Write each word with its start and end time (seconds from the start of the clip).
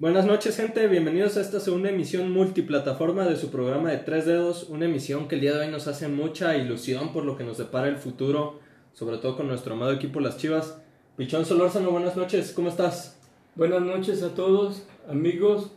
Buenas 0.00 0.26
noches 0.26 0.56
gente, 0.56 0.86
bienvenidos 0.86 1.36
a 1.36 1.40
esta 1.40 1.58
segunda 1.58 1.90
emisión 1.90 2.30
multiplataforma 2.30 3.26
de 3.26 3.34
su 3.34 3.50
programa 3.50 3.90
de 3.90 3.96
Tres 3.96 4.26
Dedos, 4.26 4.68
una 4.68 4.84
emisión 4.84 5.26
que 5.26 5.34
el 5.34 5.40
día 5.40 5.54
de 5.54 5.66
hoy 5.66 5.72
nos 5.72 5.88
hace 5.88 6.06
mucha 6.06 6.56
ilusión 6.56 7.12
por 7.12 7.24
lo 7.24 7.36
que 7.36 7.42
nos 7.42 7.58
depara 7.58 7.88
el 7.88 7.96
futuro, 7.96 8.60
sobre 8.92 9.18
todo 9.18 9.36
con 9.36 9.48
nuestro 9.48 9.74
amado 9.74 9.92
equipo 9.92 10.20
Las 10.20 10.36
Chivas. 10.36 10.80
Pichón 11.16 11.44
Solórzano, 11.44 11.90
buenas 11.90 12.16
noches, 12.16 12.52
¿cómo 12.52 12.68
estás? 12.68 13.20
Buenas 13.56 13.82
noches 13.82 14.22
a 14.22 14.36
todos, 14.36 14.86
amigos. 15.08 15.72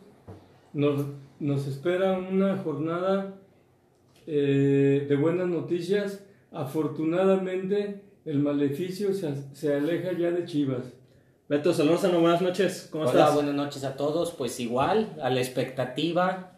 Nos, 0.72 1.04
nos 1.40 1.66
espera 1.66 2.16
una 2.16 2.58
jornada 2.58 3.34
eh, 4.28 5.04
de 5.08 5.16
buenas 5.16 5.48
noticias. 5.48 6.24
Afortunadamente, 6.52 8.02
el 8.24 8.38
maleficio 8.38 9.14
se, 9.14 9.34
se 9.52 9.74
aleja 9.74 10.12
ya 10.12 10.30
de 10.30 10.44
Chivas. 10.44 11.01
Beto 11.52 11.74
Solórzano, 11.74 12.18
buenas 12.18 12.40
noches, 12.40 12.88
¿cómo 12.90 13.04
Hola, 13.04 13.20
estás? 13.20 13.34
buenas 13.34 13.54
noches 13.54 13.84
a 13.84 13.94
todos. 13.94 14.30
Pues 14.30 14.58
igual, 14.58 15.10
a 15.22 15.28
la 15.28 15.38
expectativa, 15.38 16.52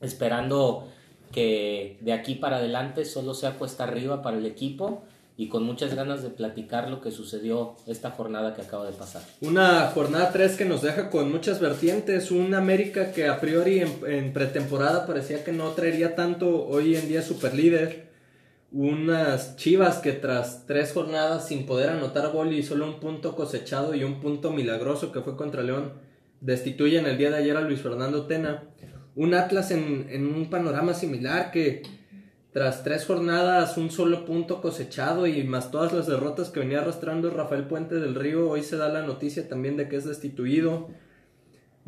esperando 0.00 0.86
que 1.32 1.98
de 2.02 2.12
aquí 2.12 2.36
para 2.36 2.58
adelante 2.58 3.04
solo 3.04 3.34
sea 3.34 3.54
cuesta 3.54 3.82
arriba 3.82 4.22
para 4.22 4.38
el 4.38 4.46
equipo 4.46 5.02
y 5.36 5.48
con 5.48 5.64
muchas 5.64 5.92
ganas 5.96 6.22
de 6.22 6.30
platicar 6.30 6.88
lo 6.88 7.00
que 7.00 7.10
sucedió 7.10 7.74
esta 7.88 8.12
jornada 8.12 8.54
que 8.54 8.62
acaba 8.62 8.86
de 8.86 8.92
pasar. 8.92 9.22
Una 9.40 9.88
jornada 9.88 10.30
3 10.30 10.54
que 10.54 10.66
nos 10.66 10.82
deja 10.82 11.10
con 11.10 11.32
muchas 11.32 11.58
vertientes, 11.58 12.30
un 12.30 12.54
América 12.54 13.10
que 13.10 13.26
a 13.26 13.40
priori 13.40 13.80
en, 13.80 13.98
en 14.06 14.32
pretemporada 14.32 15.04
parecía 15.04 15.42
que 15.42 15.50
no 15.50 15.70
traería 15.70 16.14
tanto, 16.14 16.64
hoy 16.68 16.94
en 16.94 17.08
día 17.08 17.22
super 17.22 17.54
líder. 17.54 18.07
Unas 18.70 19.56
Chivas 19.56 19.98
que 19.98 20.12
tras 20.12 20.66
tres 20.66 20.92
jornadas 20.92 21.48
sin 21.48 21.64
poder 21.64 21.88
anotar 21.88 22.30
gol 22.32 22.52
y 22.52 22.62
solo 22.62 22.86
un 22.86 23.00
punto 23.00 23.34
cosechado 23.34 23.94
y 23.94 24.04
un 24.04 24.20
punto 24.20 24.50
milagroso 24.50 25.10
que 25.10 25.22
fue 25.22 25.36
contra 25.36 25.62
León, 25.62 25.94
destituyen 26.40 27.06
el 27.06 27.16
día 27.16 27.30
de 27.30 27.38
ayer 27.38 27.56
a 27.56 27.62
Luis 27.62 27.80
Fernando 27.80 28.26
Tena. 28.26 28.64
Un 29.14 29.34
Atlas 29.34 29.70
en, 29.70 30.06
en 30.10 30.26
un 30.26 30.50
panorama 30.50 30.92
similar 30.92 31.50
que 31.50 31.82
tras 32.52 32.82
tres 32.82 33.06
jornadas, 33.06 33.76
un 33.76 33.90
solo 33.90 34.24
punto 34.24 34.60
cosechado 34.60 35.26
y 35.26 35.44
más 35.44 35.70
todas 35.70 35.92
las 35.92 36.06
derrotas 36.06 36.50
que 36.50 36.60
venía 36.60 36.80
arrastrando 36.80 37.30
Rafael 37.30 37.64
Puente 37.64 37.96
del 37.96 38.14
Río, 38.14 38.50
hoy 38.50 38.62
se 38.62 38.76
da 38.76 38.88
la 38.88 39.02
noticia 39.02 39.48
también 39.48 39.76
de 39.76 39.88
que 39.88 39.96
es 39.96 40.04
destituido. 40.04 40.88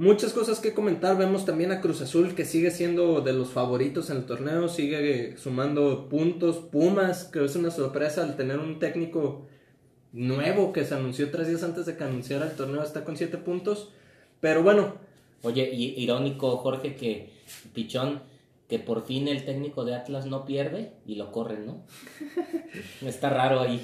Muchas 0.01 0.33
cosas 0.33 0.61
que 0.61 0.73
comentar, 0.73 1.19
vemos 1.19 1.45
también 1.45 1.73
a 1.73 1.83
Cruz 1.83 2.01
Azul 2.01 2.35
que 2.35 2.47
sigue 2.47 2.71
siendo 2.71 3.21
de 3.21 3.35
los 3.35 3.51
favoritos 3.51 4.09
en 4.09 4.17
el 4.17 4.25
torneo, 4.25 4.69
sigue 4.69 5.37
sumando 5.37 6.09
puntos, 6.09 6.57
Pumas, 6.57 7.25
que 7.25 7.45
es 7.45 7.55
una 7.55 7.71
sorpresa 7.71 8.23
al 8.23 8.35
tener 8.35 8.59
un 8.59 8.79
técnico 8.79 9.47
nuevo 10.13 10.73
que 10.73 10.87
se 10.87 10.95
anunció 10.95 11.31
tres 11.31 11.49
días 11.49 11.63
antes 11.63 11.85
de 11.85 11.97
que 11.99 12.05
anunciara 12.05 12.47
el 12.47 12.57
torneo, 12.57 12.83
está 12.83 13.05
con 13.05 13.19
siete 13.19 13.37
puntos, 13.37 13.91
pero 14.41 14.63
bueno, 14.63 14.95
Oye, 15.43 15.71
y 15.73 16.03
irónico, 16.03 16.59
Jorge, 16.59 16.97
que 16.97 17.31
Pichón, 17.73 18.23
que 18.69 18.79
por 18.79 19.07
fin 19.07 19.27
el 19.27 19.45
técnico 19.45 19.85
de 19.85 19.95
Atlas 19.95 20.27
no 20.27 20.45
pierde 20.45 20.93
y 21.07 21.15
lo 21.15 21.33
corren, 21.33 21.67
¿no? 21.67 21.83
Está 23.07 23.31
raro 23.31 23.61
ahí. 23.61 23.81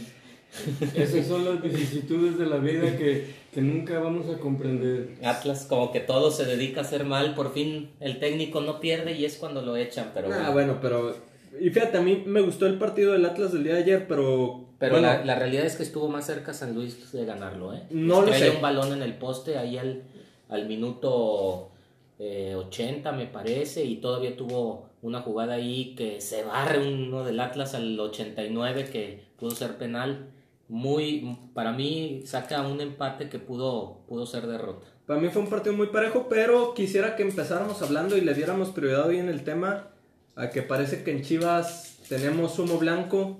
Esas 0.94 1.27
son 1.27 1.44
las 1.44 1.62
vicisitudes 1.62 2.39
de 2.39 2.47
la 2.47 2.56
vida 2.56 2.97
que, 2.97 3.34
que 3.52 3.61
nunca 3.61 3.98
vamos 3.98 4.28
a 4.34 4.39
comprender. 4.39 5.16
Atlas 5.22 5.66
como 5.69 5.92
que 5.92 6.00
todo 6.00 6.30
se 6.30 6.44
dedica 6.44 6.80
a 6.80 6.84
hacer 6.84 7.05
mal, 7.05 7.34
por 7.34 7.52
fin 7.52 7.91
el 8.00 8.19
técnico 8.19 8.61
no 8.61 8.80
pierde 8.80 9.12
y 9.12 9.24
es 9.24 9.36
cuando 9.36 9.62
lo 9.62 9.77
echan, 9.77 10.12
pero 10.14 10.28
ah, 10.28 10.36
bueno. 10.36 10.52
bueno, 10.52 10.78
pero... 10.80 11.17
Y 11.61 11.70
fíjate, 11.70 11.98
a 11.98 12.02
mí 12.02 12.22
me 12.27 12.42
gustó 12.42 12.67
el 12.67 12.78
partido 12.78 13.12
del 13.12 13.24
Atlas 13.24 13.52
del 13.52 13.64
día 13.64 13.74
de 13.74 13.83
ayer, 13.83 14.06
pero... 14.06 14.64
Pero 14.79 14.92
bueno, 14.92 15.08
la, 15.08 15.24
la 15.24 15.35
realidad 15.36 15.64
es 15.64 15.77
que 15.77 15.83
estuvo 15.83 16.08
más 16.08 16.27
cerca 16.27 16.52
San 16.52 16.74
Luis 16.74 17.11
de 17.11 17.24
ganarlo, 17.24 17.74
¿eh? 17.74 17.85
No 17.90 18.20
lo 18.20 18.33
sé. 18.33 18.51
un 18.51 18.61
balón 18.61 18.92
en 18.92 19.02
el 19.02 19.14
poste 19.14 19.56
ahí 19.56 19.79
al, 19.79 20.02
al 20.51 20.67
minuto 20.67 21.70
eh, 22.18 22.55
80, 22.55 23.12
me 23.12 23.27
parece, 23.27 23.85
y 23.85 23.96
todavía 23.96 24.36
tuvo 24.36 24.86
una 25.02 25.20
jugada 25.20 25.55
ahí 25.55 25.95
que 25.96 26.20
se 26.20 26.42
barre 26.45 26.79
uno 26.79 27.24
del 27.24 27.40
Atlas 27.40 27.74
al 27.74 27.98
89 27.98 28.89
que 28.90 29.24
pudo 29.39 29.51
ser 29.51 29.77
penal. 29.77 30.30
Muy, 30.69 31.39
para 31.55 31.73
mí, 31.73 32.23
saca 32.25 32.67
un 32.67 32.81
empate 32.81 33.29
que 33.29 33.39
pudo, 33.39 34.01
pudo 34.09 34.27
ser 34.27 34.47
derrota. 34.47 34.87
Para 35.07 35.21
mí 35.21 35.29
fue 35.29 35.43
un 35.43 35.49
partido 35.49 35.77
muy 35.77 35.87
parejo, 35.89 36.27
pero 36.29 36.75
quisiera 36.75 37.15
que 37.15 37.23
empezáramos 37.23 37.81
hablando 37.83 38.17
y 38.17 38.23
le 38.23 38.35
diéramos 38.35 38.71
prioridad 38.71 39.07
hoy 39.07 39.19
en 39.19 39.29
el 39.29 39.45
tema 39.45 39.89
a 40.35 40.51
que 40.51 40.63
parece 40.63 41.05
que 41.05 41.13
en 41.13 41.23
Chivas 41.23 41.99
tenemos 42.09 42.59
humo 42.59 42.79
blanco. 42.79 43.39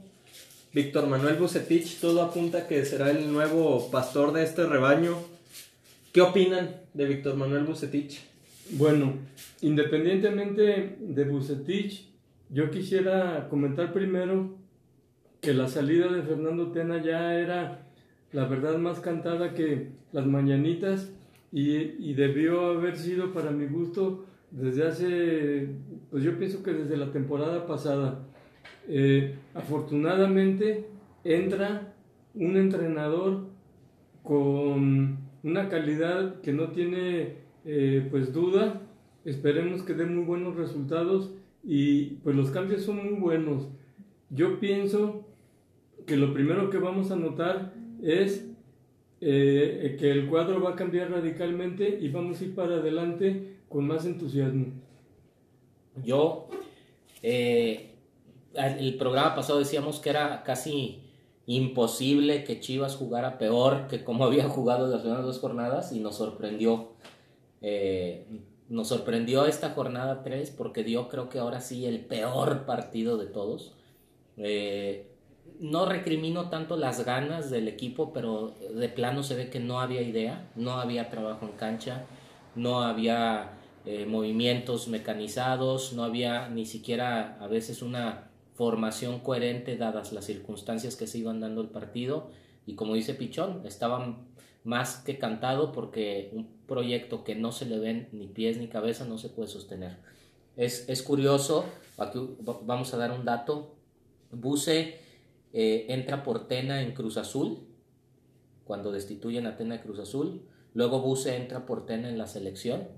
Víctor 0.73 1.07
Manuel 1.07 1.37
Bucetich, 1.37 2.01
todo 2.01 2.23
apunta 2.23 2.69
que 2.69 2.85
será 2.85 3.11
el 3.11 3.33
nuevo 3.33 3.91
pastor 3.91 4.33
de 4.33 4.45
este 4.45 4.67
rebaño. 4.67 5.17
¿Qué 6.13 6.21
opinan 6.21 6.77
de 6.95 7.07
Víctor 7.07 7.35
Manuel 7.35 7.65
Bucetich? 7.65 8.21
Bueno, 8.71 9.15
independientemente 9.61 10.97
de 11.01 11.25
Bucetich, 11.25 12.09
yo 12.51 12.71
quisiera 12.71 13.49
comentar 13.49 13.93
primero 13.93 14.56
que 15.41 15.55
la 15.55 15.69
salida 15.69 16.13
de 16.13 16.23
Fernando 16.23 16.73
Tena 16.73 17.03
ya 17.03 17.35
era 17.35 17.87
la 18.33 18.47
verdad 18.47 18.79
más 18.79 19.01
cantada 19.01 19.55
que 19.55 19.93
las 20.13 20.27
mañanitas 20.27 21.13
y, 21.53 21.77
y 21.77 22.15
debió 22.15 22.67
haber 22.67 22.97
sido 22.97 23.33
para 23.33 23.51
mi 23.51 23.67
gusto 23.67 24.27
desde 24.51 24.87
hace, 24.87 25.69
pues 26.11 26.23
yo 26.23 26.39
pienso 26.39 26.63
que 26.63 26.73
desde 26.73 26.97
la 26.97 27.13
temporada 27.13 27.67
pasada. 27.67 28.27
Eh, 28.89 29.35
afortunadamente 29.55 30.87
entra 31.25 31.95
un 32.35 32.57
entrenador 32.57 33.49
con 34.23 35.19
una 35.43 35.69
calidad 35.69 36.41
que 36.41 36.53
no 36.53 36.71
tiene 36.71 37.39
eh, 37.65 38.07
pues 38.11 38.33
duda. 38.33 38.83
Esperemos 39.25 39.83
que 39.83 39.95
dé 39.95 40.07
muy 40.07 40.25
buenos 40.25 40.57
resultados 40.57 41.33
y 41.65 42.17
pues 42.23 42.37
los 42.37 42.51
cambios 42.51 42.83
son 42.83 43.05
muy 43.05 43.21
buenos. 43.21 43.69
Yo 44.31 44.61
pienso 44.61 45.26
que 46.07 46.17
lo 46.17 46.33
primero 46.33 46.71
que 46.71 46.79
vamos 46.79 47.11
a 47.11 47.17
notar 47.17 47.73
es 48.03 48.47
eh, 49.21 49.97
que 49.99 50.11
el 50.11 50.29
cuadro 50.29 50.63
va 50.63 50.71
a 50.71 50.77
cambiar 50.77 51.11
radicalmente 51.11 51.99
y 52.01 52.09
vamos 52.09 52.41
a 52.41 52.45
ir 52.45 52.55
para 52.55 52.77
adelante 52.77 53.57
con 53.69 53.87
más 53.87 54.07
entusiasmo. 54.07 54.67
Yo, 56.05 56.49
eh, 57.23 57.95
el 58.55 58.97
programa 58.97 59.35
pasado 59.35 59.59
decíamos 59.59 59.99
que 59.99 60.11
era 60.11 60.43
casi 60.45 61.03
imposible 61.47 62.45
que 62.45 62.61
Chivas 62.61 62.97
jugara 62.97 63.39
peor 63.39 63.87
que 63.87 64.05
como 64.05 64.25
había 64.27 64.49
jugado 64.49 64.87
las 64.89 65.01
primeras 65.01 65.25
dos 65.25 65.39
jornadas 65.39 65.93
y 65.93 66.01
nos 66.01 66.17
sorprendió. 66.17 66.93
Eh, 67.63 68.27
nos 68.69 68.89
sorprendió 68.89 69.47
esta 69.47 69.71
jornada 69.71 70.23
3 70.23 70.51
porque 70.51 70.83
dio 70.83 71.09
creo 71.09 71.29
que 71.29 71.39
ahora 71.39 71.61
sí 71.61 71.87
el 71.87 72.05
peor 72.05 72.67
partido 72.67 73.17
de 73.17 73.27
todos. 73.27 73.75
Eh, 74.37 75.16
no 75.61 75.87
recrimino 75.87 76.49
tanto 76.49 76.77
las 76.77 77.05
ganas 77.05 77.51
del 77.51 77.69
equipo, 77.69 78.13
pero 78.13 78.55
de 78.75 78.89
plano 78.89 79.23
se 79.23 79.35
ve 79.35 79.51
que 79.51 79.61
no 79.61 79.81
había 79.81 80.03
idea, 80.03 80.51
no 80.55 80.73
había 80.73 81.11
trabajo 81.11 81.47
en 81.47 81.53
cancha, 81.53 82.05
no 82.55 82.81
había 82.81 83.53
eh, 83.85 84.07
movimientos 84.07 84.89
mecanizados, 84.89 85.93
no 85.93 86.05
había 86.05 86.49
ni 86.49 86.67
siquiera 86.67 87.39
a 87.41 87.47
veces 87.47 87.83
una 87.83 88.31
formación 88.55 89.21
coherente 89.21 89.77
dadas 89.77 90.13
las 90.13 90.25
circunstancias 90.25 90.97
que 90.97 91.07
se 91.07 91.19
iban 91.19 91.41
dando 91.41 91.61
el 91.61 91.69
partido 91.69 92.31
y 92.67 92.75
como 92.75 92.95
dice 92.95 93.15
Pichón, 93.15 93.63
estaba 93.65 94.19
más 94.65 94.97
que 94.97 95.19
cantado 95.19 95.73
porque 95.73 96.31
un 96.33 96.49
proyecto 96.67 97.23
que 97.23 97.37
no 97.37 97.53
se 97.53 97.67
le 97.67 97.79
ven 97.79 98.09
ni 98.13 98.27
pies 98.27 98.59
ni 98.59 98.67
cabeza 98.67 99.05
no 99.05 99.19
se 99.19 99.29
puede 99.29 99.49
sostener. 99.49 99.99
Es, 100.57 100.89
es 100.89 101.03
curioso, 101.03 101.65
aquí 101.99 102.19
vamos 102.41 102.93
a 102.93 102.97
dar 102.97 103.13
un 103.13 103.25
dato, 103.25 103.73
Buse 104.33 105.06
eh, 105.59 105.87
entra 105.89 106.23
por 106.23 106.49
Tena 106.49 106.83
en 106.83 106.93
Cruz 106.93 107.17
Azul, 107.17 107.61
cuando 108.67 108.93
destituyen 108.93 109.47
a 109.47 109.57
Tena 109.57 109.77
de 109.77 109.81
Cruz 109.81 109.99
Azul, 109.99 110.43
luego 110.75 111.01
Buse 111.01 111.35
entra 111.35 111.65
por 111.65 111.87
Tena 111.87 112.11
en 112.11 112.19
la 112.19 112.27
selección 112.27 112.89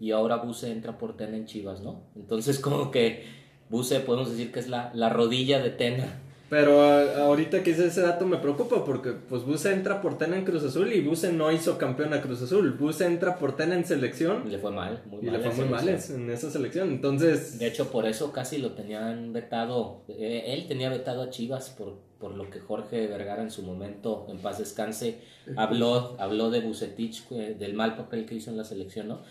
y 0.00 0.12
ahora 0.12 0.36
Buse 0.36 0.72
entra 0.72 0.96
por 0.96 1.18
Tena 1.18 1.36
en 1.36 1.44
Chivas, 1.44 1.82
¿no? 1.82 2.04
Entonces 2.16 2.60
como 2.60 2.90
que 2.90 3.26
Buse 3.68 4.00
podemos 4.00 4.30
decir 4.30 4.52
que 4.52 4.60
es 4.60 4.70
la, 4.70 4.90
la 4.94 5.10
rodilla 5.10 5.62
de 5.62 5.68
Tena. 5.68 6.18
Pero 6.52 6.82
a- 6.82 7.24
ahorita 7.24 7.62
que 7.62 7.70
hice 7.70 7.86
ese 7.86 8.02
dato 8.02 8.26
me 8.26 8.36
preocupa 8.36 8.84
porque 8.84 9.12
pues 9.12 9.42
Buse 9.42 9.72
entra 9.72 10.02
por 10.02 10.18
Tena 10.18 10.36
en 10.36 10.44
Cruz 10.44 10.62
Azul 10.64 10.92
y 10.92 11.00
Buse 11.00 11.32
no 11.32 11.50
hizo 11.50 11.78
campeón 11.78 12.12
a 12.12 12.20
Cruz 12.20 12.42
Azul. 12.42 12.72
Buse 12.72 13.06
entra 13.06 13.38
por 13.38 13.56
Tena 13.56 13.74
en 13.74 13.86
selección 13.86 14.42
Y 14.46 14.50
le 14.50 14.58
fue 14.58 14.70
mal, 14.70 15.02
muy 15.06 15.20
y 15.22 15.30
mal. 15.30 15.32
le 15.40 15.50
fue 15.50 15.64
muy 15.64 15.72
mal 15.74 15.88
en 15.88 16.30
esa 16.30 16.50
selección. 16.50 16.90
Entonces, 16.90 17.58
De 17.58 17.66
hecho, 17.68 17.90
por 17.90 18.06
eso 18.06 18.32
casi 18.32 18.58
lo 18.58 18.72
tenían 18.72 19.32
vetado. 19.32 20.02
eh, 20.08 20.44
él 20.48 20.66
tenía 20.68 20.90
vetado 20.90 21.22
a 21.22 21.30
Chivas 21.30 21.70
por, 21.70 21.94
por 22.18 22.34
lo 22.36 22.50
que 22.50 22.60
Jorge 22.60 23.06
Vergara 23.06 23.40
en 23.42 23.50
su 23.50 23.62
momento, 23.62 24.26
en 24.28 24.36
paz 24.36 24.58
descanse, 24.58 25.20
habló, 25.56 26.16
habló 26.20 26.50
de 26.50 26.60
Bucetich, 26.60 27.24
eh, 27.30 27.56
del 27.58 27.72
mal 27.72 27.96
papel 27.96 28.26
que 28.26 28.34
hizo 28.34 28.50
en 28.50 28.58
la 28.58 28.64
selección, 28.64 29.08
¿no? 29.08 29.22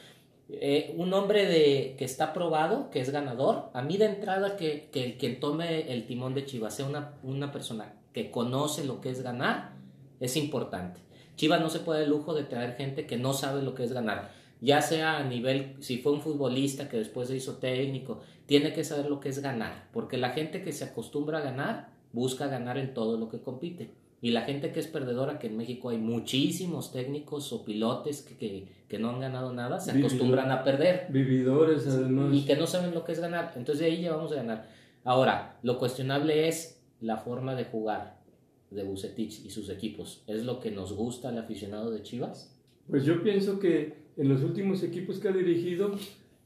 Eh, 0.53 0.94
un 0.98 1.13
hombre 1.13 1.45
de, 1.45 1.95
que 1.98 2.03
está 2.03 2.33
probado, 2.33 2.89
que 2.89 3.00
es 3.00 3.09
ganador, 3.09 3.69
a 3.74 3.81
mí 3.81 3.98
de 3.98 4.06
entrada 4.06 4.57
que, 4.57 4.89
que 4.92 5.18
quien 5.18 5.39
tome 5.39 5.94
el 5.94 6.06
timón 6.06 6.33
de 6.33 6.45
Chivas 6.45 6.75
sea 6.75 6.86
una, 6.86 7.13
una 7.24 7.51
persona 7.51 7.94
que 8.13 8.31
conoce 8.31 8.83
lo 8.83 9.00
que 9.00 9.09
es 9.09 9.21
ganar, 9.21 9.74
es 10.19 10.36
importante. 10.36 11.00
Chivas 11.36 11.62
no 11.62 11.69
se 11.69 11.80
puede 11.80 12.03
el 12.03 12.09
lujo 12.09 12.33
de 12.33 12.44
traer 12.44 12.75
gente 12.75 13.07
que 13.07 13.18
no 13.18 13.33
sabe 13.33 13.62
lo 13.62 13.74
que 13.75 13.83
es 13.83 13.94
ganar. 13.94 14.31
ya 14.59 14.81
sea 14.81 15.18
a 15.18 15.24
nivel, 15.24 15.75
si 15.80 15.98
fue 15.98 16.12
un 16.12 16.21
futbolista 16.21 16.88
que 16.88 16.98
después 16.98 17.30
se 17.30 17.38
hizo 17.38 17.56
técnico, 17.56 18.19
tiene 18.45 18.74
que 18.74 18.83
saber 18.83 19.09
lo 19.09 19.19
que 19.19 19.30
es 19.30 19.39
ganar, 19.39 19.88
porque 19.92 20.18
la 20.18 20.31
gente 20.31 20.62
que 20.62 20.71
se 20.74 20.83
acostumbra 20.83 21.39
a 21.39 21.42
ganar, 21.42 21.89
busca 22.12 22.48
ganar 22.48 22.77
en 22.77 22.94
todo 22.94 23.18
lo 23.18 23.30
que 23.30 23.42
compite. 23.42 23.92
Y 24.23 24.31
la 24.31 24.41
gente 24.41 24.71
que 24.71 24.79
es 24.79 24.88
perdedora, 24.88 25.39
que 25.39 25.47
en 25.47 25.57
México 25.57 25.89
hay 25.89 25.97
muchísimos 25.97 26.91
técnicos 26.91 27.51
o 27.53 27.65
pilotes 27.65 28.21
que, 28.21 28.68
que, 28.88 29.00
no 29.00 29.09
han 29.09 29.19
ganado 29.19 29.51
nada, 29.51 29.79
se 29.79 29.91
acostumbran 29.91 30.51
a 30.51 30.63
perder. 30.63 31.07
Vividores, 31.09 31.88
además. 31.88 32.31
Y 32.31 32.45
que 32.45 32.56
no 32.56 32.68
saben 32.68 32.94
lo 32.94 33.03
que 33.03 33.13
es 33.13 33.19
ganar. 33.19 33.51
Entonces 33.56 33.79
de 33.79 33.85
ahí 33.91 34.03
ya 34.03 34.15
vamos 34.15 34.31
a 34.31 34.35
ganar. 34.35 34.68
Ahora, 35.03 35.57
lo 35.63 35.79
cuestionable 35.79 36.47
es 36.47 36.79
la 37.00 37.18
forma 37.18 37.56
de 37.56 37.65
jugar 37.65 38.21
de 38.69 38.83
Bucetich 38.83 39.44
y 39.45 39.50
sus 39.50 39.69
equipos. 39.69 40.24
¿Es 40.27 40.45
lo 40.45 40.59
que 40.59 40.69
nos 40.69 40.94
gusta 40.94 41.29
al 41.29 41.39
aficionado 41.39 41.89
de 41.89 42.03
Chivas? 42.03 42.56
Pues 42.88 43.03
yo 43.06 43.24
pienso 43.24 43.59
que 43.59 43.94
en 44.17 44.29
los 44.29 44.44
últimos 44.44 44.83
equipos 44.83 45.19
que 45.19 45.29
ha 45.29 45.31
dirigido, 45.31 45.95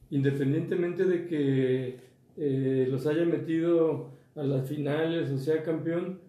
independientemente 0.09 1.03
de 1.05 1.27
que 1.27 1.99
eh, 2.37 2.87
los 2.89 3.05
haya 3.05 3.25
metido 3.25 4.11
a 4.35 4.43
las 4.43 4.67
finales 4.67 5.29
o 5.31 5.37
sea 5.37 5.63
campeón, 5.63 6.19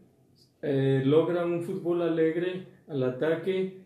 eh, 0.63 1.03
logra 1.05 1.45
un 1.45 1.63
fútbol 1.63 2.03
alegre 2.03 2.67
al 2.89 3.03
ataque, 3.03 3.79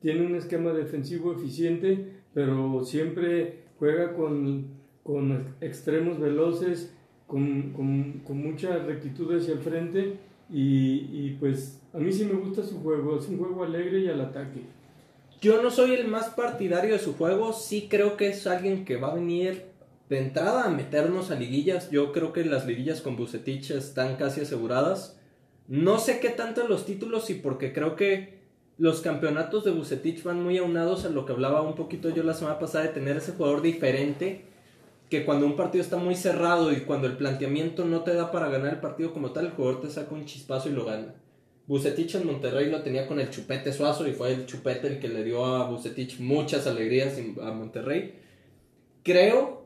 tiene 0.00 0.26
un 0.26 0.36
esquema 0.36 0.72
defensivo 0.72 1.32
eficiente, 1.32 2.20
pero 2.34 2.84
siempre 2.84 3.64
juega 3.78 4.14
con, 4.14 4.66
con 5.02 5.54
extremos 5.60 6.18
veloces, 6.18 6.94
con, 7.26 7.72
con, 7.72 8.20
con, 8.24 8.38
mucha 8.38 8.78
rectitud 8.78 9.36
hacia 9.36 9.54
el 9.54 9.60
frente 9.60 10.16
y, 10.50 11.08
y 11.12 11.36
pues 11.38 11.82
a 11.92 11.98
mí 11.98 12.12
sí 12.12 12.24
me 12.24 12.34
gusta 12.34 12.62
su 12.62 12.80
juego, 12.80 13.18
es 13.18 13.28
un 13.28 13.38
juego 13.38 13.64
alegre 13.64 14.00
y 14.00 14.08
al 14.08 14.20
ataque. 14.20 14.62
Yo 15.40 15.62
no 15.62 15.70
soy 15.70 15.92
el 15.92 16.08
más 16.08 16.30
partidario 16.30 16.94
de 16.94 16.98
su 16.98 17.14
juego, 17.14 17.52
sí 17.52 17.86
creo 17.88 18.16
que 18.16 18.28
es 18.28 18.46
alguien 18.46 18.84
que 18.84 18.96
va 18.96 19.12
a 19.12 19.14
venir 19.14 19.66
de 20.08 20.18
entrada 20.18 20.64
a 20.64 20.70
meternos 20.70 21.30
a 21.30 21.36
liguillas. 21.36 21.90
Yo 21.90 22.12
creo 22.12 22.32
que 22.32 22.44
las 22.44 22.66
liguillas 22.66 23.02
con 23.02 23.16
Bucetich 23.16 23.70
están 23.70 24.16
casi 24.16 24.40
aseguradas. 24.40 25.17
No 25.68 25.98
sé 25.98 26.18
qué 26.18 26.30
tanto 26.30 26.66
los 26.66 26.86
títulos 26.86 27.28
y 27.28 27.34
porque 27.34 27.74
creo 27.74 27.94
que 27.94 28.38
los 28.78 29.02
campeonatos 29.02 29.64
de 29.64 29.70
Bucetich 29.70 30.22
van 30.22 30.42
muy 30.42 30.56
aunados 30.56 31.04
a 31.04 31.10
lo 31.10 31.26
que 31.26 31.32
hablaba 31.32 31.60
un 31.60 31.74
poquito 31.74 32.08
yo 32.08 32.22
la 32.22 32.32
semana 32.32 32.58
pasada 32.58 32.84
de 32.84 32.92
tener 32.92 33.18
ese 33.18 33.32
jugador 33.32 33.60
diferente 33.60 34.44
que 35.10 35.24
cuando 35.24 35.44
un 35.44 35.56
partido 35.56 35.82
está 35.82 35.96
muy 35.96 36.14
cerrado 36.14 36.72
y 36.72 36.80
cuando 36.80 37.06
el 37.06 37.16
planteamiento 37.16 37.84
no 37.84 38.02
te 38.02 38.14
da 38.14 38.30
para 38.30 38.48
ganar 38.48 38.74
el 38.74 38.80
partido 38.80 39.12
como 39.12 39.32
tal, 39.32 39.46
el 39.46 39.52
jugador 39.52 39.82
te 39.82 39.90
saca 39.90 40.14
un 40.14 40.24
chispazo 40.24 40.70
y 40.70 40.72
lo 40.72 40.86
gana. 40.86 41.14
Bucetich 41.66 42.14
en 42.14 42.26
Monterrey 42.26 42.70
lo 42.70 42.82
tenía 42.82 43.06
con 43.06 43.20
el 43.20 43.28
chupete 43.28 43.72
suazo 43.72 44.06
y 44.08 44.12
fue 44.12 44.32
el 44.32 44.46
chupete 44.46 44.86
el 44.86 44.98
que 45.00 45.08
le 45.08 45.22
dio 45.22 45.44
a 45.44 45.68
Bucetich 45.68 46.18
muchas 46.18 46.66
alegrías 46.66 47.18
a 47.42 47.52
Monterrey. 47.52 48.14
Creo 49.02 49.64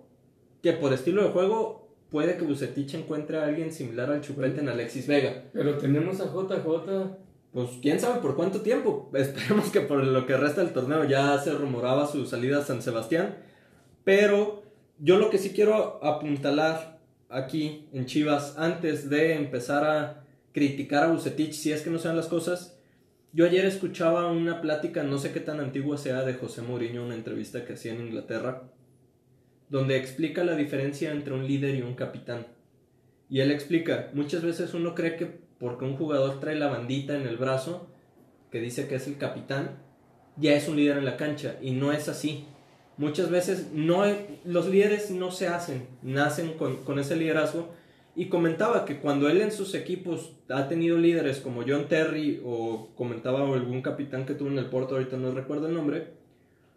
que 0.62 0.72
por 0.72 0.92
estilo 0.92 1.22
de 1.22 1.30
juego 1.30 1.81
puede 2.12 2.36
que 2.36 2.44
Bucetich 2.44 2.94
encuentre 2.94 3.38
a 3.38 3.46
alguien 3.46 3.72
similar 3.72 4.10
al 4.10 4.20
chupete 4.20 4.60
en 4.60 4.68
Alexis 4.68 5.08
Vega. 5.08 5.44
Pero 5.52 5.78
tenemos 5.78 6.20
a 6.20 6.26
JJ. 6.26 7.16
Pues 7.52 7.70
quién 7.82 7.98
sabe 7.98 8.20
por 8.20 8.36
cuánto 8.36 8.60
tiempo. 8.60 9.10
Esperemos 9.14 9.70
que 9.70 9.80
por 9.80 10.04
lo 10.04 10.26
que 10.26 10.36
resta 10.36 10.62
del 10.62 10.72
torneo 10.72 11.04
ya 11.04 11.36
se 11.38 11.52
rumoraba 11.52 12.06
su 12.06 12.24
salida 12.26 12.58
a 12.58 12.64
San 12.64 12.82
Sebastián. 12.82 13.38
Pero 14.04 14.62
yo 14.98 15.18
lo 15.18 15.30
que 15.30 15.38
sí 15.38 15.50
quiero 15.50 16.04
apuntalar 16.04 17.00
aquí 17.28 17.88
en 17.92 18.06
Chivas 18.06 18.54
antes 18.58 19.08
de 19.08 19.34
empezar 19.34 19.84
a 19.84 20.24
criticar 20.52 21.04
a 21.04 21.12
Bucetich 21.12 21.54
si 21.54 21.72
es 21.72 21.82
que 21.82 21.90
no 21.90 21.98
sean 21.98 22.16
las 22.16 22.28
cosas. 22.28 22.78
Yo 23.32 23.46
ayer 23.46 23.64
escuchaba 23.64 24.30
una 24.30 24.60
plática, 24.60 25.02
no 25.02 25.16
sé 25.16 25.32
qué 25.32 25.40
tan 25.40 25.58
antigua 25.58 25.96
sea, 25.96 26.22
de 26.22 26.34
José 26.34 26.60
Mourinho, 26.60 27.02
una 27.02 27.14
entrevista 27.14 27.64
que 27.64 27.72
hacía 27.72 27.94
en 27.94 28.02
Inglaterra, 28.02 28.64
donde 29.72 29.96
explica 29.96 30.44
la 30.44 30.54
diferencia 30.54 31.10
entre 31.12 31.32
un 31.32 31.46
líder 31.46 31.74
y 31.74 31.80
un 31.80 31.94
capitán. 31.94 32.46
Y 33.30 33.40
él 33.40 33.50
explica, 33.50 34.10
muchas 34.12 34.42
veces 34.42 34.74
uno 34.74 34.94
cree 34.94 35.16
que 35.16 35.40
porque 35.58 35.86
un 35.86 35.96
jugador 35.96 36.40
trae 36.40 36.56
la 36.56 36.68
bandita 36.68 37.16
en 37.16 37.26
el 37.26 37.38
brazo, 37.38 37.88
que 38.50 38.60
dice 38.60 38.86
que 38.86 38.96
es 38.96 39.06
el 39.06 39.16
capitán, 39.16 39.78
ya 40.36 40.52
es 40.52 40.68
un 40.68 40.76
líder 40.76 40.98
en 40.98 41.06
la 41.06 41.16
cancha, 41.16 41.56
y 41.62 41.70
no 41.70 41.90
es 41.90 42.10
así. 42.10 42.44
Muchas 42.98 43.30
veces 43.30 43.70
no, 43.72 44.04
los 44.44 44.68
líderes 44.68 45.10
no 45.10 45.30
se 45.30 45.48
hacen, 45.48 45.86
nacen 46.02 46.52
con, 46.58 46.84
con 46.84 46.98
ese 46.98 47.16
liderazgo. 47.16 47.70
Y 48.14 48.26
comentaba 48.26 48.84
que 48.84 48.98
cuando 48.98 49.30
él 49.30 49.40
en 49.40 49.52
sus 49.52 49.74
equipos 49.74 50.32
ha 50.50 50.68
tenido 50.68 50.98
líderes 50.98 51.38
como 51.38 51.62
John 51.66 51.88
Terry 51.88 52.42
o 52.44 52.90
comentaba 52.94 53.40
algún 53.40 53.80
capitán 53.80 54.26
que 54.26 54.34
tuvo 54.34 54.50
en 54.50 54.58
el 54.58 54.66
Porto, 54.66 54.96
ahorita 54.96 55.16
no 55.16 55.32
recuerdo 55.32 55.68
el 55.68 55.74
nombre, 55.74 56.08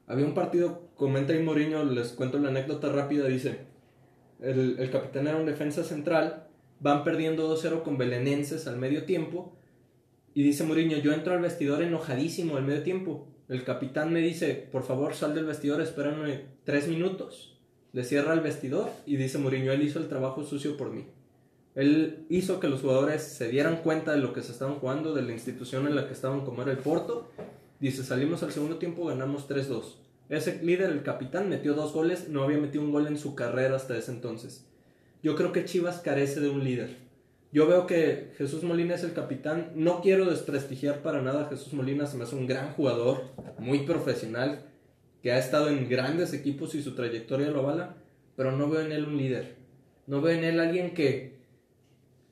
había 0.08 0.26
un 0.26 0.34
partido, 0.34 0.85
comenta 0.96 1.36
y 1.36 1.42
Mourinho, 1.42 1.84
les 1.84 2.10
cuento 2.10 2.40
la 2.40 2.50
anécdota 2.50 2.92
rápida, 2.92 3.28
dice, 3.28 3.60
el, 4.42 4.78
el 4.80 4.92
capitán 4.92 5.28
era 5.28 5.38
un 5.38 5.46
defensa 5.46 5.84
central, 5.84 6.48
van 6.80 7.04
perdiendo 7.04 7.54
2-0 7.56 7.84
con 7.84 7.98
Belenenses 7.98 8.68
al 8.68 8.78
medio 8.78 9.06
tiempo, 9.06 9.56
y 10.34 10.44
dice 10.44 10.64
Mourinho, 10.64 10.98
yo 10.98 11.14
entro 11.14 11.34
al 11.34 11.42
vestidor 11.42 11.82
enojadísimo 11.82 12.58
al 12.58 12.64
medio 12.64 12.84
tiempo, 12.84 13.28
el 13.48 13.64
capitán 13.64 14.12
me 14.12 14.20
dice, 14.20 14.68
por 14.72 14.84
favor 14.84 15.14
sal 15.14 15.36
del 15.36 15.46
vestidor, 15.46 15.82
espérame 15.82 16.42
tres 16.64 16.88
minutos, 16.88 17.60
le 17.94 18.04
cierra 18.04 18.34
el 18.34 18.42
vestidor 18.42 18.90
y 19.06 19.16
dice 19.16 19.38
Mourinho, 19.38 19.72
él 19.72 19.84
hizo 19.84 20.00
el 20.00 20.10
trabajo 20.10 20.44
sucio 20.44 20.76
por 20.76 20.92
mí. 20.92 21.06
Él 21.76 22.26
hizo 22.30 22.62
que 22.62 22.70
los 22.70 22.82
jugadores 22.82 23.22
se 23.22 23.50
dieran 23.50 23.82
cuenta 23.84 24.14
de 24.14 24.20
lo 24.20 24.34
que 24.34 24.42
se 24.42 24.54
estaban 24.54 24.76
jugando, 24.76 25.14
de 25.14 25.22
la 25.22 25.34
institución 25.34 25.88
en 25.88 25.96
la 25.96 26.08
que 26.08 26.14
estaban 26.14 26.46
como 26.46 26.62
era 26.62 26.72
el 26.72 26.78
Porto, 26.78 27.32
Dice, 27.80 28.04
salimos 28.04 28.42
al 28.42 28.52
segundo 28.52 28.78
tiempo, 28.78 29.06
ganamos 29.06 29.50
3-2. 29.50 29.84
Ese 30.30 30.62
líder, 30.64 30.90
el 30.90 31.04
capitán, 31.04 31.50
metió 31.50 31.74
dos 31.74 31.94
goles, 31.94 32.30
no 32.30 32.44
había 32.44 32.58
metido 32.58 32.84
un 32.84 32.92
gol 32.92 33.08
en 33.08 33.18
su 33.18 33.36
carrera 33.36 33.76
hasta 33.76 33.98
ese 33.98 34.12
entonces. 34.12 34.66
Yo 35.22 35.36
creo 35.36 35.52
que 35.52 35.66
Chivas 35.66 36.00
carece 36.00 36.40
de 36.40 36.50
un 36.50 36.64
líder. 36.64 36.98
Yo 37.52 37.68
veo 37.68 37.88
que 37.88 38.34
Jesús 38.38 38.64
Molina 38.64 38.96
es 38.96 39.04
el 39.04 39.14
capitán. 39.14 39.72
No 39.76 40.02
quiero 40.02 40.26
desprestigiar 40.26 41.02
para 41.02 41.22
nada 41.22 41.46
a 41.46 41.50
Jesús 41.50 41.74
Molina, 41.74 42.06
se 42.06 42.18
me 42.18 42.24
hace 42.24 42.36
un 42.36 42.48
gran 42.48 42.74
jugador, 42.74 43.24
muy 43.60 43.86
profesional, 43.86 44.66
que 45.22 45.32
ha 45.32 45.38
estado 45.38 45.70
en 45.70 45.88
grandes 45.88 46.34
equipos 46.34 46.76
y 46.76 46.82
su 46.82 46.96
trayectoria 46.96 47.50
lo 47.52 47.62
avala, 47.62 47.96
pero 48.36 48.52
no 48.52 48.70
veo 48.70 48.82
en 48.82 48.92
él 48.92 49.06
un 49.06 49.18
líder. 49.18 49.56
No 50.06 50.22
veo 50.22 50.38
en 50.38 50.44
él 50.44 50.60
alguien 50.60 50.94
que, 50.94 51.35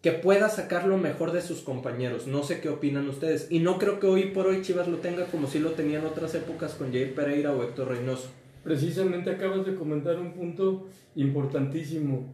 que 0.04 0.12
pueda 0.12 0.50
sacar 0.50 0.86
lo 0.86 0.98
mejor 0.98 1.32
de 1.32 1.42
sus 1.42 1.62
compañeros. 1.62 2.28
No 2.28 2.44
sé 2.44 2.60
qué 2.60 2.68
opinan 2.68 3.08
ustedes. 3.08 3.48
Y 3.50 3.60
no 3.60 3.80
creo 3.80 4.02
que 4.02 4.08
hoy 4.08 4.32
por 4.32 4.48
hoy 4.48 4.62
Chivas 4.62 4.90
lo 4.90 4.98
tenga 4.98 5.28
como 5.28 5.48
si 5.48 5.60
lo 5.60 5.72
tenía 5.72 6.00
en 6.00 6.06
otras 6.06 6.36
épocas 6.36 6.74
con 6.74 6.92
Jair 6.92 7.16
Pereira 7.16 7.54
o 7.54 7.64
Héctor 7.64 7.88
Reynoso. 7.88 8.30
Precisamente 8.66 9.30
acabas 9.30 9.66
de 9.66 9.76
comentar 9.76 10.20
un 10.20 10.34
punto 10.34 10.88
importantísimo. 11.16 12.34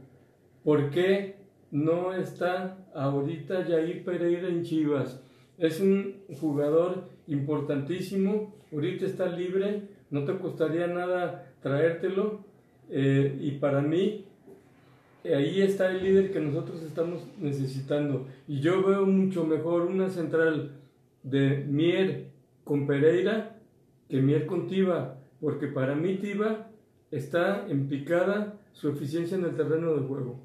¿Por 0.64 0.90
qué 0.90 1.36
no 1.70 2.12
está 2.12 2.76
ahorita 2.96 3.64
Jair 3.64 4.04
Pereira 4.04 4.50
en 4.50 4.64
Chivas? 4.64 5.22
Es 5.60 5.80
un 5.80 6.24
jugador 6.42 7.08
importantísimo. 7.28 8.56
Ahorita 8.74 9.06
está 9.06 9.28
libre. 9.28 9.84
No 10.10 10.26
te 10.26 10.36
costaría 10.40 10.88
nada 10.88 11.54
traértelo. 11.62 12.44
Eh, 12.90 13.38
y 13.40 13.52
para 13.60 13.82
mí 13.82 14.26
ahí 15.24 15.62
está 15.62 15.92
el 15.92 16.04
líder 16.04 16.32
que 16.32 16.40
nosotros 16.40 16.82
estamos 16.84 17.22
necesitando. 17.40 18.28
Y 18.48 18.60
yo 18.62 18.84
veo 18.84 19.06
mucho 19.06 19.44
mejor 19.44 19.84
una 19.84 20.10
central 20.10 20.72
de 21.24 21.58
Mier 21.68 22.28
con 22.64 22.88
Pereira 22.88 23.58
que 24.08 24.22
Mier 24.22 24.46
con 24.48 24.68
Tiva, 24.68 25.18
porque 25.40 25.68
para 25.68 25.96
mí 25.96 26.16
Tiva 26.16 26.68
está 27.12 27.68
en 27.70 27.88
picada 27.88 28.58
su 28.74 28.90
eficiencia 28.90 29.38
en 29.38 29.46
el 29.46 29.56
terreno 29.56 29.94
de 29.94 30.08
juego. 30.08 30.40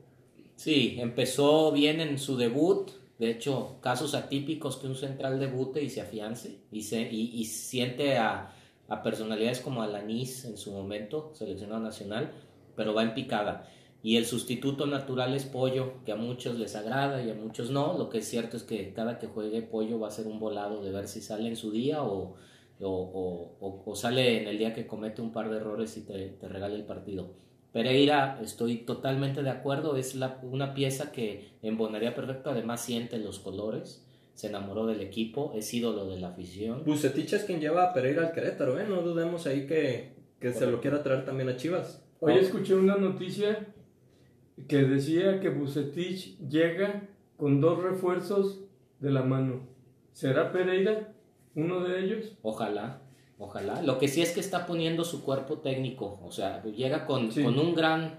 Sí, 0.57 0.97
empezó 0.99 1.73
bien 1.73 2.01
en 2.01 2.19
su 2.19 2.37
debut. 2.37 2.91
De 3.19 3.31
hecho, 3.31 3.79
casos 3.81 4.15
atípicos 4.15 4.77
que 4.77 4.87
un 4.87 4.97
central 4.97 5.39
debute 5.39 5.83
y 5.83 5.89
se 5.89 6.01
afiance 6.01 6.59
y, 6.71 6.83
se, 6.83 7.01
y, 7.01 7.45
siente 7.45 8.19
a, 8.19 8.53
a 8.89 9.03
personalidades 9.03 9.61
como 9.61 9.83
Alanis 9.83 10.45
en 10.45 10.57
su 10.57 10.73
momento, 10.73 11.31
seleccionado 11.35 11.81
nacional, 11.81 12.33
pero 12.77 12.93
va 12.93 13.05
en 13.05 13.15
picada 13.15 13.69
y 14.05 14.19
el 14.19 14.27
sustituto 14.27 14.87
natural 14.87 15.35
es 15.35 15.47
pollo, 15.47 15.95
que 16.05 16.13
a 16.13 16.17
muchos 16.17 16.59
les 16.59 16.77
agrada 16.77 17.25
y 17.25 17.31
a 17.31 17.35
muchos 17.35 17.71
no. 17.71 17.97
Lo 17.97 18.11
que 18.11 18.19
es 18.19 18.29
cierto 18.29 18.59
es 18.59 18.63
que 18.63 18.93
cada 18.93 19.19
que 19.19 19.29
juegue 19.29 19.63
pollo 19.63 19.99
va 19.99 20.09
a 20.09 20.11
ser 20.11 20.27
un 20.27 20.39
volado 20.39 20.83
de 20.83 20.93
ver 20.93 21.09
si 21.09 21.23
sale 21.23 21.49
en 21.49 21.57
su 21.57 21.71
día 21.71 22.03
o, 22.03 22.35
o, 22.83 23.83
o, 23.87 23.97
sale 23.97 24.43
en 24.43 24.49
el 24.49 24.59
día 24.59 24.75
que 24.75 24.87
comete 24.87 25.23
un 25.23 25.33
par 25.33 25.49
de 25.49 25.57
errores 25.57 25.97
y 25.97 26.03
te, 26.03 26.29
te 26.29 26.49
regala 26.49 26.75
el 26.75 26.85
partido. 26.85 27.31
Pereira, 27.73 28.39
estoy 28.43 28.77
totalmente 28.77 29.43
de 29.43 29.49
acuerdo, 29.49 29.97
es 29.97 30.15
la, 30.15 30.39
una 30.43 30.75
pieza 30.75 31.11
que 31.11 31.53
embonaría 31.63 32.15
perfecto, 32.15 32.51
además 32.51 32.83
siente 32.83 33.17
los 33.17 33.39
colores, 33.39 34.05
se 34.35 34.49
enamoró 34.49 34.85
del 34.85 35.01
equipo, 35.01 35.55
es 35.57 35.73
ídolo 35.73 36.05
de 36.11 36.21
la 36.21 36.29
afición. 36.29 36.83
Bucetich 36.85 37.33
es 37.33 37.45
quien 37.45 37.59
lleva 37.59 37.85
a 37.85 37.95
Pereira 37.95 38.27
al 38.27 38.33
Querétaro, 38.33 38.79
¿eh? 38.79 38.85
no 38.87 39.01
dudemos 39.01 39.47
ahí 39.47 39.67
que, 39.67 40.13
que 40.39 40.53
se 40.53 40.67
lo 40.67 40.83
quiera 40.83 41.03
traer 41.03 41.25
también 41.25 41.49
a 41.49 41.57
Chivas. 41.57 42.03
Hoy 42.21 42.35
escuché 42.35 42.75
una 42.75 42.97
noticia 42.97 43.74
que 44.69 44.79
decía 44.79 45.41
que 45.41 45.49
Bucetich 45.49 46.39
llega 46.39 47.09
con 47.37 47.61
dos 47.61 47.83
refuerzos 47.83 48.61
de 49.01 49.11
la 49.11 49.23
mano. 49.23 49.61
¿Será 50.13 50.53
Pereira 50.53 51.13
uno 51.55 51.81
de 51.81 52.05
ellos? 52.05 52.33
Ojalá. 52.43 53.01
ojalá. 53.39 53.83
Lo 53.83 53.99
que 53.99 54.09
sí 54.09 54.23
es 54.23 54.33
que 54.33 54.41
está 54.41 54.67
poniendo 54.67 55.05
su 55.05 55.25
cuerpo 55.25 55.59
técnico, 55.59 56.21
o 56.25 56.31
sea, 56.31 56.63
llega 56.63 57.07
con, 57.07 57.31
con 57.31 57.59
un 57.59 57.75
gran, 57.75 58.19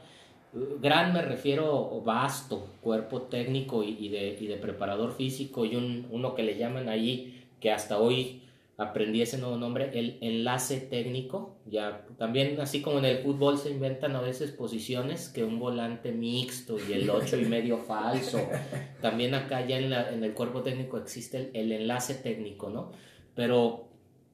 gran 0.81 1.13
me 1.13 1.21
refiero 1.21 2.01
vasto 2.01 2.67
cuerpo 2.81 3.23
técnico 3.23 3.83
y, 3.83 4.09
de, 4.09 4.37
y 4.39 4.47
de, 4.47 4.57
preparador 4.57 5.13
físico 5.13 5.65
y 5.65 5.75
un, 5.75 6.07
uno 6.11 6.35
que 6.35 6.43
le 6.43 6.57
llaman 6.57 6.89
ahí, 6.89 7.45
que 7.59 7.71
hasta 7.71 7.97
hoy 7.99 8.41
aprendí 8.77 9.21
ese 9.21 9.37
nuevo 9.37 9.57
nombre, 9.57 9.97
el 9.97 10.17
enlace 10.21 10.79
técnico. 10.79 11.57
Ya 11.65 12.05
también 12.17 12.59
así 12.59 12.81
como 12.81 12.99
en 12.99 13.05
el 13.05 13.19
fútbol 13.19 13.57
se 13.57 13.69
inventan 13.69 14.15
a 14.15 14.21
veces 14.21 14.51
posiciones 14.51 15.29
que 15.29 15.43
un 15.43 15.59
volante 15.59 16.11
mixto 16.11 16.77
y 16.77 16.93
el 16.93 17.09
ocho 17.09 17.37
y 17.37 17.45
medio 17.45 17.77
falso. 17.77 18.39
También 19.01 19.33
acá 19.33 19.65
ya 19.65 19.77
en, 19.77 19.89
la, 19.89 20.11
en 20.11 20.23
el 20.23 20.33
cuerpo 20.33 20.61
técnico 20.61 20.97
existe 20.97 21.51
el, 21.53 21.71
enlace 21.71 22.15
técnico, 22.15 22.69
¿no? 22.69 22.91
Pero 23.33 23.87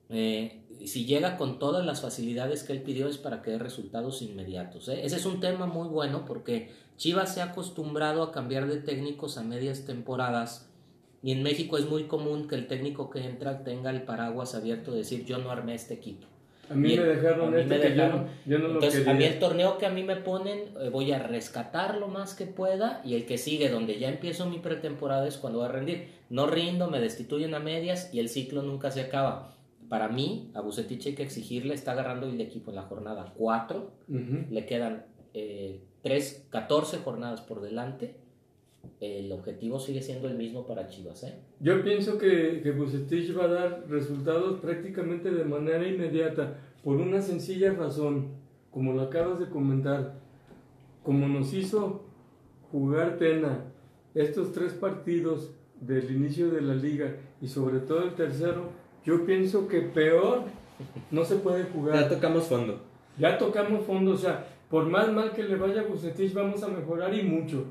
eh, 0.09 0.61
si 0.85 1.05
llega 1.05 1.37
con 1.37 1.59
todas 1.59 1.85
las 1.85 2.01
facilidades 2.01 2.63
que 2.63 2.73
él 2.73 2.81
pidió 2.81 3.07
es 3.07 3.17
para 3.17 3.41
que 3.41 3.51
dé 3.51 3.59
resultados 3.59 4.21
inmediatos. 4.21 4.87
¿eh? 4.89 5.01
Ese 5.03 5.17
es 5.17 5.25
un 5.25 5.39
tema 5.39 5.67
muy 5.67 5.87
bueno 5.87 6.25
porque 6.25 6.71
Chivas 6.97 7.33
se 7.33 7.41
ha 7.41 7.45
acostumbrado 7.45 8.23
a 8.23 8.31
cambiar 8.31 8.67
de 8.67 8.77
técnicos 8.77 9.37
a 9.37 9.43
medias 9.43 9.85
temporadas 9.85 10.70
y 11.23 11.31
en 11.31 11.43
México 11.43 11.77
es 11.77 11.87
muy 11.87 12.05
común 12.05 12.47
que 12.47 12.55
el 12.55 12.67
técnico 12.67 13.09
que 13.09 13.19
entra 13.19 13.63
tenga 13.63 13.91
el 13.91 14.03
paraguas 14.03 14.55
abierto 14.55 14.91
de 14.91 14.99
decir 14.99 15.25
yo 15.25 15.37
no 15.37 15.51
armé 15.51 15.75
este 15.75 15.93
equipo. 15.93 16.27
A 16.69 16.73
mí 16.73 16.95
me 16.95 17.03
dejaron, 17.03 17.53
este 17.57 17.81
que 17.81 17.95
yo, 18.45 18.57
no, 18.57 18.67
Entonces, 18.73 19.05
a 19.05 19.13
mí 19.13 19.25
el 19.25 19.39
torneo 19.39 19.77
que 19.77 19.85
a 19.85 19.89
mí 19.89 20.03
me 20.03 20.15
ponen, 20.15 20.69
eh, 20.79 20.89
voy 20.89 21.11
a 21.11 21.19
rescatar 21.19 21.97
lo 21.97 22.07
más 22.07 22.33
que 22.33 22.45
pueda 22.45 23.01
y 23.03 23.15
el 23.15 23.25
que 23.25 23.37
sigue, 23.37 23.67
donde 23.67 23.99
ya 23.99 24.07
empiezo 24.07 24.45
mi 24.49 24.59
pretemporada, 24.59 25.27
es 25.27 25.37
cuando 25.37 25.59
voy 25.59 25.67
a 25.67 25.71
rendir. 25.71 26.07
No 26.29 26.47
rindo, 26.47 26.89
me 26.89 27.01
destituyen 27.01 27.53
a 27.55 27.59
medias 27.59 28.13
y 28.13 28.19
el 28.19 28.29
ciclo 28.29 28.63
nunca 28.63 28.89
se 28.89 29.01
acaba. 29.01 29.57
Para 29.89 30.07
mí, 30.07 30.49
a 30.53 30.61
Bucetich 30.61 31.07
hay 31.07 31.15
que 31.15 31.23
exigirle, 31.23 31.73
está 31.73 31.91
agarrando 31.91 32.29
el 32.29 32.39
equipo 32.39 32.71
en 32.71 32.77
la 32.77 32.83
jornada 32.83 33.33
4, 33.35 33.91
le 34.49 34.65
quedan 34.65 35.05
eh, 35.33 35.81
3, 36.03 36.47
14 36.49 36.99
jornadas 36.99 37.41
por 37.41 37.61
delante 37.61 38.20
el 38.99 39.31
objetivo 39.31 39.79
sigue 39.79 40.01
siendo 40.01 40.27
el 40.27 40.37
mismo 40.37 40.65
para 40.65 40.87
Chivas. 40.87 41.23
¿eh? 41.23 41.33
Yo 41.59 41.83
pienso 41.83 42.17
que, 42.17 42.61
que 42.61 42.71
Bucetich 42.71 43.37
va 43.37 43.45
a 43.45 43.47
dar 43.47 43.85
resultados 43.89 44.59
prácticamente 44.59 45.31
de 45.31 45.43
manera 45.43 45.87
inmediata, 45.87 46.57
por 46.83 46.97
una 46.97 47.21
sencilla 47.21 47.73
razón, 47.73 48.29
como 48.71 48.93
lo 48.93 49.01
acabas 49.01 49.39
de 49.39 49.49
comentar, 49.49 50.19
como 51.03 51.27
nos 51.27 51.53
hizo 51.53 52.03
jugar 52.71 53.17
Tena 53.17 53.65
estos 54.13 54.51
tres 54.51 54.73
partidos 54.73 55.51
del 55.79 56.11
inicio 56.11 56.51
de 56.51 56.61
la 56.61 56.75
liga 56.75 57.15
y 57.41 57.47
sobre 57.47 57.79
todo 57.79 58.03
el 58.03 58.13
tercero, 58.13 58.69
yo 59.03 59.25
pienso 59.25 59.67
que 59.67 59.81
peor 59.81 60.43
no 61.09 61.25
se 61.25 61.35
puede 61.37 61.63
jugar. 61.65 61.95
Ya 61.95 62.09
tocamos 62.09 62.47
fondo. 62.47 62.79
Ya 63.17 63.37
tocamos 63.37 63.85
fondo, 63.85 64.11
o 64.11 64.17
sea, 64.17 64.47
por 64.69 64.85
más 64.85 65.11
mal 65.11 65.31
que 65.33 65.43
le 65.43 65.55
vaya 65.55 65.81
a 65.81 65.85
Bucetich, 65.85 66.33
vamos 66.33 66.63
a 66.63 66.67
mejorar 66.67 67.13
y 67.13 67.23
mucho. 67.23 67.65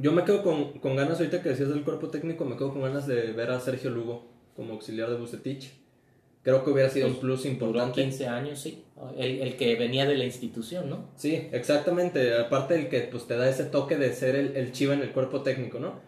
Yo 0.00 0.12
me 0.12 0.24
quedo 0.24 0.42
con, 0.42 0.78
con, 0.78 0.94
ganas, 0.94 1.18
ahorita 1.18 1.42
que 1.42 1.48
decías 1.50 1.70
del 1.70 1.82
cuerpo 1.82 2.08
técnico, 2.08 2.44
me 2.44 2.56
quedo 2.56 2.72
con 2.72 2.82
ganas 2.82 3.06
de 3.06 3.32
ver 3.32 3.50
a 3.50 3.58
Sergio 3.58 3.90
Lugo 3.90 4.26
como 4.54 4.74
auxiliar 4.74 5.10
de 5.10 5.16
Bucetich. 5.16 5.72
Creo 6.42 6.64
que 6.64 6.70
hubiera 6.70 6.88
sido 6.88 7.08
un 7.08 7.16
plus 7.16 7.44
importante. 7.46 8.02
15 8.02 8.26
años, 8.28 8.60
sí. 8.60 8.84
El, 9.16 9.40
el, 9.40 9.56
que 9.56 9.74
venía 9.74 10.06
de 10.06 10.16
la 10.16 10.24
institución, 10.24 10.88
¿no? 10.88 11.10
Sí, 11.16 11.48
exactamente. 11.52 12.36
Aparte 12.36 12.74
del 12.74 12.88
que 12.88 13.00
pues, 13.00 13.26
te 13.26 13.36
da 13.36 13.48
ese 13.48 13.64
toque 13.64 13.96
de 13.96 14.12
ser 14.12 14.36
el, 14.36 14.56
el 14.56 14.72
chiva 14.72 14.94
en 14.94 15.00
el 15.00 15.10
cuerpo 15.10 15.42
técnico, 15.42 15.80
¿no? 15.80 16.00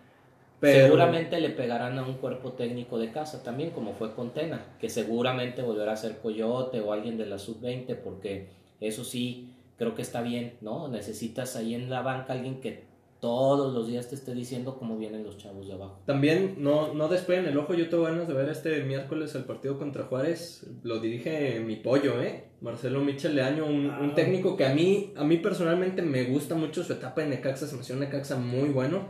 Pero... 0.60 0.86
Seguramente 0.86 1.40
le 1.40 1.50
pegarán 1.50 1.98
a 1.98 2.06
un 2.06 2.14
cuerpo 2.14 2.52
técnico 2.52 2.98
de 2.98 3.10
casa 3.10 3.42
también, 3.42 3.70
como 3.70 3.94
fue 3.94 4.14
con 4.14 4.32
Tena, 4.32 4.76
que 4.78 4.88
seguramente 4.88 5.62
volverá 5.62 5.92
a 5.92 5.96
ser 5.96 6.18
Coyote 6.18 6.80
o 6.80 6.92
alguien 6.92 7.16
de 7.16 7.26
la 7.26 7.38
sub-20, 7.38 7.96
porque 7.96 8.48
eso 8.78 9.02
sí, 9.02 9.54
creo 9.78 9.94
que 9.94 10.02
está 10.02 10.20
bien, 10.20 10.58
¿no? 10.60 10.88
Necesitas 10.88 11.56
ahí 11.56 11.74
en 11.74 11.88
la 11.88 12.02
banca 12.02 12.34
alguien 12.34 12.60
que 12.60 12.89
todos 13.20 13.74
los 13.74 13.86
días 13.86 14.08
te 14.08 14.14
esté 14.14 14.34
diciendo 14.34 14.76
cómo 14.78 14.96
vienen 14.96 15.24
los 15.24 15.36
chavos 15.36 15.68
de 15.68 15.74
abajo. 15.74 16.00
También 16.06 16.56
no, 16.58 16.94
no 16.94 17.08
despeguen 17.08 17.46
el 17.46 17.58
ojo, 17.58 17.74
yo 17.74 17.88
tengo 17.88 18.04
ganas 18.04 18.26
de 18.26 18.34
ver 18.34 18.48
este 18.48 18.82
miércoles 18.82 19.34
el 19.34 19.44
partido 19.44 19.78
contra 19.78 20.04
Juárez, 20.04 20.66
lo 20.82 21.00
dirige 21.00 21.60
mi 21.60 21.76
pollo, 21.76 22.20
¿eh? 22.22 22.48
Marcelo 22.62 23.02
Michel 23.02 23.36
Leaño, 23.36 23.66
un, 23.66 23.90
un, 23.90 24.14
técnico 24.14 24.56
que 24.56 24.64
a 24.64 24.74
mí, 24.74 25.12
a 25.16 25.24
mí 25.24 25.36
personalmente 25.36 26.02
me 26.02 26.24
gusta 26.24 26.54
mucho 26.54 26.82
su 26.82 26.94
etapa 26.94 27.22
en 27.22 27.30
Necaxa, 27.30 27.66
se 27.66 27.74
me 27.74 27.82
hace 27.82 27.92
un 27.92 28.00
Necaxa 28.00 28.36
muy 28.36 28.70
bueno. 28.70 29.08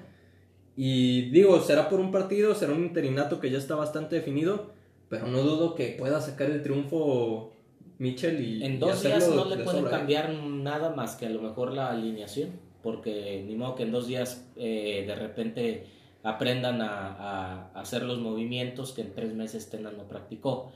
Y 0.76 1.30
digo, 1.30 1.60
será 1.60 1.88
por 1.88 2.00
un 2.00 2.10
partido, 2.10 2.54
será 2.54 2.72
un 2.72 2.84
interinato 2.84 3.40
que 3.40 3.50
ya 3.50 3.58
está 3.58 3.74
bastante 3.74 4.16
definido, 4.16 4.72
pero 5.08 5.26
no 5.26 5.42
dudo 5.42 5.74
que 5.74 5.96
pueda 5.98 6.20
sacar 6.20 6.50
el 6.50 6.62
triunfo 6.62 7.52
Michel 7.98 8.40
y... 8.40 8.64
En 8.64 8.78
dos 8.80 9.02
días 9.02 9.28
no 9.28 9.44
le 9.44 9.58
pueden 9.58 9.84
cambiar 9.84 10.32
nada 10.32 10.94
más 10.94 11.16
que 11.16 11.26
a 11.26 11.30
lo 11.30 11.42
mejor 11.42 11.72
la 11.72 11.90
alineación 11.90 12.69
porque 12.82 13.44
ni 13.46 13.56
modo 13.56 13.74
que 13.74 13.82
en 13.82 13.92
dos 13.92 14.06
días 14.06 14.46
eh, 14.56 15.04
de 15.06 15.14
repente 15.14 15.86
aprendan 16.22 16.80
a, 16.82 17.70
hacer 17.74 18.02
los 18.02 18.18
movimientos 18.18 18.92
que 18.92 19.02
en 19.02 19.14
tres 19.14 19.34
meses 19.34 19.70
Tena 19.70 19.90
no 19.90 20.04
practicó. 20.04 20.72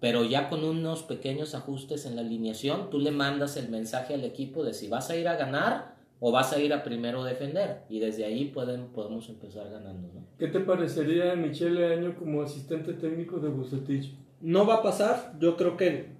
Pero 0.00 0.24
ya 0.24 0.48
con 0.48 0.64
unos 0.64 1.02
pequeños 1.02 1.54
ajustes 1.54 2.06
en 2.06 2.14
la 2.14 2.22
alineación, 2.22 2.88
tú 2.90 3.00
le 3.00 3.10
mandas 3.10 3.56
el 3.56 3.68
mensaje 3.68 4.14
al 4.14 4.24
equipo 4.24 4.62
de 4.62 4.72
si 4.72 4.88
vas 4.88 5.10
a 5.10 5.16
ir 5.16 5.26
a 5.26 5.36
ganar 5.36 5.96
o 6.20 6.30
vas 6.30 6.52
a 6.52 6.60
ir 6.60 6.72
a 6.72 6.84
primero 6.84 7.24
defender. 7.24 7.82
Y 7.88 7.98
desde 7.98 8.24
ahí 8.24 8.46
pueden, 8.46 8.88
podemos 8.88 9.28
empezar 9.28 9.68
ganando. 9.70 10.08
¿no? 10.14 10.24
¿Qué 10.38 10.46
te 10.46 10.60
parecería 10.60 11.34
Michele 11.34 11.94
Año 11.94 12.14
como 12.16 12.42
asistente 12.42 12.92
técnico 12.92 13.38
de 13.38 13.48
Bucetich? 13.48 14.14
No 14.40 14.66
va 14.66 14.76
a 14.76 14.82
pasar. 14.82 15.34
Yo 15.40 15.56
creo 15.56 15.76
que 15.76 16.17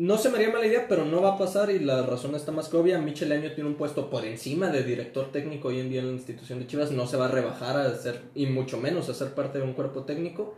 no 0.00 0.16
se 0.16 0.30
me 0.30 0.36
haría 0.36 0.50
mala 0.50 0.66
idea, 0.66 0.86
pero 0.88 1.04
no 1.04 1.20
va 1.20 1.34
a 1.34 1.38
pasar 1.38 1.70
y 1.70 1.78
la 1.78 2.00
razón 2.06 2.34
está 2.34 2.52
más 2.52 2.70
que 2.70 2.76
obvia. 2.78 2.98
Michel 2.98 3.32
Año 3.32 3.52
tiene 3.52 3.68
un 3.68 3.76
puesto 3.76 4.08
por 4.08 4.24
encima 4.24 4.70
de 4.70 4.82
director 4.82 5.30
técnico 5.30 5.68
hoy 5.68 5.78
en 5.78 5.90
día 5.90 6.00
en 6.00 6.06
la 6.06 6.12
institución 6.14 6.58
de 6.58 6.66
Chivas. 6.66 6.90
No 6.90 7.06
se 7.06 7.18
va 7.18 7.26
a 7.26 7.30
rebajar 7.30 7.76
a 7.76 7.94
ser, 7.94 8.22
y 8.34 8.46
mucho 8.46 8.78
menos 8.78 9.10
a 9.10 9.14
ser 9.14 9.34
parte 9.34 9.58
de 9.58 9.64
un 9.64 9.74
cuerpo 9.74 10.04
técnico. 10.04 10.54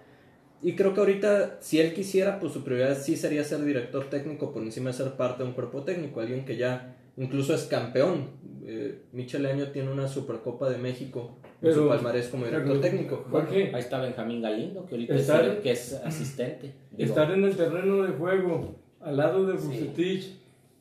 Y 0.62 0.76
creo 0.76 0.94
que 0.94 1.00
ahorita, 1.00 1.58
si 1.60 1.80
él 1.80 1.92
quisiera, 1.92 2.38
pues 2.38 2.52
su 2.52 2.62
prioridad 2.62 2.96
sí 2.96 3.16
sería 3.16 3.42
ser 3.42 3.64
director 3.64 4.08
técnico 4.08 4.52
por 4.52 4.62
encima 4.62 4.90
de 4.90 4.96
ser 4.96 5.10
parte 5.14 5.42
de 5.42 5.48
un 5.48 5.56
cuerpo 5.56 5.82
técnico. 5.82 6.20
Alguien 6.20 6.44
que 6.44 6.56
ya 6.56 6.94
incluso 7.16 7.52
es 7.52 7.64
campeón. 7.64 8.28
Eh, 8.64 9.06
Michel 9.10 9.44
Año 9.46 9.72
tiene 9.72 9.90
una 9.90 10.06
Supercopa 10.06 10.70
de 10.70 10.78
México 10.78 11.38
en 11.60 11.74
su 11.74 11.88
palmarés 11.88 12.28
como 12.28 12.44
director 12.44 12.80
técnico. 12.80 13.26
Ahí 13.50 13.72
está 13.74 14.00
Benjamín 14.00 14.40
Galindo, 14.40 14.86
que 14.86 14.94
ahorita 14.94 15.14
es, 15.16 15.58
que 15.58 15.72
es 15.72 15.94
asistente. 15.94 16.74
estar 16.96 17.28
en 17.32 17.42
el 17.42 17.56
terreno 17.56 18.04
de 18.04 18.12
juego 18.12 18.81
al 19.04 19.16
lado 19.16 19.46
de 19.46 19.54
Bucetich, 19.54 20.36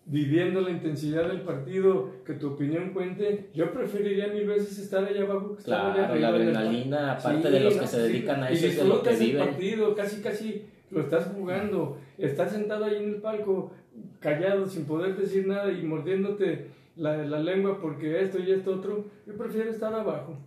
viviendo 0.05 0.61
la 0.61 0.71
intensidad 0.71 1.27
del 1.27 1.41
partido, 1.41 2.09
que 2.25 2.33
tu 2.33 2.53
opinión 2.53 2.91
cuente, 2.91 3.49
yo 3.53 3.71
preferiría 3.71 4.27
mil 4.27 4.47
veces 4.47 4.77
estar 4.79 5.03
allá 5.05 5.21
abajo 5.21 5.55
que 5.55 5.59
estar 5.61 5.91
allá 5.91 6.05
arriba. 6.09 6.29
La 6.29 6.35
adrenalina, 6.35 7.11
aparte 7.13 7.49
de 7.49 7.59
los 7.59 7.75
que 7.75 7.87
se 7.87 8.01
dedican 8.01 8.43
a 8.43 8.49
eso, 8.49 8.67
es 8.67 8.77
de 8.77 8.83
lo 8.85 9.01
que 9.01 9.15
viven. 9.15 9.47
partido, 9.47 9.95
casi 9.95 10.21
casi 10.21 10.63
lo 10.89 11.01
estás 11.01 11.31
jugando, 11.33 11.97
estás 12.17 12.51
sentado 12.51 12.85
ahí 12.85 12.97
en 12.97 13.09
el 13.09 13.15
palco, 13.15 13.71
callado, 14.19 14.67
sin 14.67 14.85
poder 14.85 15.15
decir 15.15 15.47
nada 15.47 15.71
y 15.71 15.83
mordiéndote 15.83 16.67
la, 16.95 17.17
la 17.17 17.39
lengua 17.39 17.79
porque 17.81 18.21
esto 18.21 18.39
y 18.39 18.51
esto 18.51 18.75
otro, 18.75 19.05
yo 19.25 19.37
prefiero 19.37 19.71
estar 19.71 19.93
abajo. 19.93 20.37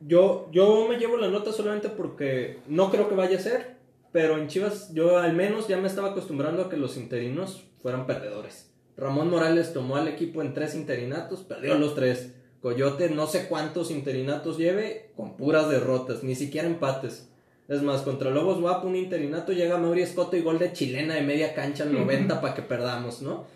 Yo, 0.00 0.48
yo 0.52 0.86
me 0.88 0.98
llevo 0.98 1.16
la 1.16 1.28
nota 1.28 1.52
solamente 1.52 1.88
porque 1.88 2.58
no 2.66 2.90
creo 2.90 3.08
que 3.08 3.14
vaya 3.14 3.36
a 3.36 3.40
ser, 3.40 3.76
pero 4.14 4.38
en 4.38 4.46
Chivas 4.46 4.94
yo 4.94 5.18
al 5.18 5.34
menos 5.34 5.66
ya 5.66 5.76
me 5.76 5.88
estaba 5.88 6.10
acostumbrando 6.10 6.62
a 6.62 6.68
que 6.68 6.76
los 6.76 6.96
interinos 6.96 7.64
fueran 7.82 8.06
perdedores. 8.06 8.70
Ramón 8.96 9.28
Morales 9.28 9.72
tomó 9.72 9.96
al 9.96 10.06
equipo 10.06 10.40
en 10.40 10.54
tres 10.54 10.76
interinatos, 10.76 11.40
perdió 11.40 11.74
los 11.74 11.96
tres. 11.96 12.32
Coyote 12.60 13.10
no 13.10 13.26
sé 13.26 13.48
cuántos 13.48 13.90
interinatos 13.90 14.56
lleve 14.56 15.10
con 15.16 15.36
puras 15.36 15.68
derrotas, 15.68 16.22
ni 16.22 16.36
siquiera 16.36 16.68
empates. 16.68 17.28
Es 17.66 17.82
más, 17.82 18.02
contra 18.02 18.30
Lobos 18.30 18.60
Guapo 18.60 18.86
un 18.86 18.94
interinato 18.94 19.50
llega 19.50 19.78
Mauri 19.78 20.02
Escoto 20.02 20.36
y 20.36 20.42
gol 20.42 20.60
de 20.60 20.72
chilena 20.72 21.14
de 21.14 21.22
media 21.22 21.52
cancha 21.52 21.82
al 21.82 21.92
90 21.92 22.40
para 22.40 22.54
que 22.54 22.62
perdamos, 22.62 23.20
¿no? 23.20 23.48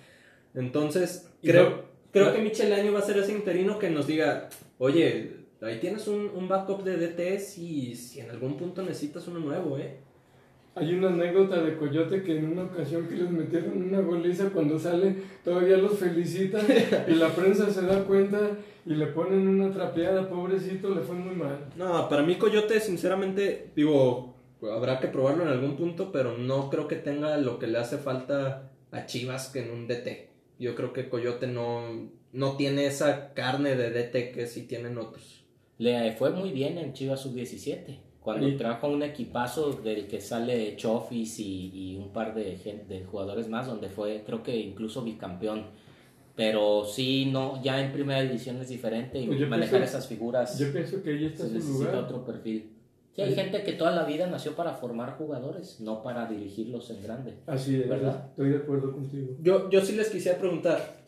Entonces, 0.56 1.28
creo, 1.40 1.84
creo 2.10 2.32
que 2.32 2.42
Michel 2.42 2.72
Año 2.72 2.92
va 2.92 2.98
a 2.98 3.02
ser 3.02 3.18
ese 3.18 3.30
interino 3.30 3.78
que 3.78 3.90
nos 3.90 4.08
diga, 4.08 4.48
oye, 4.78 5.36
ahí 5.62 5.78
tienes 5.78 6.08
un, 6.08 6.32
un 6.34 6.48
backup 6.48 6.82
de 6.82 6.96
DTS 6.96 7.58
y 7.58 7.94
si 7.94 8.18
en 8.18 8.30
algún 8.30 8.56
punto 8.56 8.82
necesitas 8.82 9.28
uno 9.28 9.38
nuevo, 9.38 9.78
¿eh? 9.78 10.07
Hay 10.78 10.94
una 10.94 11.08
anécdota 11.08 11.60
de 11.60 11.76
Coyote 11.76 12.22
que 12.22 12.38
en 12.38 12.52
una 12.52 12.64
ocasión 12.64 13.08
que 13.08 13.16
les 13.16 13.30
metieron 13.30 13.82
una 13.82 14.00
goliza 14.00 14.50
cuando 14.50 14.78
sale, 14.78 15.16
todavía 15.44 15.76
los 15.76 15.98
felicitan 15.98 16.64
y 17.08 17.14
la 17.14 17.30
prensa 17.30 17.68
se 17.70 17.82
da 17.82 18.04
cuenta 18.04 18.38
y 18.86 18.94
le 18.94 19.06
ponen 19.06 19.48
una 19.48 19.72
trapeada, 19.72 20.28
pobrecito, 20.28 20.94
le 20.94 21.00
fue 21.00 21.16
muy 21.16 21.34
mal. 21.34 21.70
No, 21.76 22.08
para 22.08 22.22
mí 22.22 22.36
Coyote, 22.36 22.78
sinceramente, 22.80 23.70
digo, 23.74 24.36
habrá 24.72 25.00
que 25.00 25.08
probarlo 25.08 25.42
en 25.42 25.48
algún 25.48 25.76
punto, 25.76 26.12
pero 26.12 26.38
no 26.38 26.70
creo 26.70 26.86
que 26.86 26.96
tenga 26.96 27.36
lo 27.38 27.58
que 27.58 27.66
le 27.66 27.78
hace 27.78 27.98
falta 27.98 28.70
a 28.92 29.06
Chivas 29.06 29.48
que 29.48 29.64
en 29.64 29.72
un 29.72 29.88
DT. 29.88 30.28
Yo 30.60 30.76
creo 30.76 30.92
que 30.92 31.08
Coyote 31.08 31.48
no, 31.48 32.08
no 32.32 32.56
tiene 32.56 32.86
esa 32.86 33.34
carne 33.34 33.74
de 33.74 33.90
DT 33.90 34.32
que 34.32 34.46
sí 34.46 34.62
tienen 34.62 34.96
otros. 34.96 35.44
Le 35.78 36.12
fue 36.12 36.30
muy 36.30 36.52
bien 36.52 36.78
en 36.78 36.92
Chivas 36.92 37.20
Sub-17 37.22 38.07
Cuando 38.22 38.54
trajo 38.56 38.88
un 38.88 39.02
equipazo 39.02 39.72
del 39.72 40.06
que 40.06 40.20
sale 40.20 40.76
Chofis 40.76 41.38
y, 41.40 41.70
y 41.72 41.96
un 41.96 42.12
par 42.12 42.34
de, 42.34 42.56
de 42.88 43.04
jugadores 43.04 43.48
más, 43.48 43.66
donde 43.66 43.88
fue, 43.88 44.22
creo 44.26 44.42
que 44.42 44.56
incluso 44.56 45.02
bicampeón. 45.02 45.64
Pero 46.36 46.84
sí, 46.84 47.26
no, 47.32 47.60
ya 47.62 47.82
en 47.84 47.92
primera 47.92 48.20
división 48.22 48.58
es 48.58 48.68
diferente 48.68 49.18
y 49.18 49.26
Pues 49.26 49.48
manejar 49.48 49.82
esas 49.82 50.06
figuras 50.06 50.56
Yo 50.58 50.70
pienso 50.72 51.02
que 51.02 51.10
ahí 51.10 51.24
está 51.24 51.44
se 51.46 51.54
necesita 51.54 51.78
lugar. 51.86 52.04
otro 52.04 52.24
perfil. 52.24 52.70
Sí, 53.16 53.22
hay 53.22 53.30
Sí. 53.30 53.34
gente 53.34 53.64
que 53.64 53.72
toda 53.72 53.90
la 53.92 54.04
vida 54.04 54.26
nació 54.28 54.54
para 54.54 54.74
formar 54.74 55.16
jugadores, 55.18 55.80
no 55.80 56.02
para 56.02 56.26
dirigirlos 56.26 56.90
en 56.90 57.02
grande. 57.02 57.34
Así 57.46 57.76
es, 57.80 57.88
¿Verdad? 57.88 58.26
estoy 58.30 58.50
de 58.50 58.56
acuerdo 58.58 58.92
contigo. 58.92 59.34
Yo, 59.42 59.68
yo 59.70 59.80
sí 59.80 59.94
les 59.96 60.10
quisiera 60.10 60.38
preguntar. 60.38 60.98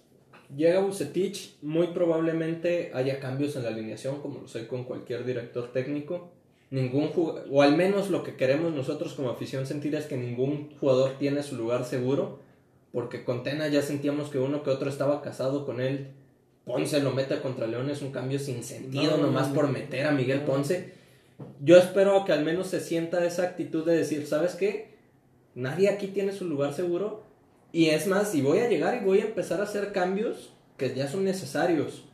Llega 0.56 0.80
Bucetich, 0.80 1.58
muy 1.62 1.88
probablemente 1.88 2.90
haya 2.94 3.20
cambios 3.20 3.54
en 3.54 3.62
la 3.62 3.68
alineación, 3.68 4.20
como 4.20 4.40
lo 4.40 4.48
sé 4.48 4.66
con 4.66 4.82
cualquier 4.84 5.24
director 5.24 5.70
técnico. 5.72 6.32
Ningún 6.70 7.12
jug- 7.12 7.42
o 7.50 7.62
al 7.62 7.76
menos 7.76 8.10
lo 8.10 8.22
que 8.22 8.36
queremos 8.36 8.72
nosotros 8.72 9.14
como 9.14 9.30
afición 9.30 9.66
sentir 9.66 9.94
es 9.96 10.06
que 10.06 10.16
ningún 10.16 10.70
jugador 10.78 11.12
tiene 11.18 11.42
su 11.42 11.56
lugar 11.56 11.84
seguro, 11.84 12.38
porque 12.92 13.24
con 13.24 13.42
Tena 13.42 13.68
ya 13.68 13.82
sentíamos 13.82 14.30
que 14.30 14.38
uno 14.38 14.62
que 14.62 14.70
otro 14.70 14.88
estaba 14.88 15.20
casado 15.22 15.66
con 15.66 15.80
él. 15.80 16.08
Ponce 16.64 17.00
lo 17.00 17.10
mete 17.12 17.40
contra 17.40 17.66
León, 17.66 17.90
es 17.90 18.02
un 18.02 18.12
cambio 18.12 18.38
sin 18.38 18.62
sentido, 18.62 19.16
No, 19.16 19.24
nomás 19.24 19.48
no, 19.48 19.54
por 19.54 19.68
meter 19.68 20.06
a 20.06 20.12
Miguel 20.12 20.40
No. 20.40 20.46
Ponce. 20.46 20.92
Yo 21.60 21.78
espero 21.78 22.24
que 22.24 22.32
al 22.32 22.44
menos 22.44 22.68
se 22.68 22.80
sienta 22.80 23.24
esa 23.24 23.42
actitud 23.44 23.84
de 23.84 23.96
decir, 23.96 24.26
¿sabes 24.26 24.54
qué? 24.54 24.90
Nadie 25.54 25.88
aquí 25.88 26.08
tiene 26.08 26.32
su 26.32 26.44
lugar 26.44 26.74
seguro. 26.74 27.24
Y 27.72 27.86
es 27.86 28.06
más, 28.06 28.34
y 28.34 28.42
voy 28.42 28.58
a 28.58 28.68
llegar 28.68 29.00
y 29.00 29.04
voy 29.04 29.20
a 29.20 29.24
empezar 29.24 29.60
a 29.60 29.64
hacer 29.64 29.92
cambios 29.92 30.52
que 30.76 30.94
ya 30.94 31.08
son 31.08 31.24
necesarios. 31.24 32.04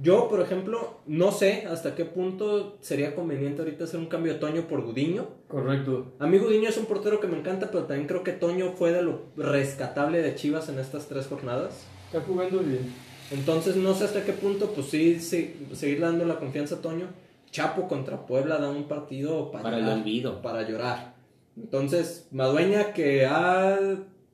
Yo, 0.00 0.28
por 0.28 0.40
ejemplo, 0.40 1.00
no 1.06 1.32
sé 1.32 1.66
hasta 1.68 1.96
qué 1.96 2.04
punto 2.04 2.76
sería 2.80 3.16
conveniente 3.16 3.62
ahorita 3.62 3.82
hacer 3.82 3.98
un 3.98 4.06
cambio 4.06 4.34
de 4.34 4.38
Toño 4.38 4.68
por 4.68 4.82
Gudiño. 4.82 5.26
Correcto. 5.48 6.12
A 6.20 6.26
mí 6.28 6.38
Gudiño 6.38 6.68
es 6.68 6.76
un 6.76 6.86
portero 6.86 7.18
que 7.18 7.26
me 7.26 7.36
encanta, 7.36 7.70
pero 7.72 7.84
también 7.84 8.06
creo 8.06 8.22
que 8.22 8.30
Toño 8.30 8.74
fue 8.76 8.92
de 8.92 9.02
lo 9.02 9.22
rescatable 9.36 10.22
de 10.22 10.36
Chivas 10.36 10.68
en 10.68 10.78
estas 10.78 11.08
tres 11.08 11.26
jornadas. 11.26 11.84
Está 12.06 12.20
jugando 12.20 12.60
bien. 12.60 12.94
Entonces 13.32 13.74
no 13.74 13.92
sé 13.92 14.04
hasta 14.04 14.24
qué 14.24 14.32
punto, 14.32 14.70
pues 14.70 14.86
sí, 14.86 15.18
sí, 15.18 15.66
seguir 15.74 16.00
dando 16.00 16.24
la 16.24 16.38
confianza 16.38 16.76
a 16.76 16.80
Toño. 16.80 17.08
Chapo 17.50 17.88
contra 17.88 18.24
Puebla 18.24 18.58
da 18.58 18.70
un 18.70 18.84
partido 18.84 19.50
para, 19.50 19.64
Para 19.64 19.78
el 19.78 19.82
llorar, 19.82 19.98
olvido. 19.98 20.42
Para 20.42 20.68
llorar. 20.68 21.14
Entonces, 21.56 22.28
Madueña 22.30 22.92
que 22.92 23.26
ha 23.26 23.76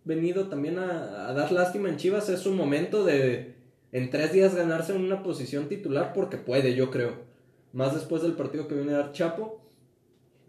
venido 0.04 0.49
también 0.49 0.78
a, 0.78 1.28
a 1.28 1.33
dar 1.33 1.52
lástima 1.52 1.88
en 1.88 1.97
Chivas, 1.97 2.28
es 2.28 2.40
su 2.40 2.52
momento 2.52 3.02
de 3.02 3.53
en 3.94 4.10
tres 4.10 4.32
días 4.32 4.56
ganarse 4.56 4.92
una 4.92 5.22
posición 5.22 5.68
titular 5.68 6.12
porque 6.14 6.36
puede, 6.36 6.74
yo 6.74 6.90
creo. 6.90 7.12
Más 7.72 7.94
después 7.94 8.22
del 8.22 8.32
partido 8.32 8.66
que 8.66 8.74
viene 8.74 8.92
a 8.92 8.98
dar 8.98 9.12
Chapo. 9.12 9.60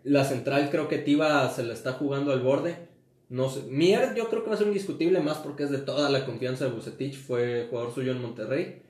La 0.04 0.26
central 0.26 0.70
creo 0.72 0.88
que 0.88 0.98
Tiva 0.98 1.48
se 1.52 1.64
la 1.64 1.74
está 1.74 1.94
jugando 1.94 2.32
al 2.32 2.42
borde. 2.42 2.90
No 3.30 3.48
sé. 3.52 3.62
Mier 3.70 4.16
yo 4.16 4.30
creo 4.30 4.44
que 4.44 4.50
va 4.50 4.56
a 4.56 4.58
ser 4.58 4.66
indiscutible 4.66 5.20
más 5.20 5.38
porque 5.38 5.62
es 5.62 5.70
de 5.70 5.78
toda 5.78 6.10
la 6.10 6.26
confianza 6.26 6.66
de 6.66 6.72
Bucetich. 6.72 7.16
Fue 7.16 7.68
jugador 7.70 7.94
suyo 7.94 8.14
en 8.14 8.22
Monterrey. 8.24 8.82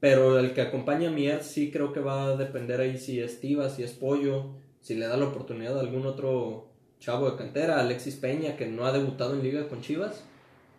Pero 0.00 0.36
el 0.40 0.52
que 0.52 0.62
acompaña 0.62 1.10
a 1.10 1.12
Mier 1.12 1.44
sí 1.44 1.70
creo 1.70 1.92
que 1.92 2.00
va 2.00 2.24
a 2.24 2.36
depender 2.36 2.80
ahí 2.80 2.98
si 2.98 3.20
es 3.20 3.38
Tiva, 3.38 3.70
si 3.70 3.84
es 3.84 3.92
Pollo, 3.92 4.56
si 4.80 4.96
le 4.96 5.06
da 5.06 5.16
la 5.16 5.26
oportunidad 5.26 5.76
a 5.76 5.80
algún 5.80 6.06
otro 6.06 6.72
chavo 6.98 7.30
de 7.30 7.36
cantera, 7.36 7.78
Alexis 7.78 8.16
Peña, 8.16 8.56
que 8.56 8.66
no 8.66 8.84
ha 8.84 8.90
debutado 8.90 9.34
en 9.34 9.44
liga 9.44 9.68
con 9.68 9.80
Chivas. 9.80 10.24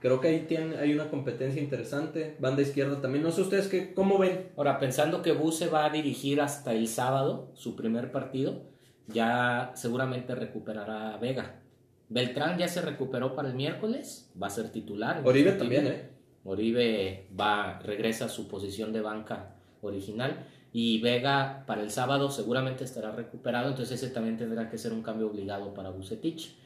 Creo 0.04 0.20
que 0.20 0.28
ahí 0.28 0.46
tiene, 0.50 0.76
hay 0.76 0.94
una 0.94 1.10
competencia 1.10 1.62
interesante. 1.62 2.36
Banda 2.38 2.62
izquierda 2.62 3.00
también. 3.00 3.24
No 3.24 3.32
sé 3.32 3.40
ustedes 3.40 3.70
qué, 3.70 3.94
cómo 3.94 4.18
ven. 4.18 4.50
Ahora, 4.58 4.78
pensando 4.78 5.22
que 5.22 5.32
Buse 5.32 5.68
va 5.68 5.86
a 5.86 5.90
dirigir 5.92 6.42
hasta 6.42 6.74
el 6.74 6.90
sábado 6.90 7.54
su 7.54 7.78
primer 7.78 8.12
partido, 8.12 8.64
ya 9.08 9.72
seguramente 9.76 10.36
recuperará 10.36 11.14
a 11.14 11.18
Vega. 11.20 11.62
Beltrán 12.10 12.58
ya 12.58 12.68
se 12.68 12.82
recuperó 12.82 13.34
para 13.34 13.48
el 13.48 13.56
miércoles, 13.56 14.30
va 14.42 14.48
a 14.48 14.50
ser 14.50 14.74
titular. 14.74 15.22
Oribe 15.24 15.54
también, 15.54 15.88
¿eh? 15.88 16.10
Oribe 16.44 17.30
va, 17.40 17.80
regresa 17.80 18.26
a 18.26 18.30
su 18.30 18.50
posición 18.50 18.92
de 18.92 19.00
banca 19.00 19.56
original 19.82 20.46
y 20.74 21.00
Vega 21.00 21.64
para 21.66 21.82
el 21.82 21.92
sábado 21.92 22.30
seguramente 22.30 22.84
estará 22.84 23.12
recuperado, 23.12 23.70
entonces 23.70 24.04
ese 24.04 24.14
también 24.14 24.36
tendrá 24.36 24.70
que 24.70 24.78
ser 24.78 24.92
un 24.92 25.02
cambio 25.02 25.28
obligado 25.28 25.74
para 25.74 25.92
Bucetich. 25.92 26.62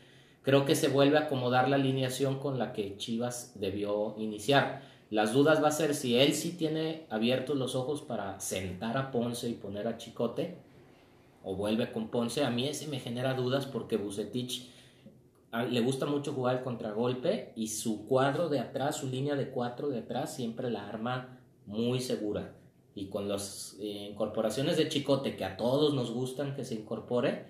Creo 0.48 0.64
que 0.64 0.76
se 0.76 0.88
vuelve 0.88 1.18
a 1.18 1.24
acomodar 1.24 1.68
la 1.68 1.76
alineación 1.76 2.40
con 2.40 2.58
la 2.58 2.72
que 2.72 2.96
Chivas 2.96 3.52
debió 3.56 4.16
iniciar. 4.18 4.82
Las 5.10 5.34
dudas 5.34 5.62
va 5.62 5.68
a 5.68 5.72
ser 5.72 5.94
si 5.94 6.18
él 6.18 6.34
sí 6.34 6.52
tiene 6.52 7.06
abiertos 7.10 7.58
los 7.58 7.76
ojos 7.76 8.02
para 8.02 8.40
sentar 8.40 8.96
a 8.98 9.12
Ponce 9.12 9.50
y 9.50 9.56
poner 9.56 9.90
a 9.90 9.98
Chicote 9.98 10.56
o 11.44 11.58
vuelve 11.58 11.92
con 11.92 12.08
Ponce. 12.08 12.46
A 12.46 12.50
mí 12.50 12.66
ese 12.66 12.88
me 12.88 13.02
genera 13.02 13.34
dudas 13.34 13.66
porque 13.66 13.98
Bucetich 13.98 14.70
a- 15.52 15.66
le 15.66 15.82
gusta 15.82 16.06
mucho 16.06 16.32
jugar 16.32 16.56
el 16.60 16.64
contragolpe 16.64 17.52
y 17.58 17.68
su 17.68 18.08
cuadro 18.08 18.48
de 18.48 18.62
atrás, 18.62 18.96
su 18.96 19.08
línea 19.10 19.36
de 19.36 19.50
cuatro 19.50 19.90
de 19.90 20.00
atrás, 20.00 20.34
siempre 20.34 20.72
la 20.72 20.88
arma 20.88 21.42
muy 21.66 22.00
segura. 22.00 22.56
Y 22.96 23.08
con 23.10 23.28
las 23.28 23.76
eh, 23.82 24.08
incorporaciones 24.12 24.78
de 24.78 24.88
Chicote, 24.88 25.36
que 25.36 25.44
a 25.44 25.58
todos 25.58 25.94
nos 25.94 26.10
gustan 26.12 26.56
que 26.56 26.64
se 26.64 26.76
incorpore, 26.76 27.48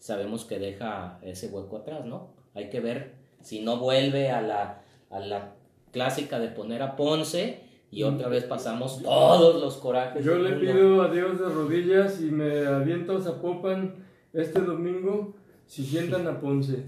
sabemos 0.00 0.44
que 0.44 0.58
deja 0.58 1.20
ese 1.22 1.46
hueco 1.46 1.76
atrás, 1.76 2.04
¿no? 2.06 2.39
Hay 2.54 2.70
que 2.70 2.80
ver 2.80 3.14
si 3.40 3.60
no 3.60 3.78
vuelve 3.78 4.30
a 4.30 4.42
la, 4.42 4.82
a 5.10 5.20
la 5.20 5.54
clásica 5.92 6.38
de 6.38 6.48
poner 6.48 6.82
a 6.82 6.96
Ponce 6.96 7.62
y 7.90 8.02
otra 8.04 8.28
vez 8.28 8.44
pasamos 8.44 9.02
todos 9.02 9.60
los 9.60 9.76
corajes. 9.76 10.24
Yo 10.24 10.36
le 10.36 10.56
pido 10.56 11.02
a 11.02 11.10
Dios 11.10 11.38
de 11.38 11.46
rodillas 11.46 12.20
y 12.20 12.26
me 12.26 12.66
aviento 12.66 13.16
a 13.16 13.20
Zapopan 13.20 13.94
este 14.32 14.60
domingo 14.60 15.34
si 15.66 15.84
sientan 15.84 16.26
a 16.26 16.40
Ponce. 16.40 16.84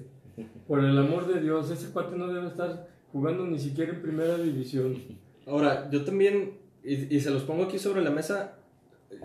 Por 0.67 0.85
el 0.85 0.97
amor 0.97 1.27
de 1.27 1.41
Dios, 1.41 1.71
ese 1.71 1.93
cuate 1.93 2.17
no 2.17 2.29
debe 2.29 2.47
estar 2.47 2.89
jugando 3.13 3.47
ni 3.47 3.59
siquiera 3.59 3.93
en 3.93 4.03
primera 4.03 4.39
división. 4.39 4.97
Ahora, 5.47 5.91
yo 5.91 6.05
también, 6.05 6.59
y, 6.83 7.15
y 7.15 7.21
se 7.21 7.31
los 7.31 7.43
pongo 7.43 7.65
aquí 7.65 7.79
sobre 7.79 8.03
la 8.03 8.11
mesa, 8.11 8.59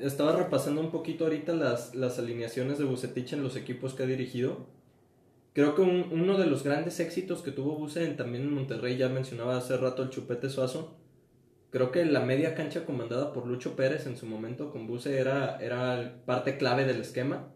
estaba 0.02 0.36
repasando 0.36 0.82
un 0.82 0.92
poquito 0.92 1.24
ahorita 1.26 1.54
las, 1.54 1.96
las 1.96 2.20
alineaciones 2.20 2.78
de 2.78 2.84
Bucetich 2.84 3.34
en 3.34 3.44
los 3.44 3.56
equipos 3.56 3.94
que 3.94 4.04
ha 4.04 4.08
dirigido. 4.08 4.66
Creo 5.58 5.74
que 5.74 5.82
un- 5.82 6.10
uno 6.12 6.38
de 6.38 6.46
los 6.46 6.64
grandes 6.64 7.00
éxitos 7.00 7.42
que 7.42 7.50
tuvo 7.50 7.76
Buce 7.80 8.06
en- 8.06 8.16
también 8.16 8.44
en 8.44 8.54
Monterrey, 8.54 8.96
ya 8.96 9.10
mencionaba 9.10 9.58
hace 9.58 9.76
rato 9.76 10.04
el 10.04 10.12
Chupete 10.12 10.52
Suazo, 10.52 11.00
creo 11.72 11.92
que 11.92 12.06
la 12.06 12.20
media 12.20 12.54
cancha 12.54 12.86
comandada 12.86 13.34
por 13.34 13.48
Lucho 13.48 13.76
Pérez 13.76 14.06
en 14.06 14.18
su 14.18 14.28
momento 14.28 14.70
con 14.70 14.86
Buce 14.86 15.18
era, 15.20 15.58
era 15.60 16.22
parte 16.28 16.60
clave 16.60 16.86
del 16.86 17.02
esquema. 17.02 17.52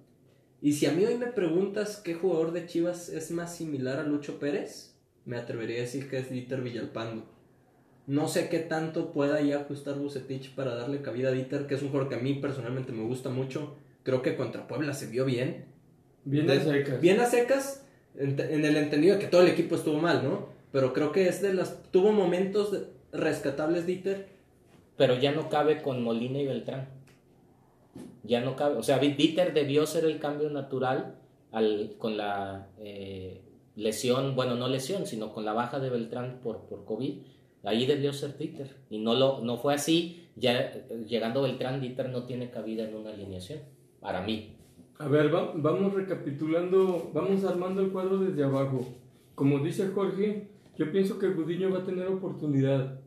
Y 0.63 0.71
si 0.73 0.87
a 0.87 0.93
mí 0.93 1.05
hoy 1.05 1.15
me 1.19 1.27
preguntas 1.27 2.01
qué 2.03 2.15
jugador 2.15 2.53
de 2.53 2.65
Chivas 2.65 3.07
es 3.09 3.29
más 3.29 3.55
similar 3.55 3.99
a 3.99 4.03
Lucho 4.03 4.39
Pérez, 4.39 4.97
me 5.25 5.37
atrevería 5.37 5.77
a 5.77 5.81
decir 5.81 6.09
que 6.09 6.17
es 6.17 6.31
Dieter 6.31 6.61
Villalpando. 6.61 7.29
No 8.07 8.27
sé 8.27 8.49
qué 8.49 8.57
tanto 8.57 9.11
pueda 9.11 9.39
ya 9.41 9.59
ajustar 9.59 9.99
Bucetich 9.99 10.55
para 10.55 10.73
darle 10.73 11.03
cabida 11.03 11.29
a 11.29 11.33
Dieter, 11.33 11.67
que 11.67 11.75
es 11.75 11.83
un 11.83 11.89
jugador 11.89 12.09
que 12.09 12.15
a 12.15 12.19
mí 12.19 12.33
personalmente 12.33 12.93
me 12.93 13.03
gusta 13.03 13.29
mucho. 13.29 13.75
Creo 14.01 14.23
que 14.23 14.35
contra 14.35 14.67
Puebla 14.67 14.95
se 14.95 15.05
vio 15.05 15.23
bien. 15.23 15.65
Bien 16.25 16.49
a 16.49 16.59
secas. 16.59 16.99
Bien 16.99 17.19
a 17.19 17.27
secas, 17.27 17.85
en, 18.15 18.39
el 18.39 18.77
entendido 18.77 19.15
de 19.15 19.21
que 19.21 19.27
todo 19.27 19.41
el 19.41 19.49
equipo 19.49 19.75
estuvo 19.75 19.99
mal, 19.99 20.23
¿no? 20.23 20.49
Pero 20.71 20.93
creo 20.93 21.11
que 21.11 21.27
es 21.27 21.41
de 21.41 21.53
las... 21.53 21.83
Tuvo 21.91 22.11
momentos 22.11 22.75
rescatables 23.11 23.85
Dieter. 23.85 24.27
pero 24.97 25.17
ya 25.17 25.31
no 25.31 25.49
cabe 25.49 25.81
con 25.81 26.03
Molina 26.03 26.39
y 26.39 26.45
Beltrán. 26.45 26.87
Ya 28.23 28.41
no 28.41 28.55
cabe. 28.55 28.77
O 28.77 28.83
sea, 28.83 28.99
Dieter 28.99 29.53
debió 29.53 29.85
ser 29.85 30.05
el 30.05 30.19
cambio 30.19 30.49
natural 30.49 31.15
al, 31.51 31.95
con 31.97 32.17
la 32.17 32.67
eh, 32.79 33.41
lesión, 33.75 34.35
bueno, 34.35 34.55
no 34.55 34.67
lesión, 34.67 35.05
sino 35.05 35.33
con 35.33 35.43
la 35.43 35.53
baja 35.53 35.79
de 35.79 35.89
Beltrán 35.89 36.39
por, 36.43 36.61
por 36.67 36.85
COVID. 36.85 37.15
Ahí 37.63 37.85
debió 37.85 38.13
ser 38.13 38.37
Dieter. 38.37 38.75
Y 38.89 38.99
no, 38.99 39.15
lo, 39.15 39.41
no 39.41 39.57
fue 39.57 39.73
así. 39.73 40.29
Ya 40.35 40.71
llegando 41.07 41.41
Beltrán, 41.41 41.81
Dieter 41.81 42.09
no 42.09 42.23
tiene 42.23 42.49
cabida 42.49 42.83
en 42.83 42.95
una 42.95 43.11
alineación. 43.11 43.59
Para 43.99 44.21
mí. 44.21 44.55
A 45.03 45.07
ver, 45.07 45.33
va- 45.33 45.51
vamos 45.55 45.93
recapitulando, 45.93 47.09
vamos 47.13 47.43
armando 47.43 47.81
el 47.81 47.91
cuadro 47.91 48.19
desde 48.19 48.43
abajo. 48.43 48.85
Como 49.35 49.59
dice 49.59 49.87
Jorge, 49.89 50.47
yo 50.77 50.91
pienso 50.91 51.17
que 51.17 51.29
Gudiño 51.29 51.71
va 51.71 51.79
a 51.79 51.83
tener 51.83 52.07
oportunidad. 52.07 52.99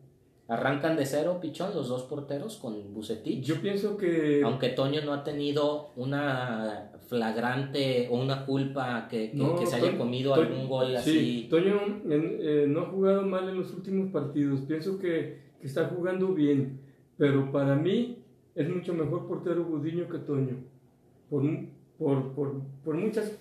Arrancan 0.47 0.95
de 0.95 1.05
cero, 1.05 1.39
Pichón, 1.41 1.73
los 1.73 1.87
dos 1.87 2.03
porteros 2.03 2.57
con 2.57 2.93
Bucetich. 2.93 3.43
Yo 3.43 3.61
pienso 3.61 3.97
que 3.97 4.41
Aunque 4.43 4.69
Toño 4.69 5.01
no 5.03 5.13
ha 5.13 5.23
tenido 5.23 5.91
una 5.95 6.91
flagrante 7.07 8.07
o 8.11 8.17
una 8.21 8.45
culpa 8.45 9.07
que, 9.09 9.31
que- 9.31 9.37
No, 9.37 9.55
que 9.55 9.65
se 9.65 9.75
haya 9.77 9.91
Toño- 9.91 9.97
comido 9.97 10.35
Toño- 10.35 10.47
algún 10.47 10.67
gol 10.67 10.87
Sí, 10.89 10.95
así. 10.97 11.47
Toño 11.49 11.79
eh, 12.09 12.65
no 12.67 12.81
ha 12.81 12.85
jugado 12.85 13.23
mal 13.23 13.47
en 13.49 13.57
los 13.57 13.73
últimos 13.73 14.11
partidos. 14.11 14.61
Pienso 14.61 14.99
que, 14.99 15.39
que 15.59 15.65
está 15.67 15.85
jugando 15.85 16.27
bien. 16.33 16.79
Pero 17.17 17.51
para 17.51 17.75
mí 17.75 18.17
es 18.53 18.69
mucho 18.69 18.93
mejor 18.93 19.27
portero 19.27 19.63
Gudiño 19.65 20.07
que 20.09 20.17
Toño. 20.19 20.57
Por, 21.29 21.41
un- 21.41 21.69
por, 21.97 22.33
por, 22.33 22.61
por 22.83 22.95
muchas 22.95 23.37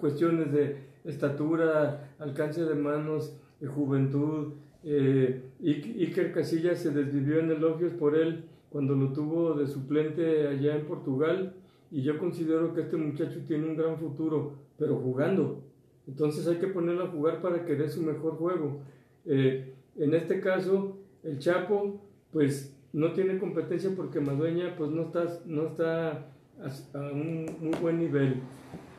cuestiones 0.00 0.52
de 0.52 0.78
estatura, 1.04 2.14
alcance 2.18 2.64
de 2.64 2.74
manos, 2.74 3.36
de 3.60 3.66
juventud. 3.66 4.54
Eh, 4.82 5.42
Iker 5.62 5.96
Iker 5.96 6.32
Casillas 6.32 6.78
se 6.78 6.90
desvivió 6.90 7.40
en 7.40 7.50
elogios 7.50 7.92
por 7.94 8.16
él 8.16 8.44
cuando 8.70 8.94
lo 8.94 9.12
tuvo 9.12 9.54
de 9.54 9.66
suplente 9.66 10.48
allá 10.48 10.76
en 10.76 10.86
Portugal 10.86 11.54
y 11.90 12.02
yo 12.02 12.18
considero 12.18 12.74
que 12.74 12.82
este 12.82 12.96
muchacho 12.96 13.40
tiene 13.46 13.66
un 13.66 13.76
gran 13.76 13.98
futuro, 13.98 14.54
pero 14.76 14.96
jugando. 14.96 15.62
Entonces 16.06 16.46
hay 16.48 16.56
que 16.56 16.66
ponerlo 16.66 17.04
a 17.04 17.08
jugar 17.08 17.40
para 17.40 17.64
que 17.64 17.76
dé 17.76 17.88
su 17.88 18.02
mejor 18.02 18.36
juego. 18.36 18.80
Eh, 19.24 19.74
en 19.96 20.12
este 20.14 20.40
caso, 20.40 20.98
el 21.22 21.38
Chapo, 21.38 22.00
pues 22.32 22.76
no 22.92 23.12
tiene 23.12 23.38
competencia 23.38 23.90
porque 23.96 24.20
Madueña 24.20 24.74
pues 24.76 24.90
no 24.90 25.02
está, 25.02 25.40
no 25.46 25.68
está 25.68 26.33
a, 26.60 26.98
un 26.98 27.46
muy 27.60 27.78
buen 27.80 27.98
nivel. 27.98 28.42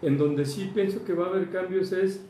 En 0.01 0.17
donde 0.17 0.45
sí 0.45 0.71
pienso 0.73 1.03
que 1.03 1.13
va 1.13 1.25
a 1.25 1.29
haber 1.29 1.49
cambios 1.49 1.91
es 1.91 2.25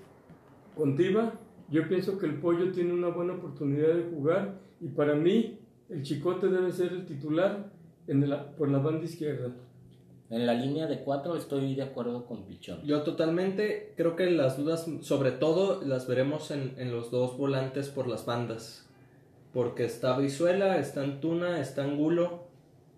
con 0.75 0.95
Tiva. 0.95 1.33
Yo 1.69 1.87
pienso 1.87 2.17
que 2.17 2.27
el 2.27 2.35
Pollo 2.35 2.71
tiene 2.71 2.93
una 2.93 3.09
buena 3.09 3.33
oportunidad 3.33 3.95
de 3.95 4.03
jugar 4.03 4.59
y 4.79 4.89
para 4.89 5.15
mí 5.15 5.59
el 5.89 6.03
Chicote 6.03 6.47
debe 6.47 6.71
ser 6.71 6.91
el 6.91 7.05
titular 7.05 7.71
en 8.07 8.25
por 8.57 8.69
la 8.69 8.79
banda 8.79 9.05
izquierda. 9.05 9.51
En 10.29 10.47
la 10.47 10.53
línea 10.53 10.87
de 10.87 11.03
cuatro 11.03 11.35
estoy 11.35 11.75
de 11.75 11.83
acuerdo 11.83 12.25
con 12.25 12.45
Pichón. 12.45 12.81
Yo 12.83 13.03
totalmente 13.03 13.93
creo 13.95 14.15
que 14.15 14.29
las 14.31 14.57
dudas, 14.57 14.87
sobre 15.01 15.31
todo, 15.31 15.83
las 15.83 16.07
veremos 16.07 16.49
en, 16.49 16.73
en 16.77 16.91
los 16.91 17.11
dos 17.11 17.37
volantes 17.37 17.89
por 17.89 18.07
las 18.07 18.25
bandas. 18.25 18.89
Porque 19.53 19.85
está 19.85 20.17
Brizuela, 20.17 20.79
está 20.79 21.03
Antuna, 21.03 21.59
está 21.59 21.83
Angulo. 21.83 22.43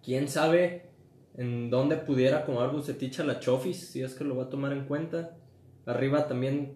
Quién 0.04 0.30
sabe 0.30 0.87
en 1.38 1.70
dónde 1.70 1.96
pudiera 1.98 2.40
acomodar 2.40 2.72
Bucetich 2.72 3.20
a 3.20 3.24
la 3.24 3.40
Chofis, 3.40 3.78
si 3.92 4.02
es 4.02 4.16
que 4.16 4.24
lo 4.24 4.36
va 4.36 4.46
a 4.46 4.50
tomar 4.50 4.74
en 4.74 4.86
cuenta. 4.86 5.38
Arriba 5.86 6.28
también, 6.28 6.74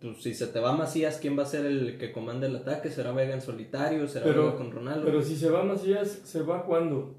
pues 0.00 0.20
si 0.22 0.34
se 0.34 0.48
te 0.48 0.58
va 0.58 0.72
Macías, 0.72 1.18
¿quién 1.18 1.38
va 1.38 1.44
a 1.44 1.46
ser 1.46 1.64
el 1.64 1.96
que 1.96 2.12
comanda 2.12 2.48
el 2.48 2.56
ataque? 2.56 2.90
¿Será 2.90 3.12
Vega 3.12 3.34
en 3.34 3.40
solitario? 3.40 4.06
¿Será 4.08 4.26
Vega 4.26 4.56
con 4.56 4.72
Ronaldo? 4.72 5.04
Pero 5.04 5.22
si 5.22 5.36
se 5.36 5.48
va 5.48 5.62
Macías, 5.62 6.20
¿se 6.24 6.42
va 6.42 6.64
cuándo? 6.64 7.14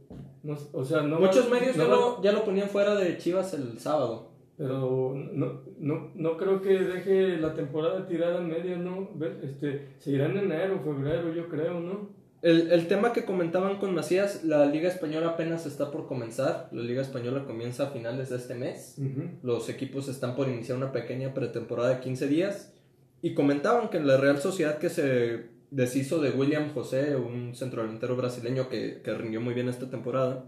o 0.74 0.86
sea, 0.86 1.02
no 1.02 1.20
Muchos 1.20 1.50
medios 1.50 1.76
ya, 1.76 1.86
lo, 1.86 2.22
ya, 2.22 2.32
lo, 2.32 2.46
ponían 2.46 2.70
fuera 2.70 2.96
de 2.96 3.18
Chivas 3.18 3.54
el 3.54 3.80
sábado. 3.80 4.30
Pero 4.58 5.14
no, 5.16 5.62
no, 5.80 6.12
no 6.16 6.38
creo 6.38 6.62
que 6.62 6.80
deje 6.80 7.38
la 7.38 7.54
temporada 7.54 8.06
tirada 8.06 8.40
en 8.40 8.48
medio, 8.50 8.78
¿no? 8.78 9.10
Este, 9.42 9.96
seguirá 10.00 10.26
en 10.26 10.38
enero, 10.38 10.82
febrero, 10.84 11.34
yo 11.34 11.48
creo, 11.48 11.80
¿no? 11.80 12.19
El, 12.42 12.72
el, 12.72 12.88
tema 12.88 13.12
que 13.12 13.26
comentaban 13.26 13.80
con 13.80 13.94
Macías, 13.94 14.46
la 14.46 14.66
Liga 14.66 14.88
Española 14.88 15.32
apenas 15.32 15.66
está 15.66 15.92
por 15.92 16.08
comenzar. 16.08 16.70
La 16.72 16.82
Liga 16.82 17.02
Española 17.02 17.44
comienza 17.46 17.84
a 17.84 17.92
finales 17.92 18.30
de 18.30 18.38
este 18.38 18.56
mes. 18.56 18.96
Los 19.44 19.68
equipos 19.68 20.08
están 20.08 20.36
por 20.36 20.48
iniciar 20.48 20.78
una 20.78 20.94
pequeña 20.94 21.34
pretemporada 21.34 21.90
de 21.90 22.00
15 22.00 22.28
días. 22.28 22.74
Y 23.22 23.34
comentaban 23.34 23.90
que 23.90 24.00
la 24.00 24.16
Real 24.16 24.40
Sociedad 24.40 24.78
que 24.78 24.90
se 24.90 25.48
deshizo 25.72 26.22
de 26.22 26.32
William 26.32 26.74
José, 26.74 27.18
un 27.18 27.56
centrodelantero 27.56 28.16
brasileño 28.16 28.70
que, 28.70 29.02
que 29.04 29.14
rindió 29.14 29.42
muy 29.42 29.54
bien 29.54 29.68
esta 29.68 29.90
temporada. 29.90 30.46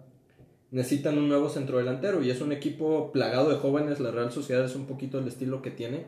Necesitan 0.71 1.17
un 1.17 1.27
nuevo 1.27 1.49
centrodelantero 1.49 2.23
y 2.23 2.29
es 2.29 2.39
un 2.39 2.53
equipo 2.53 3.11
plagado 3.11 3.49
de 3.49 3.57
jóvenes. 3.57 3.99
La 3.99 4.11
Real 4.11 4.31
Sociedad 4.31 4.63
es 4.63 4.75
un 4.75 4.85
poquito 4.85 5.19
el 5.19 5.27
estilo 5.27 5.61
que 5.61 5.71
tiene. 5.71 6.05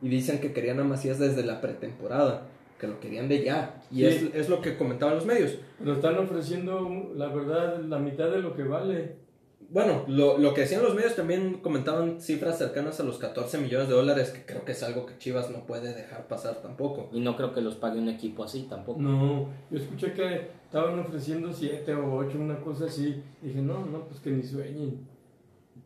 Y 0.00 0.08
dicen 0.08 0.40
que 0.40 0.54
querían 0.54 0.80
a 0.80 0.84
Macías 0.84 1.18
desde 1.18 1.44
la 1.44 1.60
pretemporada, 1.60 2.48
que 2.82 2.88
lo 2.88 2.98
querían 2.98 3.28
de 3.28 3.44
ya. 3.44 3.80
Y 3.92 4.06
es, 4.06 4.24
es, 4.34 4.48
lo 4.48 4.60
que 4.60 4.76
comentaban 4.76 5.14
los 5.14 5.24
medios. 5.24 5.56
Pero 5.78 5.92
están 5.92 6.18
ofreciendo, 6.18 7.12
la 7.14 7.28
verdad, 7.28 7.80
la 7.80 8.00
mitad 8.00 8.28
de 8.28 8.40
lo 8.40 8.56
que 8.56 8.64
vale 8.64 9.22
bueno, 9.70 10.04
lo, 10.06 10.36
lo, 10.36 10.52
que 10.52 10.62
decían 10.62 10.82
los 10.82 10.94
medios 10.94 11.16
también 11.16 11.60
comentaban 11.62 12.20
cifras 12.20 12.58
cercanas 12.58 13.00
a 13.00 13.04
los 13.04 13.16
14 13.16 13.56
millones 13.56 13.88
de 13.88 13.94
dólares, 13.94 14.28
que 14.28 14.44
creo 14.44 14.66
que 14.66 14.72
es 14.72 14.82
algo 14.82 15.06
que 15.06 15.16
Chivas 15.16 15.50
no 15.50 15.64
puede 15.64 15.94
dejar 15.94 16.28
pasar 16.28 16.60
tampoco. 16.60 17.08
Y 17.10 17.20
no 17.20 17.36
creo 17.36 17.54
que 17.54 17.62
los 17.62 17.76
pague 17.76 17.98
un 17.98 18.10
equipo 18.10 18.44
así 18.44 18.66
tampoco. 18.68 19.00
No, 19.00 19.48
yo 19.70 19.78
escuché 19.78 20.12
que 20.12 20.48
estaban 20.66 20.98
ofreciendo 20.98 21.50
7 21.50 21.94
o 21.94 22.16
8, 22.16 22.38
una 22.38 22.60
cosa 22.60 22.84
así. 22.84 23.22
dije, 23.40 23.62
no, 23.62 23.86
no, 23.86 24.04
pues 24.04 24.20
que 24.20 24.30
ni 24.30 24.42
sueñen. 24.42 25.06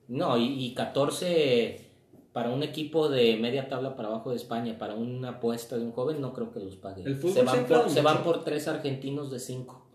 No, 0.09 0.37
y, 0.37 0.67
y 0.67 0.75
14 0.75 1.86
para 2.37 2.51
un 2.51 2.63
equipo 2.63 3.09
de 3.09 3.39
media 3.39 3.67
tabla 3.67 3.97
para 3.97 4.09
abajo 4.09 4.29
de 4.29 4.37
España, 4.37 4.77
para 4.77 4.95
una 4.95 5.31
apuesta 5.31 5.79
de 5.79 5.85
un 5.87 5.93
joven, 5.93 6.21
no 6.21 6.35
creo 6.35 6.53
que 6.53 6.61
los 6.61 6.77
pague. 6.77 7.03
El 7.03 7.19
se, 7.19 7.43
van 7.43 7.65
por, 7.65 7.89
se 7.89 8.03
van 8.03 8.23
por 8.23 8.45
tres 8.45 8.69
argentinos 8.69 9.31
de 9.31 9.39
5, 9.39 9.87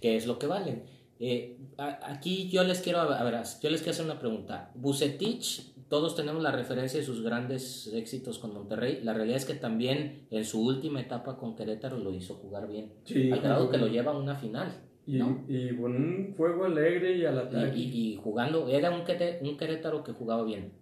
que 0.00 0.16
es 0.16 0.26
lo 0.26 0.40
que 0.40 0.48
valen. 0.48 0.82
Eh, 1.20 1.60
aquí 1.78 2.48
yo 2.48 2.64
les 2.64 2.80
quiero, 2.80 2.98
a 2.98 3.22
ver, 3.22 3.40
yo 3.62 3.70
les 3.70 3.80
quiero 3.80 3.92
hacer 3.92 4.04
una 4.04 4.18
pregunta. 4.18 4.72
Bucetich, 4.74 5.72
todos 5.88 6.16
tenemos 6.16 6.42
la 6.42 6.50
referencia 6.50 6.98
de 6.98 7.06
sus 7.06 7.22
grandes 7.22 7.86
éxitos 7.94 8.40
con 8.40 8.52
Monterrey. 8.54 8.98
La 9.04 9.14
realidad 9.14 9.36
es 9.36 9.44
que 9.44 9.54
también 9.54 10.26
en 10.32 10.44
su 10.44 10.66
última 10.66 11.00
etapa 11.00 11.36
con 11.36 11.54
Querétaro 11.54 11.96
lo 11.96 12.12
hizo 12.12 12.34
jugar 12.34 12.66
bien. 12.66 12.92
al 13.32 13.40
grado 13.40 13.70
que 13.70 13.78
lo 13.78 13.86
lleva 13.86 14.10
a 14.10 14.18
una 14.18 14.34
final. 14.34 14.80
Y, 15.06 15.22
y 15.48 15.76
con 15.80 15.94
un 15.94 16.34
juego 16.36 16.64
alegre 16.64 17.18
y 17.18 17.24
al 17.24 17.38
ataque. 17.38 17.78
Y, 17.78 18.16
jugando, 18.16 18.66
era 18.66 18.90
un, 18.90 19.04
un 19.48 19.56
Querétaro 19.56 20.02
que 20.02 20.10
jugaba 20.10 20.42
bien. 20.42 20.81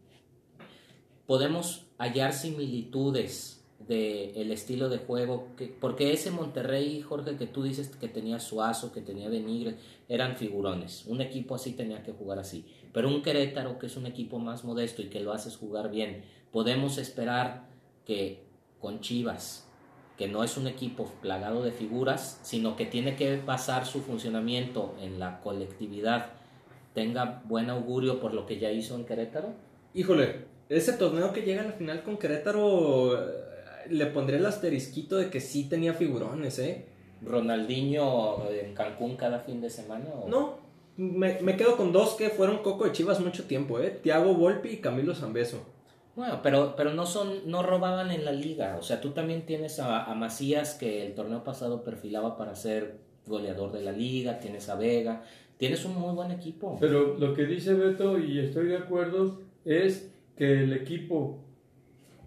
Podemos 1.30 1.86
hallar 1.96 2.32
similitudes 2.32 3.64
de 3.86 4.32
el 4.32 4.50
estilo 4.50 4.88
de 4.88 4.98
juego, 4.98 5.46
que, 5.56 5.66
porque 5.68 6.12
ese 6.12 6.32
Monterrey, 6.32 7.02
Jorge, 7.02 7.36
que 7.36 7.46
tú 7.46 7.62
dices 7.62 7.86
que 7.86 8.08
tenía 8.08 8.40
Suazo, 8.40 8.90
que 8.90 9.00
tenía 9.00 9.30
Denigre, 9.30 9.76
eran 10.08 10.34
figurones. 10.34 11.06
Un 11.06 11.20
equipo 11.20 11.54
así 11.54 11.74
tenía 11.74 12.02
que 12.02 12.10
jugar 12.10 12.40
así. 12.40 12.66
Pero 12.92 13.06
un 13.06 13.22
Querétaro, 13.22 13.78
que 13.78 13.86
es 13.86 13.96
un 13.96 14.06
equipo 14.06 14.40
más 14.40 14.64
modesto 14.64 15.02
y 15.02 15.04
que 15.04 15.20
lo 15.20 15.32
haces 15.32 15.56
jugar 15.56 15.92
bien, 15.92 16.24
podemos 16.50 16.98
esperar 16.98 17.68
que 18.04 18.42
con 18.80 18.98
Chivas, 18.98 19.68
que 20.18 20.26
no 20.26 20.42
es 20.42 20.56
un 20.56 20.66
equipo 20.66 21.04
plagado 21.22 21.62
de 21.62 21.70
figuras, 21.70 22.40
sino 22.42 22.74
que 22.74 22.86
tiene 22.86 23.14
que 23.14 23.36
basar 23.36 23.86
su 23.86 24.00
funcionamiento 24.00 24.96
en 25.00 25.20
la 25.20 25.40
colectividad, 25.42 26.32
tenga 26.92 27.44
buen 27.44 27.70
augurio 27.70 28.18
por 28.18 28.34
lo 28.34 28.46
que 28.46 28.58
ya 28.58 28.72
hizo 28.72 28.96
en 28.96 29.04
Querétaro? 29.04 29.54
Híjole, 29.94 30.49
ese 30.70 30.94
torneo 30.94 31.32
que 31.32 31.42
llega 31.42 31.62
a 31.62 31.66
la 31.66 31.72
final 31.72 32.02
con 32.02 32.16
Querétaro 32.16 33.18
le 33.88 34.06
pondré 34.06 34.36
el 34.36 34.46
asterisquito 34.46 35.16
de 35.16 35.28
que 35.28 35.40
sí 35.40 35.68
tenía 35.68 35.94
figurones, 35.94 36.58
¿eh? 36.58 36.86
Ronaldinho 37.22 38.48
en 38.50 38.72
Cancún 38.74 39.16
cada 39.16 39.40
fin 39.40 39.60
de 39.60 39.68
semana. 39.68 40.06
No, 40.28 40.58
me, 40.96 41.40
me, 41.40 41.56
quedo 41.56 41.76
con 41.76 41.92
dos 41.92 42.14
que 42.14 42.30
fueron 42.30 42.58
coco 42.58 42.84
de 42.84 42.92
Chivas 42.92 43.20
mucho 43.20 43.44
tiempo, 43.44 43.80
¿eh? 43.80 43.98
Tiago 44.02 44.34
Volpi 44.34 44.68
y 44.68 44.76
Camilo 44.78 45.14
Zambeso. 45.14 45.58
Bueno, 46.16 46.40
pero, 46.42 46.74
pero 46.76 46.92
no 46.92 47.04
son, 47.06 47.50
no 47.50 47.62
robaban 47.62 48.10
en 48.10 48.24
la 48.24 48.32
liga. 48.32 48.76
O 48.78 48.82
sea, 48.82 49.00
tú 49.00 49.10
también 49.10 49.46
tienes 49.46 49.80
a, 49.80 50.04
a 50.04 50.14
Macías 50.14 50.74
que 50.74 51.06
el 51.06 51.14
torneo 51.14 51.44
pasado 51.44 51.82
perfilaba 51.82 52.36
para 52.36 52.54
ser 52.54 52.98
goleador 53.26 53.72
de 53.72 53.82
la 53.82 53.92
liga, 53.92 54.38
tienes 54.38 54.68
a 54.68 54.74
Vega, 54.76 55.22
tienes 55.56 55.84
un 55.84 55.98
muy 55.98 56.14
buen 56.14 56.30
equipo. 56.30 56.76
Pero 56.80 57.16
lo 57.18 57.34
que 57.34 57.44
dice 57.44 57.74
Beto, 57.74 58.18
y 58.18 58.38
estoy 58.38 58.66
de 58.66 58.76
acuerdo, 58.76 59.40
es 59.64 60.09
que 60.40 60.62
el 60.62 60.72
equipo 60.72 61.44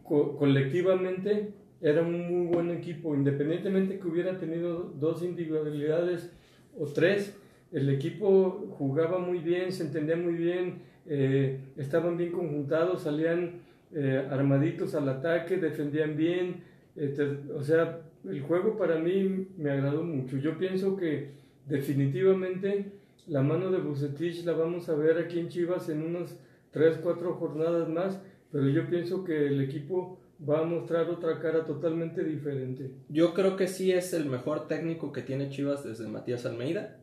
colectivamente 0.03 1.51
era 1.81 2.03
un 2.03 2.11
muy 2.29 2.45
buen 2.45 2.69
equipo, 2.69 3.15
independientemente 3.15 3.97
que 3.97 4.07
hubiera 4.07 4.37
tenido 4.37 4.93
dos 4.99 5.23
individualidades 5.23 6.31
o 6.77 6.85
tres, 6.85 7.35
el 7.71 7.89
equipo 7.89 8.67
jugaba 8.77 9.17
muy 9.17 9.39
bien, 9.39 9.71
se 9.71 9.85
entendía 9.85 10.15
muy 10.15 10.33
bien, 10.33 10.83
eh, 11.07 11.59
estaban 11.75 12.15
bien 12.15 12.31
conjuntados, 12.31 13.01
salían 13.01 13.61
eh, 13.95 14.27
armaditos 14.29 14.93
al 14.93 15.09
ataque, 15.09 15.57
defendían 15.57 16.15
bien, 16.15 16.65
este, 16.95 17.23
o 17.55 17.63
sea, 17.63 17.99
el 18.29 18.41
juego 18.41 18.77
para 18.77 18.99
mí 18.99 19.47
me 19.57 19.71
agradó 19.71 20.03
mucho. 20.03 20.37
Yo 20.37 20.55
pienso 20.59 20.95
que 20.95 21.31
definitivamente 21.65 22.91
la 23.25 23.41
mano 23.41 23.71
de 23.71 23.79
Bucetich 23.79 24.45
la 24.45 24.53
vamos 24.53 24.87
a 24.87 24.93
ver 24.93 25.17
aquí 25.17 25.39
en 25.39 25.49
Chivas 25.49 25.89
en 25.89 26.03
unas 26.03 26.37
3, 26.73 26.99
4 27.01 27.33
jornadas 27.35 27.87
más 27.87 28.19
pero 28.53 28.69
yo 28.69 28.87
pienso 28.87 29.23
que 29.23 29.47
el 29.47 29.61
equipo 29.61 30.19
va 30.47 30.59
a 30.59 30.63
mostrar 30.63 31.09
otra 31.09 31.39
cara 31.39 31.65
totalmente 31.65 32.23
diferente. 32.23 32.91
Yo 33.09 33.33
creo 33.33 33.57
que 33.57 33.67
sí 33.67 33.91
es 33.91 34.13
el 34.13 34.27
mejor 34.27 34.67
técnico 34.67 35.11
que 35.11 35.23
tiene 35.23 35.49
Chivas 35.49 35.83
desde 35.83 36.07
Matías 36.07 36.45
Almeida. 36.45 36.99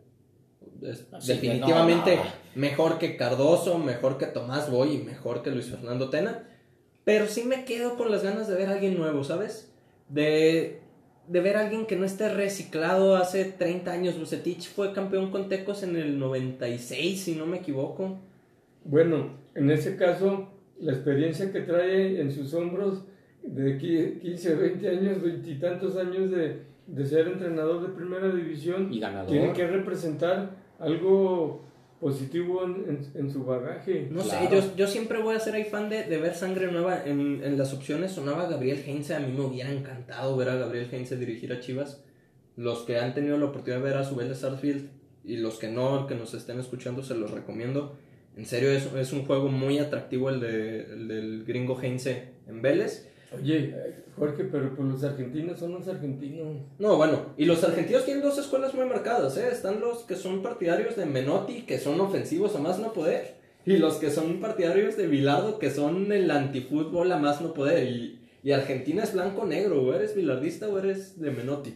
definitivamente 1.26 2.20
mejor 2.54 2.98
que 2.98 3.16
Cardoso, 3.16 3.78
mejor 3.78 4.16
que 4.16 4.26
Tomás 4.26 4.70
Boy 4.70 4.94
y 4.94 4.98
mejor 4.98 5.42
que 5.42 5.50
Luis 5.50 5.66
Fernando 5.66 6.08
Tena. 6.08 6.46
Pero 7.02 7.26
sí 7.26 7.42
me 7.42 7.64
quedo 7.64 7.96
con 7.96 8.12
las 8.12 8.22
ganas 8.22 8.46
de 8.46 8.54
ver 8.54 8.68
a 8.68 8.74
alguien 8.74 8.96
nuevo, 8.96 9.24
¿sabes? 9.24 9.74
De, 10.08 10.82
de 11.26 11.40
ver 11.40 11.56
a 11.56 11.62
alguien 11.62 11.86
que 11.86 11.96
no 11.96 12.04
esté 12.04 12.28
reciclado 12.28 13.16
hace 13.16 13.44
30 13.44 13.90
años. 13.90 14.20
Bucetich 14.20 14.68
fue 14.68 14.92
campeón 14.92 15.32
con 15.32 15.48
Tecos 15.48 15.82
en 15.82 15.96
el 15.96 16.16
96, 16.20 17.20
si 17.20 17.34
no 17.34 17.46
me 17.46 17.56
equivoco. 17.56 18.20
Bueno, 18.84 19.39
en 19.54 19.70
ese 19.70 19.96
caso 19.96 20.48
la 20.80 20.92
experiencia 20.92 21.52
que 21.52 21.60
trae 21.60 22.20
en 22.20 22.32
sus 22.32 22.54
hombros 22.54 23.04
de 23.42 23.78
15, 23.78 24.54
20 24.54 24.88
años, 24.88 25.22
veintitantos 25.22 25.96
años 25.96 26.30
de, 26.30 26.62
de, 26.86 27.06
ser 27.06 27.28
entrenador 27.28 27.82
de 27.82 27.94
primera 27.94 28.32
división, 28.34 28.92
y 28.92 29.00
ganador. 29.00 29.30
tiene 29.30 29.52
que 29.52 29.66
representar 29.66 30.56
algo 30.78 31.64
positivo 32.00 32.64
en, 32.64 33.06
en, 33.14 33.30
su 33.30 33.44
bagaje. 33.44 34.08
No 34.10 34.22
sé, 34.22 34.48
yo, 34.50 34.74
yo, 34.74 34.86
siempre 34.86 35.22
voy 35.22 35.36
a 35.36 35.40
ser 35.40 35.54
ahí 35.54 35.64
fan 35.64 35.90
de, 35.90 36.04
de 36.04 36.18
ver 36.18 36.34
sangre 36.34 36.70
nueva. 36.72 37.02
En, 37.04 37.42
en, 37.44 37.58
las 37.58 37.74
opciones 37.74 38.12
sonaba 38.12 38.48
Gabriel 38.48 38.82
Heinze, 38.86 39.14
a 39.14 39.20
mí 39.20 39.32
me 39.32 39.42
hubiera 39.42 39.70
encantado 39.70 40.34
ver 40.36 40.48
a 40.48 40.56
Gabriel 40.56 40.88
Heinze 40.90 41.16
dirigir 41.16 41.52
a 41.52 41.60
Chivas. 41.60 42.02
Los 42.56 42.80
que 42.80 42.98
han 42.98 43.14
tenido 43.14 43.36
la 43.38 43.46
oportunidad 43.46 43.82
de 43.82 43.84
ver 43.84 43.96
a 43.98 44.04
su 44.04 44.18
Sarsfield 44.34 44.88
y 45.24 45.36
los 45.36 45.58
que 45.58 45.68
no, 45.68 46.06
que 46.06 46.14
nos 46.14 46.32
estén 46.32 46.58
escuchando, 46.58 47.02
se 47.02 47.14
los 47.14 47.30
recomiendo 47.30 47.96
En 48.36 48.46
serio, 48.46 48.70
es, 48.70 48.86
es 48.94 49.12
un 49.12 49.26
juego 49.26 49.48
muy 49.48 49.78
atractivo 49.78 50.30
el, 50.30 50.40
de, 50.40 50.84
el 50.84 51.08
del 51.08 51.44
gringo 51.44 51.78
Heinze 51.80 52.30
en 52.46 52.62
Vélez. 52.62 53.08
Oye, 53.32 53.74
Jorge, 54.16 54.44
pero 54.44 54.74
pues 54.74 54.88
los 54.88 55.04
argentinos 55.04 55.60
son 55.60 55.72
los 55.72 55.86
argentinos. 55.86 56.56
No, 56.78 56.96
bueno, 56.96 57.26
y 57.36 57.44
los 57.44 57.62
argentinos 57.62 58.04
tienen 58.04 58.24
dos 58.24 58.38
escuelas 58.38 58.74
muy 58.74 58.86
marcadas, 58.86 59.36
¿eh? 59.36 59.48
Están 59.52 59.80
los 59.80 60.02
que 60.02 60.16
son 60.16 60.42
partidarios 60.42 60.96
de 60.96 61.06
Menotti, 61.06 61.62
que 61.62 61.78
son 61.78 62.00
ofensivos 62.00 62.56
a 62.56 62.58
más 62.58 62.80
no 62.80 62.92
poder, 62.92 63.36
y 63.64 63.76
los 63.76 63.96
que 63.96 64.10
son 64.10 64.40
partidarios 64.40 64.96
de 64.96 65.06
Bilardo, 65.06 65.58
que 65.58 65.70
son 65.70 66.10
el 66.10 66.30
antifútbol 66.30 67.12
a 67.12 67.18
más 67.18 67.40
no 67.40 67.54
poder. 67.54 67.86
Y, 67.86 68.20
y 68.42 68.52
Argentina 68.52 69.04
es 69.04 69.12
blanco-negro, 69.12 69.80
o 69.80 69.94
eres 69.94 70.16
bilardista 70.16 70.68
o 70.68 70.78
eres 70.78 71.20
de 71.20 71.30
Menotti. 71.30 71.74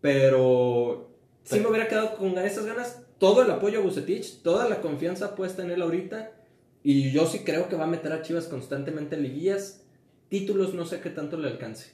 Pero 0.00 1.10
sí 1.44 1.60
me 1.60 1.68
hubiera 1.68 1.88
quedado 1.88 2.16
con 2.16 2.36
esas 2.38 2.66
ganas, 2.66 3.06
todo 3.18 3.42
el 3.42 3.50
apoyo 3.50 3.80
a 3.80 3.82
Bucetich, 3.82 4.42
toda 4.42 4.68
la 4.68 4.80
confianza 4.80 5.34
puesta 5.34 5.62
en 5.62 5.70
él 5.70 5.82
ahorita, 5.82 6.32
y 6.82 7.10
yo 7.10 7.26
sí 7.26 7.40
creo 7.40 7.68
que 7.68 7.76
va 7.76 7.84
a 7.84 7.88
meter 7.88 8.12
a 8.12 8.22
Chivas 8.22 8.46
constantemente 8.46 9.16
en 9.16 9.22
liguillas. 9.22 9.84
Títulos 10.28 10.74
no 10.74 10.86
sé 10.86 11.00
qué 11.00 11.10
tanto 11.10 11.36
le 11.36 11.48
alcance. 11.48 11.92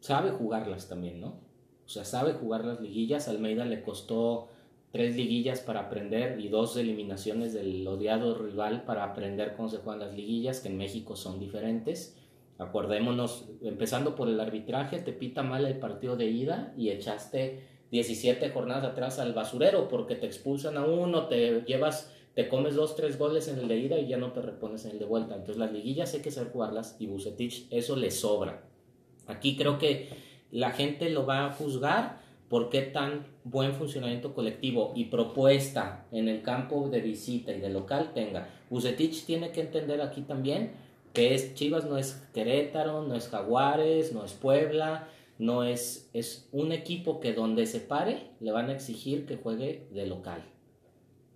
Sabe 0.00 0.30
jugarlas 0.30 0.88
también, 0.88 1.20
¿no? 1.20 1.40
O 1.84 1.88
sea, 1.88 2.04
sabe 2.04 2.32
jugar 2.32 2.64
las 2.64 2.80
liguillas. 2.80 3.28
Almeida 3.28 3.64
le 3.64 3.82
costó 3.82 4.48
tres 4.92 5.14
liguillas 5.16 5.60
para 5.60 5.80
aprender 5.80 6.40
y 6.40 6.48
dos 6.48 6.76
eliminaciones 6.76 7.52
del 7.52 7.86
odiado 7.86 8.38
rival 8.38 8.84
para 8.84 9.04
aprender 9.04 9.54
cómo 9.56 9.68
se 9.68 9.78
juegan 9.78 10.00
las 10.00 10.14
liguillas, 10.14 10.60
que 10.60 10.68
en 10.68 10.78
México 10.78 11.14
son 11.14 11.38
diferentes. 11.38 12.16
Acordémonos, 12.58 13.50
empezando 13.62 14.16
por 14.16 14.28
el 14.28 14.40
arbitraje, 14.40 14.98
te 14.98 15.12
pita 15.12 15.42
mal 15.42 15.64
el 15.64 15.78
partido 15.78 16.16
de 16.16 16.26
ida 16.26 16.72
y 16.76 16.90
echaste 16.90 17.62
17 17.90 18.50
jornadas 18.50 18.84
atrás 18.84 19.18
al 19.18 19.32
basurero 19.32 19.88
porque 19.88 20.14
te 20.14 20.26
expulsan 20.26 20.76
a 20.76 20.84
uno, 20.84 21.26
te 21.26 21.62
llevas, 21.62 22.12
te 22.34 22.48
comes 22.48 22.74
dos, 22.74 22.96
tres 22.96 23.18
goles 23.18 23.48
en 23.48 23.58
el 23.58 23.68
de 23.68 23.78
ida 23.78 23.98
y 23.98 24.08
ya 24.08 24.16
no 24.16 24.32
te 24.32 24.42
repones 24.42 24.84
en 24.84 24.92
el 24.92 24.98
de 24.98 25.04
vuelta. 25.04 25.34
Entonces 25.34 25.56
las 25.56 25.72
liguillas 25.72 26.12
hay 26.14 26.20
que 26.20 26.30
saber 26.30 26.52
jugarlas 26.52 26.96
y 26.98 27.06
Bucetich 27.06 27.66
eso 27.70 27.96
le 27.96 28.10
sobra. 28.10 28.62
Aquí 29.26 29.56
creo 29.56 29.78
que 29.78 30.08
la 30.50 30.70
gente 30.70 31.10
lo 31.10 31.26
va 31.26 31.46
a 31.46 31.52
juzgar 31.52 32.20
por 32.48 32.70
qué 32.70 32.80
tan 32.80 33.26
buen 33.44 33.74
funcionamiento 33.74 34.32
colectivo 34.34 34.92
y 34.94 35.06
propuesta 35.06 36.06
en 36.12 36.28
el 36.28 36.42
campo 36.42 36.88
de 36.88 37.00
visita 37.00 37.52
y 37.52 37.60
de 37.60 37.68
local 37.68 38.12
tenga. 38.14 38.48
Bucetich 38.70 39.24
tiene 39.24 39.50
que 39.50 39.60
entender 39.60 40.00
aquí 40.00 40.22
también 40.22 40.72
que 41.12 41.34
es 41.34 41.54
Chivas 41.54 41.84
no 41.84 41.98
es 41.98 42.22
Querétaro, 42.32 43.02
no 43.02 43.14
es 43.14 43.28
Jaguares, 43.28 44.12
no 44.12 44.24
es 44.24 44.34
Puebla, 44.34 45.08
no 45.38 45.64
es 45.64 46.10
es 46.12 46.48
un 46.52 46.72
equipo 46.72 47.20
que 47.20 47.32
donde 47.32 47.66
se 47.66 47.80
pare 47.80 48.30
le 48.40 48.52
van 48.52 48.68
a 48.68 48.72
exigir 48.72 49.26
que 49.26 49.36
juegue 49.36 49.86
de 49.92 50.06
local. 50.06 50.44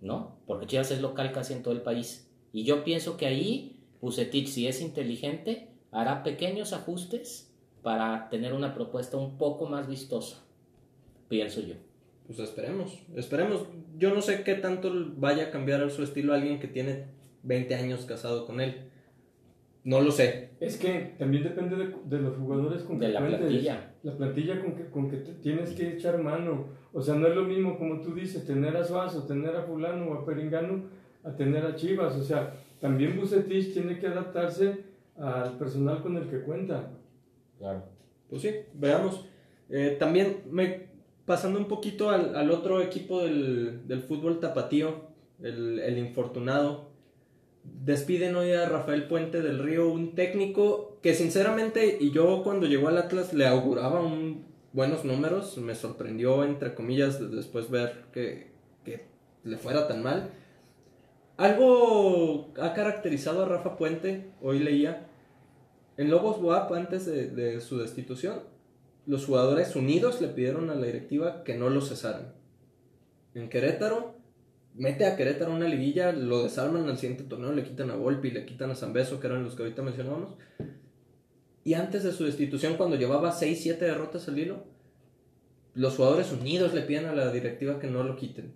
¿No? 0.01 0.37
Porque 0.45 0.67
Chivas 0.67 0.91
es 0.91 1.01
local 1.01 1.31
casi 1.31 1.53
en 1.53 1.63
todo 1.63 1.73
el 1.73 1.81
país. 1.81 2.29
Y 2.51 2.63
yo 2.65 2.83
pienso 2.83 3.15
que 3.17 3.25
ahí 3.25 3.79
Bucetich 4.01 4.47
si 4.47 4.67
es 4.67 4.81
inteligente 4.81 5.69
hará 5.91 6.23
pequeños 6.23 6.73
ajustes 6.73 7.51
para 7.81 8.29
tener 8.29 8.53
una 8.53 8.73
propuesta 8.73 9.17
un 9.17 9.37
poco 9.37 9.65
más 9.65 9.87
vistosa 9.87 10.43
pienso 11.33 11.61
yo. 11.61 11.73
Pues 12.27 12.37
esperemos, 12.37 12.99
esperemos. 13.15 13.63
Yo 13.97 14.13
no 14.13 14.21
sé 14.21 14.43
qué 14.43 14.53
tanto 14.53 14.91
vaya 15.17 15.45
a 15.45 15.51
cambiar 15.51 15.89
su 15.89 16.03
estilo 16.03 16.33
alguien 16.33 16.59
que 16.59 16.67
tiene 16.67 17.05
20 17.41 17.73
años 17.73 18.05
casado 18.05 18.45
con 18.45 18.61
él. 18.61 18.91
No 19.83 19.99
lo 20.01 20.11
sé. 20.11 20.51
Es 20.61 20.77
que 20.77 21.13
también 21.19 21.43
depende 21.43 21.75
de, 21.75 21.93
de 22.05 22.19
los 22.21 22.37
jugadores 22.37 22.83
con 22.83 22.99
De 22.99 23.07
que 23.07 23.11
la 23.13 23.19
cuentes. 23.19 23.39
plantilla. 23.41 23.93
La 24.03 24.15
plantilla 24.15 24.61
con 24.61 24.75
que, 24.75 24.85
con 24.89 25.09
que 25.09 25.17
te 25.17 25.33
tienes 25.33 25.71
que 25.71 25.89
echar 25.93 26.21
mano. 26.23 26.67
O 26.93 27.01
sea, 27.01 27.15
no 27.15 27.27
es 27.27 27.35
lo 27.35 27.43
mismo, 27.43 27.77
como 27.77 27.99
tú 28.01 28.13
dices, 28.13 28.45
tener 28.45 28.75
a 28.77 28.83
Suazo, 28.83 29.23
tener 29.25 29.55
a 29.55 29.63
Fulano 29.63 30.05
o 30.09 30.13
a 30.13 30.25
Peringano, 30.25 30.83
a 31.23 31.35
tener 31.35 31.65
a 31.65 31.75
Chivas. 31.75 32.15
O 32.15 32.23
sea, 32.23 32.53
también 32.79 33.17
Bucetich 33.19 33.73
tiene 33.73 33.99
que 33.99 34.07
adaptarse 34.07 34.85
al 35.17 35.57
personal 35.57 36.01
con 36.01 36.15
el 36.17 36.29
que 36.29 36.39
cuenta. 36.41 36.91
Claro. 37.57 37.83
Pues 38.29 38.41
sí, 38.41 38.51
veamos. 38.73 39.25
Eh, 39.69 39.97
también 39.99 40.43
me 40.49 40.93
pasando 41.25 41.59
un 41.59 41.67
poquito 41.67 42.09
al, 42.09 42.35
al 42.35 42.51
otro 42.51 42.81
equipo 42.81 43.21
del, 43.23 43.85
del 43.87 44.01
fútbol 44.01 44.39
tapatío, 44.39 45.07
el, 45.41 45.79
el 45.79 45.97
infortunado. 45.97 46.92
Despiden 47.63 48.35
hoy 48.35 48.51
a 48.51 48.67
Rafael 48.67 49.07
Puente 49.07 49.41
del 49.41 49.59
Río, 49.59 49.89
un 49.89 50.15
técnico 50.15 50.99
que 51.01 51.13
sinceramente, 51.13 51.97
y 51.99 52.11
yo 52.11 52.43
cuando 52.43 52.65
llegó 52.67 52.87
al 52.89 52.97
Atlas 52.97 53.33
le 53.33 53.45
auguraba 53.47 54.01
buenos 54.73 55.05
números, 55.05 55.57
me 55.57 55.75
sorprendió 55.75 56.43
entre 56.43 56.75
comillas 56.75 57.19
de- 57.19 57.27
después 57.35 57.69
ver 57.69 58.05
que, 58.11 58.51
que 58.83 59.05
le 59.43 59.57
fuera 59.57 59.87
tan 59.87 60.03
mal. 60.03 60.29
Algo 61.37 62.51
ha 62.61 62.73
caracterizado 62.73 63.43
a 63.43 63.47
Rafa 63.47 63.77
Puente, 63.77 64.31
hoy 64.41 64.59
leía, 64.59 65.07
en 65.97 66.09
Lobos 66.09 66.37
WAP 66.41 66.71
antes 66.73 67.05
de, 67.05 67.27
de 67.29 67.61
su 67.61 67.77
destitución, 67.77 68.41
los 69.05 69.25
jugadores 69.25 69.75
unidos 69.75 70.21
le 70.21 70.27
pidieron 70.29 70.69
a 70.69 70.75
la 70.75 70.85
directiva 70.85 71.43
que 71.43 71.55
no 71.55 71.69
lo 71.69 71.81
cesaran. 71.81 72.33
En 73.35 73.49
Querétaro, 73.49 74.15
mete 74.75 75.05
a 75.05 75.15
Querétaro 75.15 75.53
una 75.53 75.67
liguilla, 75.67 76.11
lo 76.11 76.43
desarman 76.43 76.87
al 76.89 76.97
siguiente 76.97 77.23
torneo, 77.23 77.51
le 77.51 77.63
quitan 77.63 77.91
a 77.91 77.95
Volpi, 77.95 78.31
le 78.31 78.45
quitan 78.45 78.71
a 78.71 78.75
Zambeso, 78.75 79.19
que 79.19 79.27
eran 79.27 79.43
los 79.43 79.55
que 79.55 79.63
ahorita 79.63 79.81
mencionábamos. 79.81 80.35
Y 81.63 81.75
antes 81.75 82.03
de 82.03 82.11
su 82.11 82.25
destitución, 82.25 82.75
cuando 82.75 82.95
llevaba 82.97 83.31
6-7 83.31 83.77
derrotas 83.79 84.27
al 84.27 84.37
hilo, 84.37 84.65
los 85.75 85.95
jugadores 85.95 86.31
unidos 86.31 86.73
le 86.73 86.81
piden 86.81 87.05
a 87.05 87.15
la 87.15 87.31
directiva 87.31 87.79
que 87.79 87.87
no 87.87 88.03
lo 88.03 88.15
quiten. 88.15 88.53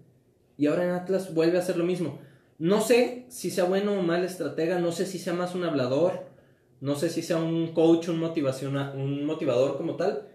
Y 0.58 0.68
ahora 0.68 0.84
en 0.84 0.92
Atlas 0.92 1.34
vuelve 1.34 1.58
a 1.58 1.62
hacer 1.62 1.78
lo 1.78 1.84
mismo. 1.84 2.20
No 2.60 2.82
sé 2.82 3.26
si 3.30 3.52
sea 3.52 3.66
bueno 3.66 3.94
o 3.94 4.02
mal 4.02 4.24
estratega, 4.24 4.80
no 4.80 4.92
sé 4.92 5.06
si 5.06 5.20
sea 5.20 5.34
más 5.34 5.56
un 5.56 5.64
hablador, 5.64 6.26
no 6.82 6.96
sé 6.96 7.10
si 7.10 7.22
sea 7.22 7.38
un 7.38 7.74
coach, 7.74 8.10
un, 8.10 8.20
motivaciona- 8.20 8.94
un 8.94 9.26
motivador 9.26 9.78
como 9.78 9.96
tal, 9.96 10.28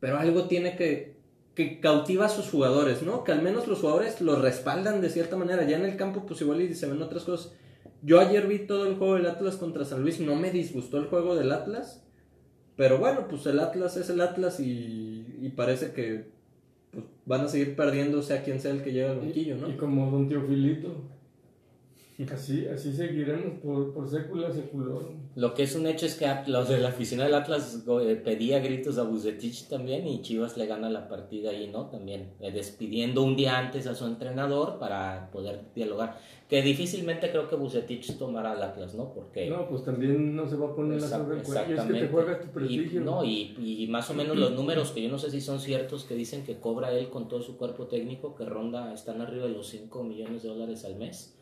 pero 0.00 0.18
algo 0.18 0.44
tiene 0.44 0.76
que, 0.76 1.15
que 1.56 1.80
cautiva 1.80 2.26
a 2.26 2.28
sus 2.28 2.50
jugadores, 2.50 3.02
¿no? 3.02 3.24
Que 3.24 3.32
al 3.32 3.42
menos 3.42 3.66
los 3.66 3.80
jugadores 3.80 4.20
lo 4.20 4.36
respaldan 4.36 5.00
de 5.00 5.08
cierta 5.08 5.36
manera. 5.36 5.66
Ya 5.66 5.78
en 5.78 5.86
el 5.86 5.96
campo, 5.96 6.26
pues 6.26 6.42
igual 6.42 6.60
y 6.60 6.74
se 6.74 6.86
ven 6.86 7.02
otras 7.02 7.24
cosas. 7.24 7.54
Yo 8.02 8.20
ayer 8.20 8.46
vi 8.46 8.60
todo 8.60 8.86
el 8.86 8.96
juego 8.96 9.14
del 9.14 9.26
Atlas 9.26 9.56
contra 9.56 9.86
San 9.86 10.02
Luis, 10.02 10.20
no 10.20 10.36
me 10.36 10.50
disgustó 10.50 10.98
el 10.98 11.06
juego 11.06 11.34
del 11.34 11.50
Atlas, 11.50 12.04
pero 12.76 12.98
bueno, 12.98 13.26
pues 13.26 13.46
el 13.46 13.58
Atlas 13.58 13.96
es 13.96 14.10
el 14.10 14.20
Atlas 14.20 14.60
y, 14.60 15.26
y 15.40 15.48
parece 15.56 15.92
que 15.92 16.26
pues, 16.92 17.06
van 17.24 17.40
a 17.40 17.48
seguir 17.48 17.74
perdiendo 17.74 18.22
sea 18.22 18.44
quien 18.44 18.60
sea 18.60 18.72
el 18.72 18.82
que 18.82 18.92
llegue 18.92 19.08
al 19.08 19.20
banquillo, 19.20 19.56
¿no? 19.56 19.70
Y 19.70 19.76
como 19.76 20.10
Don 20.10 20.28
Teofilito. 20.28 21.15
Así, 22.32 22.66
así 22.66 22.92
seguiremos 22.94 23.58
por, 23.62 23.92
por 23.92 24.08
sécula 24.08 24.50
seculorum. 24.50 25.16
Lo 25.34 25.52
que 25.52 25.64
es 25.64 25.74
un 25.74 25.86
hecho 25.86 26.06
es 26.06 26.14
que 26.14 26.26
los 26.46 26.66
de 26.68 26.78
la 26.78 26.88
oficina 26.88 27.24
del 27.24 27.34
Atlas 27.34 27.84
eh, 27.86 28.16
pedía 28.24 28.58
gritos 28.60 28.96
a 28.96 29.02
Bucetich 29.02 29.68
también 29.68 30.06
y 30.06 30.22
Chivas 30.22 30.56
le 30.56 30.64
gana 30.64 30.88
la 30.88 31.08
partida 31.08 31.50
ahí, 31.50 31.68
¿no? 31.68 31.86
También 31.90 32.30
eh, 32.40 32.50
despidiendo 32.52 33.22
un 33.22 33.36
día 33.36 33.58
antes 33.58 33.86
a 33.86 33.94
su 33.94 34.06
entrenador 34.06 34.78
para 34.78 35.30
poder 35.30 35.60
dialogar. 35.74 36.18
Que 36.48 36.62
difícilmente 36.62 37.30
creo 37.30 37.48
que 37.48 37.56
Bucetich 37.56 38.16
tomará 38.16 38.52
al 38.52 38.62
Atlas, 38.62 38.94
¿no? 38.94 39.12
Porque... 39.12 39.50
No, 39.50 39.68
pues 39.68 39.84
también 39.84 40.34
no 40.34 40.48
se 40.48 40.56
va 40.56 40.68
a 40.68 40.74
poner 40.74 41.00
la 41.02 41.08
soga 41.08 41.34
el. 41.34 41.40
Es 41.42 41.80
que 41.84 41.92
te 41.92 42.08
juegas 42.08 42.40
tu 42.40 42.46
Y, 42.46 42.50
prestigio. 42.50 43.00
no, 43.02 43.24
y, 43.24 43.54
y 43.58 43.86
más 43.88 44.08
o 44.10 44.14
menos 44.14 44.38
los 44.38 44.52
números 44.52 44.92
que 44.92 45.02
yo 45.02 45.10
no 45.10 45.18
sé 45.18 45.30
si 45.30 45.42
son 45.42 45.60
ciertos 45.60 46.04
que 46.04 46.14
dicen 46.14 46.44
que 46.44 46.58
cobra 46.60 46.92
él 46.92 47.10
con 47.10 47.28
todo 47.28 47.42
su 47.42 47.58
cuerpo 47.58 47.88
técnico 47.88 48.34
que 48.36 48.46
ronda, 48.46 48.94
están 48.94 49.20
arriba 49.20 49.44
de 49.46 49.52
los 49.52 49.68
5 49.68 50.02
millones 50.02 50.42
de 50.44 50.48
dólares 50.48 50.84
al 50.86 50.96
mes. 50.96 51.35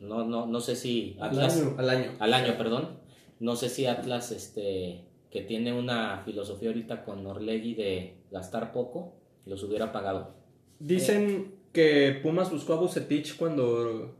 No, 0.00 0.24
no, 0.24 0.46
no 0.46 0.60
sé 0.60 0.76
si 0.76 1.16
Al 1.20 1.30
Atlas 1.30 1.56
año. 1.56 1.74
Al 1.78 1.90
año. 1.90 2.10
al 2.18 2.34
año, 2.34 2.58
perdón. 2.58 2.98
No 3.40 3.56
sé 3.56 3.68
si 3.68 3.86
Atlas, 3.86 4.32
este, 4.32 5.04
que 5.30 5.42
tiene 5.42 5.72
una 5.72 6.22
filosofía 6.24 6.68
ahorita 6.70 7.04
con 7.04 7.26
Orlegui 7.26 7.74
de 7.74 8.16
gastar 8.30 8.72
poco, 8.72 9.14
los 9.46 9.62
hubiera 9.62 9.92
pagado. 9.92 10.34
Dicen 10.80 11.54
que 11.72 12.18
Pumas 12.22 12.50
buscó 12.50 12.74
a 12.74 12.76
Bucetich 12.76 13.36
cuando 13.36 14.14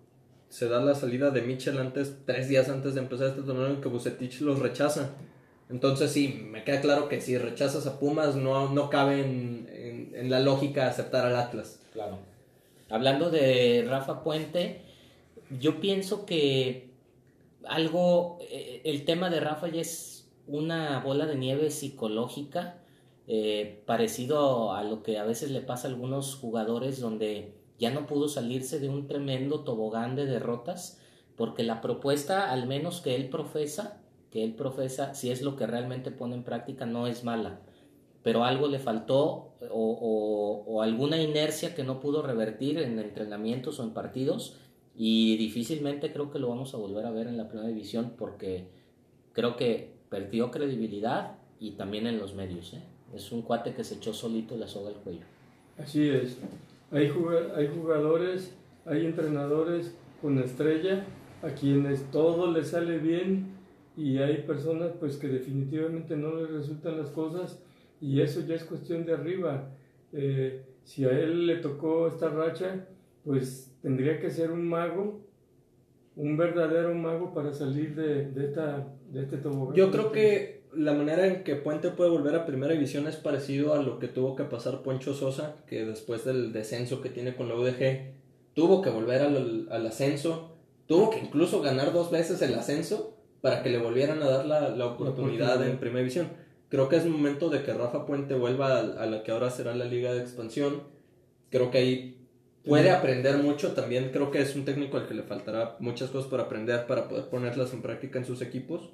se 0.49 0.69
da 0.69 0.81
la 0.83 0.95
salida 0.95 1.31
de 1.31 1.43
Mitchell 1.43 1.79
antes, 1.79 2.19
tres 2.25 2.49
días 2.49 2.69
antes 2.69 2.95
de 2.95 3.01
empezar 3.01 3.29
este 3.29 3.43
torneo, 3.43 3.81
que 3.81 3.89
Bucetich 3.89 4.41
los 4.41 4.59
rechaza. 4.61 5.11
Entonces 5.71 6.11
sí, 6.11 6.29
me 6.51 6.65
queda 6.65 6.81
claro 6.81 7.09
que 7.09 7.21
si 7.21 7.37
rechazas 7.37 7.87
a 7.87 7.99
Pumas 8.01 8.37
no, 8.37 8.71
no 8.73 8.89
cabe 8.89 9.21
en, 9.21 9.69
en- 9.71 10.15
en 10.15 10.31
la 10.31 10.41
lógica 10.41 10.89
aceptar 10.89 11.27
al 11.27 11.37
Atlas. 11.37 11.81
Claro. 11.93 12.19
Hablando 12.89 13.31
de 13.31 13.85
Rafa 13.87 14.23
Puente, 14.25 14.81
yo 15.51 15.81
pienso 15.81 16.27
que 16.27 16.91
algo, 17.65 18.39
eh, 18.41 18.83
el 18.85 19.05
tema 19.05 19.31
de 19.31 19.41
Rafa 19.41 19.69
es 19.69 20.29
una 20.47 21.01
bola 21.01 21.27
de 21.27 21.37
nieve 21.37 21.71
psicológica, 21.71 22.79
eh, 23.27 23.83
parecido 23.87 24.73
a 24.73 24.83
lo 24.83 25.03
que 25.03 25.19
a 25.19 25.25
veces 25.25 25.51
le 25.51 25.61
pasa 25.61 25.87
a 25.87 25.91
algunos 25.91 26.35
jugadores 26.35 27.01
donde 27.01 27.55
ya 27.79 27.91
no 27.91 28.07
pudo 28.07 28.29
salirse 28.29 28.81
de 28.81 28.89
un 28.89 29.07
tremendo 29.07 29.61
tobogán 29.61 30.17
de 30.17 30.27
derrotas, 30.27 31.01
porque 31.37 31.63
la 31.63 31.81
propuesta, 31.81 32.51
al 32.51 32.67
menos 32.67 33.01
que 33.01 33.15
él 33.15 33.29
profesa, 33.29 34.01
que 34.31 34.43
él 34.45 34.55
profesa, 34.55 35.15
si 35.15 35.31
es 35.31 35.43
lo 35.43 35.57
que 35.57 35.67
realmente 35.67 36.11
pone 36.11 36.35
en 36.35 36.43
práctica, 36.43 36.87
no 36.87 37.07
es 37.07 37.23
mala. 37.23 37.61
Pero 38.23 38.45
algo 38.45 38.67
le 38.67 38.79
faltó 38.79 39.53
o- 39.71 40.65
o 40.67 40.83
alguna 40.83 41.21
inercia 41.23 41.75
que 41.75 41.85
no 41.85 42.01
pudo 42.01 42.23
revertir 42.23 42.79
en 42.79 42.99
entrenamientos 42.99 43.79
o 43.79 43.85
en 43.85 43.91
partidos 43.95 44.57
Y 45.01 45.37
difícilmente 45.37 46.13
creo 46.13 46.29
que 46.33 46.41
lo 46.41 46.49
vamos 46.49 46.75
a 46.75 46.77
volver 46.77 47.07
a 47.07 47.13
ver 47.13 47.29
en 47.29 47.37
la 47.37 47.49
primera 47.49 47.69
división 47.69 48.15
porque 48.19 48.67
creo 49.33 49.57
que 49.57 49.93
perdió 50.11 50.51
credibilidad 50.51 51.39
y 51.61 51.73
también 51.73 52.09
en 52.09 52.19
los 52.19 52.35
medios. 52.35 52.75
¿eh? 52.75 52.83
Es 53.15 53.31
un 53.31 53.43
cuate 53.43 53.75
que 53.75 53.85
se 53.85 53.95
echó 53.95 54.13
solito 54.13 54.57
la 54.57 54.67
soga 54.67 54.89
al 54.89 54.97
cuello. 54.97 55.25
Así 55.79 56.09
es. 56.09 56.37
Hay, 56.91 57.09
jugadores, 57.09 58.57
hay 58.85 59.07
entrenadores 59.07 59.95
con 60.21 60.37
estrella 60.39 61.07
a 61.43 61.51
quienes 61.51 62.11
todo 62.11 62.51
les 62.51 62.71
sale 62.71 62.99
bien 62.99 63.53
y 63.97 64.19
hay 64.19 64.39
personas 64.39 64.91
pues 64.99 65.17
que 65.17 65.29
definitivamente 65.29 66.17
no 66.17 66.35
les 66.35 66.51
resultan 66.51 66.99
las 66.99 67.11
cosas 67.11 67.63
y 68.01 68.21
eso 68.21 68.41
ya 68.41 68.57
es 68.57 68.65
cuestión 68.65 69.07
de 69.07 69.13
arriba. 69.13 69.71
Eh, 70.13 70.65
si 70.83 71.05
a 71.05 71.11
él 71.11 71.47
le 71.47 71.57
tocó 71.57 72.09
esta 72.09 72.31
racha, 72.31 72.87
pues 73.25 73.68
tendría 73.83 74.21
que 74.21 74.31
ser 74.31 74.51
un 74.51 74.67
mago, 74.67 75.21
un 76.17 76.37
verdadero 76.37 76.95
mago 76.95 77.33
para 77.33 77.53
salir 77.53 77.95
de, 77.95 78.27
de, 78.31 78.45
esta, 78.47 78.87
de 79.11 79.23
este 79.23 79.39
tobogán. 79.39 79.77
Yo 79.77 79.91
creo 79.91 80.13
que 80.13 80.63
la 80.75 80.93
manera 80.93 81.27
en 81.27 81.45
que 81.45 81.57
Puente 81.57 81.91
puede 81.91 82.11
volver 82.11 82.35
a 82.35 82.47
primera 82.47 82.73
división 82.73 83.07
es 83.07 83.17
parecido 83.17 83.75
a 83.75 83.83
lo 83.83 83.99
que 83.99 84.09
tuvo 84.09 84.37
que 84.37 84.45
pasar 84.45 84.83
Poncho 84.83 85.15
Sosa, 85.15 85.57
que 85.67 85.85
después 85.85 86.25
del 86.25 86.53
descenso 86.53 87.01
que 87.01 87.09
tiene 87.09 87.35
con 87.35 87.49
la 87.49 87.55
UDG, 87.55 88.13
tuvo 88.55 88.83
que 88.83 88.91
volver 88.91 89.23
al, 89.23 89.69
al 89.71 89.87
ascenso, 89.87 90.57
tuvo 90.87 91.11
que 91.11 91.21
incluso 91.21 91.63
ganar 91.63 91.93
dos 91.93 92.11
veces 92.11 92.43
el 92.43 92.55
ascenso 92.55 93.15
para 93.41 93.63
que 93.63 93.71
le 93.71 93.79
volvieran 93.79 94.23
a 94.23 94.29
dar 94.29 94.47
la, 94.47 94.69
la 94.71 94.87
oportunidad 94.87 95.65
en 95.67 95.79
primera 95.79 96.01
división. 96.01 96.29
Creo 96.69 96.89
que 96.89 96.97
es 96.97 97.07
momento 97.07 97.49
de 97.49 97.63
que 97.63 97.73
Rafa 97.73 98.05
Puente 98.05 98.35
vuelva 98.35 98.79
a, 98.79 98.81
a 98.81 99.07
la 99.07 99.23
que 99.23 99.31
ahora 99.31 99.51
será 99.51 99.75
la 99.75 99.85
liga 99.85 100.13
de 100.13 100.21
expansión. 100.21 100.83
Creo 101.51 101.71
que 101.71 101.79
ahí 101.79 102.18
puede 102.69 102.91
aprender 102.91 103.39
mucho. 103.39 103.73
También 103.73 104.11
creo 104.13 104.31
que 104.31 104.41
es 104.41 104.55
un 104.55 104.65
técnico 104.65 104.99
al 104.99 105.09
que 105.09 105.15
le 105.15 105.23
faltará 105.23 105.77
muchas 105.81 106.11
cosas 106.11 106.31
para 106.31 106.45
aprender 106.45 106.87
para 106.87 107.09
poder 107.09 107.25
ponerlas 107.27 107.73
en 107.73 107.83
práctica 107.83 108.19
en 108.19 108.25
sus 108.25 108.43
equipos. 108.43 108.91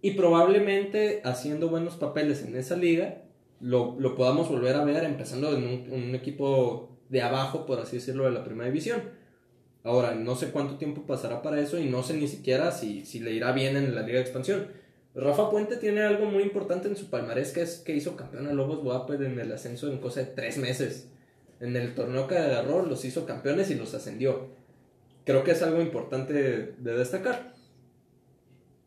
Y 0.00 0.12
probablemente 0.12 1.20
haciendo 1.24 1.68
buenos 1.68 1.94
papeles 1.94 2.42
en 2.42 2.56
esa 2.56 2.76
liga, 2.76 3.22
lo, 3.60 3.94
lo 4.00 4.16
podamos 4.16 4.48
volver 4.48 4.74
a 4.74 4.84
ver 4.84 5.04
empezando 5.04 5.56
en 5.56 5.64
un, 5.64 5.92
un, 5.92 6.14
equipo 6.16 6.98
de 7.08 7.22
abajo, 7.22 7.66
por 7.66 7.78
así 7.78 7.96
decirlo, 7.96 8.24
de 8.24 8.32
la 8.32 8.42
primera 8.42 8.66
división. 8.66 9.00
Ahora, 9.84 10.14
no 10.14 10.34
sé 10.34 10.50
cuánto 10.50 10.76
tiempo 10.76 11.02
pasará 11.06 11.42
para 11.42 11.60
eso 11.60 11.78
y 11.78 11.88
no 11.88 12.02
sé 12.02 12.14
ni 12.14 12.26
siquiera 12.26 12.72
si, 12.72 13.04
si 13.04 13.20
le 13.20 13.32
irá 13.32 13.52
bien 13.52 13.76
en 13.76 13.94
la 13.94 14.02
liga 14.02 14.18
de 14.18 14.22
expansión. 14.22 14.66
Rafa 15.14 15.50
Puente 15.50 15.76
tiene 15.76 16.02
algo 16.02 16.26
muy 16.26 16.42
importante 16.42 16.88
en 16.88 16.96
su 16.96 17.10
palmarés 17.10 17.52
que 17.52 17.62
es 17.62 17.78
que 17.78 17.94
hizo 17.94 18.16
campeón 18.16 18.46
a 18.48 18.52
Lobos 18.52 18.82
Guapes 18.82 19.20
en 19.20 19.38
el 19.38 19.52
ascenso 19.52 19.88
en 19.88 19.98
cosa 19.98 20.20
de 20.20 20.26
tres 20.26 20.56
meses 20.56 21.08
en 21.62 21.76
el 21.76 21.94
torneo 21.94 22.26
que 22.26 22.36
agarró 22.36 22.84
los 22.84 23.04
hizo 23.04 23.24
campeones 23.24 23.70
y 23.70 23.76
los 23.76 23.94
ascendió. 23.94 24.48
Creo 25.24 25.44
que 25.44 25.52
es 25.52 25.62
algo 25.62 25.80
importante 25.80 26.34
de 26.34 26.92
destacar. 26.96 27.54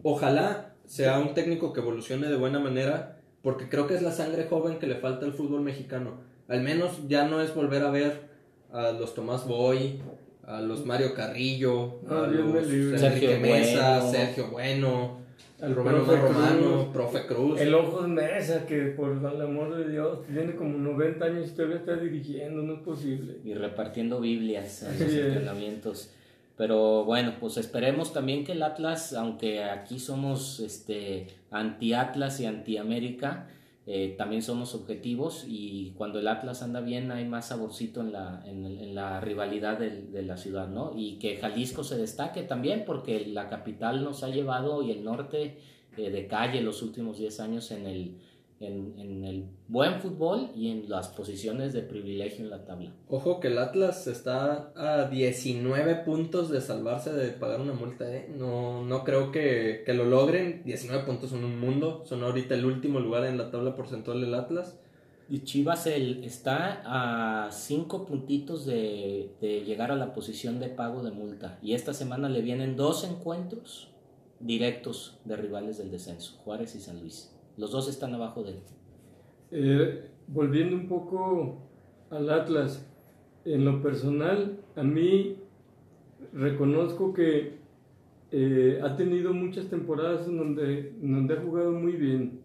Ojalá 0.04 0.76
sea 0.86 1.18
un 1.20 1.34
técnico 1.34 1.74
que 1.74 1.80
evolucione 1.80 2.28
de 2.28 2.36
buena 2.36 2.60
manera, 2.60 3.18
porque 3.42 3.70
creo 3.70 3.88
que 3.88 3.96
es 3.96 4.02
la 4.02 4.12
sangre 4.12 4.46
joven 4.46 4.78
que 4.78 4.88
le 4.88 4.96
falta 4.96 5.26
al 5.26 5.34
fútbol 5.34 5.62
mexicano. 5.62 6.20
Al 6.48 6.62
menos 6.62 7.08
ya 7.08 7.28
no 7.28 7.42
es 7.42 7.56
volver 7.56 7.84
a 7.84 7.90
ver 7.90 8.30
a 8.72 8.92
los 8.92 9.16
Tomás 9.16 9.48
Boy, 9.48 10.02
a 10.46 10.62
los 10.62 10.86
Mario 10.86 11.14
Carrillo, 11.14 12.02
a 12.10 12.28
los 12.28 13.00
Sergio 13.00 13.40
Mesa, 13.40 14.00
bueno. 14.00 14.12
Sergio 14.12 14.48
Bueno, 14.52 15.18
al 15.62 15.76
Romano 15.76 16.04
profe 16.04 16.22
Romano, 16.22 16.60
Cruz. 16.60 16.86
profe 16.94 17.26
Cruz. 17.28 17.62
El 17.62 17.74
Ojos 17.74 18.08
Mesa, 18.08 18.66
que 18.66 18.82
por 18.88 19.12
el 19.12 19.42
amor 19.42 19.76
de 19.76 19.90
Dios 19.92 20.26
tiene 20.28 20.56
como 20.56 20.78
90 20.78 21.26
años 21.26 21.48
y 21.48 21.56
todavía 21.56 21.78
está 21.78 21.96
dirigiendo, 21.96 22.62
no 22.62 22.74
es 22.74 22.80
posible. 22.80 23.38
Y 23.44 23.54
repartiendo 23.54 24.20
Biblias 24.20 24.84
en 24.84 25.00
los 25.00 25.14
entrenamientos. 25.14 26.12
Pero 26.58 27.04
bueno, 27.04 27.34
pues 27.40 27.58
esperemos 27.58 28.14
también 28.14 28.46
que 28.46 28.54
el 28.54 28.64
Atlas, 28.64 29.14
aunque 29.14 29.64
aquí 29.64 30.00
somos 30.00 30.60
este, 30.60 31.28
anti-Atlas 31.52 32.40
y 32.40 32.46
anti-América, 32.46 33.48
eh, 33.88 34.16
también 34.18 34.42
somos 34.42 34.74
objetivos 34.74 35.46
y 35.48 35.92
cuando 35.96 36.18
el 36.20 36.28
Atlas 36.28 36.64
anda 36.64 36.82
bien 36.82 37.12
hay 37.12 37.26
más 37.26 37.50
saborcito 37.50 38.02
en 38.02 38.12
la, 38.14 38.44
en, 38.48 38.96
la 38.96 39.22
rivalidad 39.22 39.78
del- 39.78 40.12
de, 40.12 40.24
la 40.24 40.38
ciudad, 40.38 40.68
¿no? 40.68 40.94
Y 40.96 41.20
que 41.20 41.38
Jalisco 41.38 41.84
se 41.84 41.98
destaque 41.98 42.42
también 42.44 42.84
porque 42.86 43.28
la 43.28 43.48
capital 43.48 44.04
nos 44.04 44.24
ha 44.24 44.30
llevado 44.30 44.82
y 44.82 44.90
el 44.92 45.04
norte 45.04 45.60
eh, 45.98 46.10
de 46.10 46.28
calle 46.28 46.62
los 46.62 46.82
últimos 46.82 47.18
10 47.20 47.40
años 47.42 47.70
en 47.72 47.86
el, 47.86 48.18
en, 48.60 48.98
en 48.98 49.24
el 49.26 49.46
buen 49.68 50.00
fútbol 50.00 50.50
y 50.56 50.70
en 50.70 50.90
las 50.90 51.10
posiciones 51.10 51.74
de 51.74 51.82
privilegio 51.82 52.44
en 52.44 52.50
la 52.50 52.66
tabla. 52.66 52.94
Ojo 53.10 53.40
que 53.40 53.48
el 53.48 53.58
Atlas 53.58 54.08
está 54.08 54.72
a 54.76 55.10
19 55.10 55.96
puntos 56.06 56.50
de 56.50 56.62
salvarse 56.62 57.12
de 57.14 57.30
pagar 57.30 57.60
una 57.62 57.74
multa, 57.74 58.10
¿eh? 58.14 58.30
No, 58.38 58.84
no 58.86 59.04
creo 59.04 59.32
que, 59.32 59.84
que 59.86 59.94
lo 59.94 60.06
logren. 60.06 60.64
19 60.64 61.04
puntos 61.04 61.32
son 61.32 61.44
un 61.44 61.60
mundo. 61.60 62.04
Son 62.06 62.24
ahorita 62.24 62.56
el 62.56 62.66
último 62.66 63.00
lugar 63.00 63.26
en 63.26 63.38
la 63.38 63.52
tabla 63.52 63.76
porcentual 63.76 64.22
del 64.22 64.36
Atlas. 64.36 64.78
Y 65.28 65.40
Chivas 65.40 65.88
el, 65.88 66.24
está 66.24 66.84
a 66.86 67.52
cinco 67.52 68.06
puntitos 68.06 68.66
de, 68.66 69.32
de 69.42 69.62
llegar 69.62 69.92
a 69.92 69.96
la 69.96 70.14
posición 70.14 70.60
de 70.60 70.70
pago 70.70 71.04
de 71.04 71.12
multa. 71.12 71.58
Y 71.62 71.74
esta 71.74 71.94
semana 71.94 72.30
le 72.30 72.42
vienen 72.42 72.76
dos 72.76 73.04
encuentros 73.04 73.90
directos 74.40 75.18
de 75.26 75.36
rivales 75.36 75.78
del 75.78 75.92
descenso, 75.92 76.38
Juárez 76.44 76.76
y 76.76 76.80
San 76.80 77.00
Luis. 77.00 77.35
Los 77.58 77.72
dos 77.72 77.88
están 77.88 78.14
abajo 78.14 78.44
de 78.44 78.52
él. 78.52 78.60
Eh, 79.52 80.10
volviendo 80.28 80.76
un 80.76 80.88
poco 80.88 81.62
al 82.10 82.30
Atlas, 82.30 82.86
en 83.46 83.64
lo 83.64 83.82
personal, 83.82 84.60
a 84.76 84.84
mí 84.84 85.38
reconozco 86.34 87.14
que 87.14 87.60
eh, 88.32 88.82
ha 88.84 88.96
tenido 88.98 89.34
muchas 89.34 89.68
temporadas 89.68 90.28
en 90.28 90.38
donde, 90.38 90.90
en 91.02 91.12
donde 91.14 91.36
ha 91.36 91.42
jugado 91.42 91.72
muy 91.72 91.94
bien. 91.94 92.42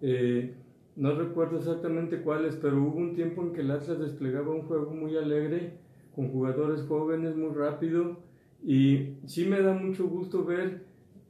Eh, 0.00 0.54
no 0.94 1.14
recuerdo 1.14 1.58
exactamente 1.58 2.22
cuáles, 2.22 2.56
pero 2.56 2.82
hubo 2.82 2.96
un 2.96 3.14
tiempo 3.14 3.42
en 3.42 3.52
que 3.52 3.60
el 3.60 3.70
Atlas 3.70 3.98
desplegaba 3.98 4.54
un 4.54 4.62
juego 4.62 4.92
muy 4.92 5.16
alegre, 5.16 5.78
con 6.14 6.30
jugadores 6.30 6.82
jóvenes, 6.88 7.36
muy 7.36 7.54
rápido, 7.54 8.16
y 8.64 9.16
sí 9.26 9.44
me 9.44 9.60
da 9.60 9.74
mucho 9.74 10.06
gusto 10.06 10.44
ver 10.44 10.86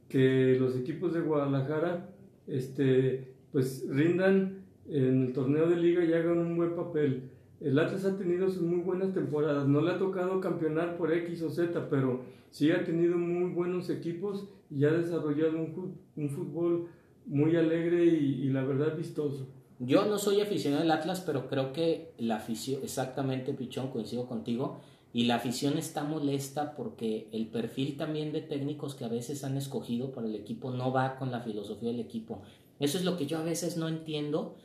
que 0.07 0.55
los 0.57 0.77
equipos 0.77 1.13
de 1.13 1.19
Guadalajara 1.19 2.09
este, 2.47 3.33
pues 3.51 3.85
rindan 3.89 4.65
en 4.89 5.27
el 5.27 5.33
torneo 5.33 5.69
de 5.69 5.75
liga 5.75 6.03
y 6.03 6.13
hagan 6.13 6.37
un 6.37 6.55
buen 6.55 6.75
papel. 6.75 7.29
El 7.59 7.79
Atlas 7.79 8.05
ha 8.05 8.17
tenido 8.17 8.49
sus 8.49 8.61
muy 8.61 8.79
buenas 8.79 9.13
temporadas, 9.13 9.67
no 9.67 9.81
le 9.81 9.91
ha 9.91 9.97
tocado 9.97 10.39
campeonar 10.39 10.97
por 10.97 11.11
X 11.11 11.41
o 11.41 11.49
Z, 11.49 11.89
pero 11.89 12.21
sí 12.51 12.71
ha 12.71 12.83
tenido 12.83 13.17
muy 13.17 13.51
buenos 13.51 13.89
equipos 13.89 14.47
y 14.69 14.85
ha 14.85 14.91
desarrollado 14.91 15.57
un, 15.57 15.97
un 16.15 16.29
fútbol 16.29 16.87
muy 17.25 17.55
alegre 17.55 18.05
y, 18.05 18.43
y 18.43 18.49
la 18.49 18.63
verdad 18.63 18.95
vistoso. 18.95 19.47
Yo 19.79 20.05
no 20.05 20.17
soy 20.17 20.41
aficionado 20.41 20.83
al 20.83 20.91
Atlas, 20.91 21.21
pero 21.21 21.47
creo 21.47 21.71
que 21.73 22.13
la 22.17 22.37
afición, 22.37 22.81
exactamente 22.83 23.53
Pichón, 23.53 23.91
coincido 23.91 24.27
contigo, 24.27 24.79
y 25.13 25.23
la 25.25 25.35
afición 25.35 25.77
está 25.77 26.03
molesta 26.03 26.75
porque 26.75 27.27
el 27.31 27.47
perfil 27.47 27.97
también 27.97 28.31
de 28.31 28.41
técnicos 28.41 28.93
que 28.95 29.05
a 29.05 29.07
veces 29.07 29.43
han 29.43 29.57
escogido 29.57 30.11
para 30.11 30.27
el 30.27 30.35
equipo 30.35 30.71
no 30.71 30.91
va 30.91 31.15
con 31.15 31.31
la 31.31 31.41
filosofía 31.41 31.89
del 31.91 31.99
equipo. 31.99 32.41
Eso 32.79 32.97
es 32.97 33.03
lo 33.05 33.17
que 33.17 33.25
yo 33.25 33.39
a 33.39 33.43
veces 33.43 33.77
no 33.77 33.87
entiendo. 33.87 34.55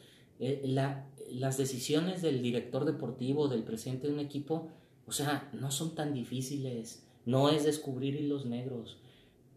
Eh, 0.40 0.61
la- 0.64 1.07
las 1.31 1.57
decisiones 1.57 2.20
del 2.20 2.42
director 2.42 2.85
deportivo, 2.85 3.48
del 3.48 3.62
presidente 3.62 4.09
de 4.09 4.12
un 4.14 4.20
equipo, 4.20 4.68
o 5.07 5.12
sea, 5.12 5.48
no 5.52 5.70
son 5.70 5.94
tan 5.94 6.12
difíciles. 6.12 7.07
No 7.24 7.48
es 7.48 7.64
descubrir 7.64 8.16
hilos 8.16 8.44
negros. 8.44 8.98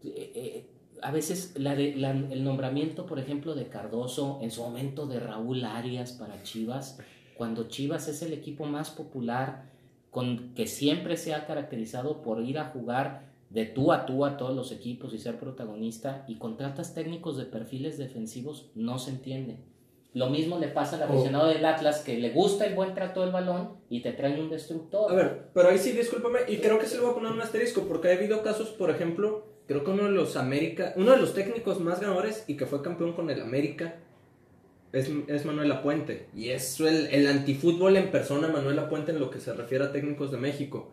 Eh, 0.04 0.32
eh, 0.34 0.66
a 1.02 1.10
veces 1.10 1.52
la 1.58 1.74
de- 1.74 1.96
la- 1.96 2.12
el 2.12 2.42
nombramiento, 2.44 3.04
por 3.04 3.18
ejemplo, 3.18 3.54
de 3.54 3.66
Cardoso, 3.68 4.38
en 4.40 4.50
su 4.50 4.62
momento 4.62 5.06
de 5.06 5.20
Raúl 5.20 5.64
Arias 5.64 6.12
para 6.12 6.42
Chivas, 6.42 6.98
cuando 7.36 7.68
Chivas 7.68 8.08
es 8.08 8.22
el 8.22 8.32
equipo 8.32 8.64
más 8.64 8.88
popular, 8.90 9.70
con, 10.16 10.54
que 10.54 10.66
siempre 10.66 11.18
se 11.18 11.34
ha 11.34 11.44
caracterizado 11.44 12.22
por 12.22 12.42
ir 12.42 12.58
a 12.58 12.70
jugar 12.70 13.24
de 13.50 13.66
tú 13.66 13.92
a 13.92 14.06
tú 14.06 14.24
a 14.24 14.38
todos 14.38 14.56
los 14.56 14.72
equipos 14.72 15.12
y 15.12 15.18
ser 15.18 15.38
protagonista, 15.38 16.24
y 16.26 16.38
contratas 16.38 16.94
técnicos 16.94 17.36
de 17.36 17.44
perfiles 17.44 17.98
defensivos, 17.98 18.70
no 18.74 18.98
se 18.98 19.10
entiende. 19.10 19.58
Lo 20.14 20.30
mismo 20.30 20.58
le 20.58 20.68
pasa 20.68 20.96
al 20.96 21.02
aficionado 21.02 21.48
del 21.48 21.62
Atlas 21.66 21.98
que 21.98 22.16
le 22.16 22.30
gusta 22.30 22.64
el 22.64 22.74
buen 22.74 22.94
trato 22.94 23.20
del 23.20 23.30
balón 23.30 23.74
y 23.90 24.00
te 24.00 24.12
traen 24.12 24.40
un 24.40 24.48
destructor. 24.48 25.12
A 25.12 25.14
ver, 25.14 25.50
pero 25.52 25.68
ahí 25.68 25.76
sí, 25.76 25.92
discúlpame, 25.92 26.38
y 26.48 26.56
creo 26.60 26.78
que 26.78 26.86
sí 26.86 26.94
le 26.94 27.02
voy 27.02 27.10
a 27.10 27.14
poner 27.14 27.32
un 27.32 27.42
asterisco, 27.42 27.82
porque 27.82 28.08
ha 28.08 28.14
habido 28.14 28.42
casos, 28.42 28.70
por 28.70 28.88
ejemplo, 28.88 29.44
creo 29.66 29.84
que 29.84 29.90
uno 29.90 30.04
de 30.04 30.12
los 30.12 30.38
América, 30.38 30.94
uno 30.96 31.10
de 31.10 31.18
los 31.18 31.34
técnicos 31.34 31.78
más 31.78 32.00
ganadores 32.00 32.46
y 32.46 32.56
que 32.56 32.64
fue 32.64 32.80
campeón 32.80 33.12
con 33.12 33.28
el 33.28 33.42
América 33.42 33.96
es, 34.98 35.10
es 35.28 35.44
Manuel 35.44 35.70
Apuente. 35.72 36.28
Y 36.34 36.50
es 36.50 36.80
el, 36.80 37.06
el 37.06 37.26
antifútbol 37.26 37.96
en 37.96 38.10
persona, 38.10 38.48
Manuel 38.48 38.78
Apuente, 38.78 39.12
en 39.12 39.20
lo 39.20 39.30
que 39.30 39.40
se 39.40 39.52
refiere 39.52 39.84
a 39.84 39.92
técnicos 39.92 40.30
de 40.30 40.38
México. 40.38 40.92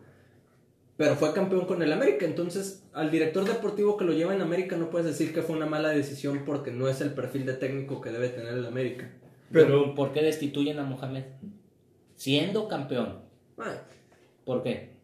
Pero 0.96 1.16
fue 1.16 1.32
campeón 1.32 1.66
con 1.66 1.82
el 1.82 1.92
América, 1.92 2.24
entonces 2.24 2.84
al 2.92 3.10
director 3.10 3.44
deportivo 3.44 3.96
que 3.96 4.04
lo 4.04 4.12
lleva 4.12 4.32
en 4.32 4.42
América 4.42 4.76
no 4.76 4.90
puedes 4.90 5.06
decir 5.06 5.34
que 5.34 5.42
fue 5.42 5.56
una 5.56 5.66
mala 5.66 5.88
decisión 5.88 6.44
porque 6.46 6.70
no 6.70 6.88
es 6.88 7.00
el 7.00 7.12
perfil 7.14 7.46
de 7.46 7.54
técnico 7.54 8.00
que 8.00 8.12
debe 8.12 8.28
tener 8.28 8.54
el 8.54 8.64
América. 8.64 9.10
Pero, 9.50 9.94
¿por 9.94 10.12
qué 10.12 10.22
destituyen 10.22 10.78
a 10.78 10.84
Mohamed? 10.84 11.24
Siendo 12.14 12.68
campeón. 12.68 13.22
Ah, 13.58 13.82
¿Por 14.44 14.62
qué? 14.62 14.94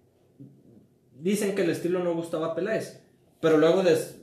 dicen 1.23 1.55
que 1.55 1.63
el 1.63 1.71
estilo 1.71 2.03
no 2.03 2.15
gustaba 2.15 2.49
a 2.49 2.55
Peláez. 2.55 3.01
Pero 3.41 3.59
luego 3.59 3.83
des... 3.83 4.17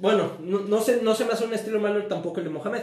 Bueno, 0.00 0.32
no, 0.40 0.60
no, 0.60 0.80
se, 0.80 1.02
no 1.02 1.14
se 1.14 1.24
me 1.24 1.32
hace 1.32 1.46
un 1.46 1.54
estilo 1.54 1.80
malo 1.80 2.06
tampoco 2.06 2.40
el 2.40 2.44
de 2.44 2.50
Mohamed. 2.50 2.82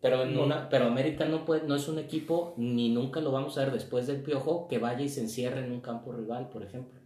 Pero, 0.00 0.22
en 0.22 0.38
una, 0.38 0.68
pero 0.70 0.86
América 0.86 1.26
no, 1.26 1.44
puede, 1.44 1.66
no 1.68 1.74
es 1.74 1.86
un 1.88 1.98
equipo, 1.98 2.54
ni 2.56 2.88
nunca 2.88 3.20
lo 3.20 3.32
vamos 3.32 3.58
a 3.58 3.64
ver 3.64 3.72
después 3.72 4.06
del 4.06 4.22
piojo, 4.22 4.66
que 4.68 4.78
vaya 4.78 5.02
y 5.02 5.08
se 5.08 5.20
encierre 5.20 5.64
en 5.64 5.72
un 5.72 5.80
campo 5.80 6.12
rival, 6.12 6.48
por 6.48 6.62
ejemplo. 6.62 6.98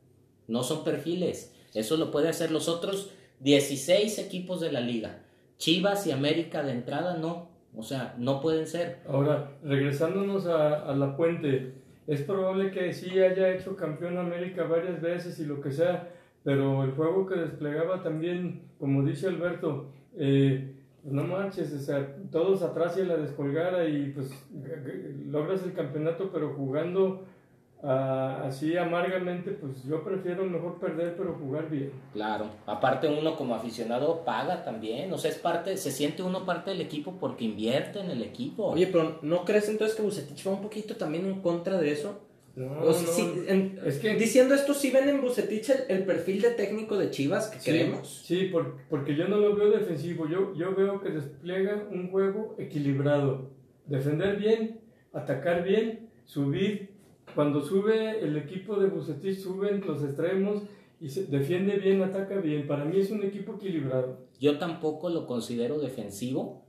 No 0.47 0.63
son 0.63 0.85
perfiles. 0.85 1.53
Eso 1.75 1.97
lo 1.97 2.13
puede 2.13 2.29
hacer 2.29 2.53
los 2.53 2.69
otros 2.69 3.11
16 3.41 4.19
equipos 4.19 4.61
de 4.61 4.71
la 4.71 4.81
liga. 4.81 5.25
Chivas 5.59 6.07
y 6.07 6.13
América 6.13 6.63
de 6.63 6.73
entrada 6.73 7.17
no. 7.17 7.49
O 7.77 7.83
sea, 7.83 8.15
no 8.19 8.41
pueden 8.41 8.69
ser. 8.69 9.01
Ahora, 9.09 9.51
regresándonos 9.65 10.47
a, 10.47 10.89
a 10.89 10.95
la 10.95 11.17
puente, 11.17 11.73
es 12.07 12.23
probable 12.23 12.71
que 12.71 12.93
sí 12.93 13.19
haya 13.19 13.55
hecho 13.55 13.75
campeón 13.77 14.19
América 14.19 14.65
varias 14.65 15.01
veces 15.01 15.39
y 15.41 15.47
lo 15.47 15.61
que 15.61 15.73
sea, 15.73 16.11
pero 16.43 16.85
el 16.85 16.93
juego 16.93 17.27
que 17.27 17.37
desplegaba 17.37 18.03
también, 18.03 18.63
como 18.79 19.03
dice 19.03 19.27
Alberto, 19.27 19.91
eh, 20.17 20.75
no 21.05 21.25
manches, 21.25 21.73
o 21.73 21.79
sea, 21.79 22.17
todos 22.31 22.63
atrás 22.63 22.97
y 22.97 23.03
a 23.03 23.05
la 23.05 23.17
descolgada 23.17 23.87
y 23.87 24.11
pues 24.11 24.31
logras 25.27 25.63
el 25.63 25.75
campeonato, 25.75 26.31
pero 26.33 26.55
jugando 26.55 27.25
ah, 27.83 28.43
así 28.47 28.77
amargamente, 28.77 29.51
pues 29.53 29.85
yo 29.85 30.03
prefiero 30.03 30.45
mejor 30.45 30.79
perder, 30.79 31.15
pero 31.17 31.35
jugar 31.35 31.69
bien. 31.69 31.93
Claro, 32.13 32.47
aparte 32.67 33.09
uno 33.09 33.37
como 33.37 33.55
aficionado 33.55 34.25
paga 34.25 34.65
también, 34.65 35.13
o 35.13 35.19
sea, 35.19 35.31
es 35.31 35.39
parte, 35.39 35.77
se 35.77 35.91
siente 35.91 36.23
uno 36.23 36.47
parte 36.47 36.71
del 36.71 36.81
equipo 36.81 37.17
porque 37.21 37.45
invierte 37.45 38.01
en 38.01 38.11
el 38.11 38.23
equipo. 38.23 38.69
Oye, 38.69 38.87
pero 38.87 39.19
¿no 39.23 39.45
crees 39.45 39.69
entonces 39.69 39.97
que 39.97 40.03
Bucetich 40.03 40.47
va 40.47 40.53
un 40.53 40.63
poquito 40.63 40.97
también 40.97 41.27
en 41.27 41.41
contra 41.43 41.79
de 41.79 41.93
eso? 41.93 42.21
No, 42.57 42.81
O 42.83 42.93
sea, 42.93 43.03
no, 43.07 43.13
sí, 43.13 43.33
en- 43.49 43.81
es 43.85 43.99
que- 43.99 44.15
Diciendo 44.15 44.55
esto, 44.55 44.75
¿sí 44.75 44.91
ven 44.93 45.09
en 45.09 45.21
Bucetich 45.21 45.71
el, 45.71 45.79
el 45.89 46.05
perfil 46.05 46.41
de 46.43 46.51
técnico 46.51 46.97
de 46.97 47.11
Chivas 47.11 47.49
que 47.49 47.59
Sí, 47.59 47.65
queremos? 47.73 48.23
Sí, 48.25 48.45
por- 48.45 48.77
porque 48.89 49.17
yo 49.17 49.27
no 49.27 49.39
lo 49.39 49.57
veo 49.57 49.71
defensivo. 49.73 50.29
Yo, 50.29 50.55
yo 50.55 50.75
veo 50.75 51.01
que 51.01 51.11
despliega 51.11 51.89
un 51.91 52.11
juego 52.11 52.55
equilibrado. 52.59 53.51
Defender 53.87 54.37
bien, 54.39 54.81
atacar 55.13 55.65
bien, 55.65 56.09
subir. 56.25 56.91
Cuando 57.35 57.61
sube 57.61 58.21
el 58.21 58.37
equipo 58.37 58.77
de 58.79 58.87
Bucetich, 58.87 59.39
suben 59.39 59.81
los 59.85 60.05
extremos 60.05 60.63
y 61.01 61.09
se 61.09 61.25
defiende 61.27 61.77
bien, 61.79 62.03
ataca 62.03 62.37
bien. 62.37 62.69
Para 62.69 62.85
mí 62.85 63.01
es 63.01 63.11
un 63.11 63.25
equipo 63.25 63.55
equilibrado. 63.57 64.19
Yo 64.39 64.59
tampoco 64.59 65.09
lo 65.11 65.27
considero 65.27 65.81
defensivo. 65.81 66.63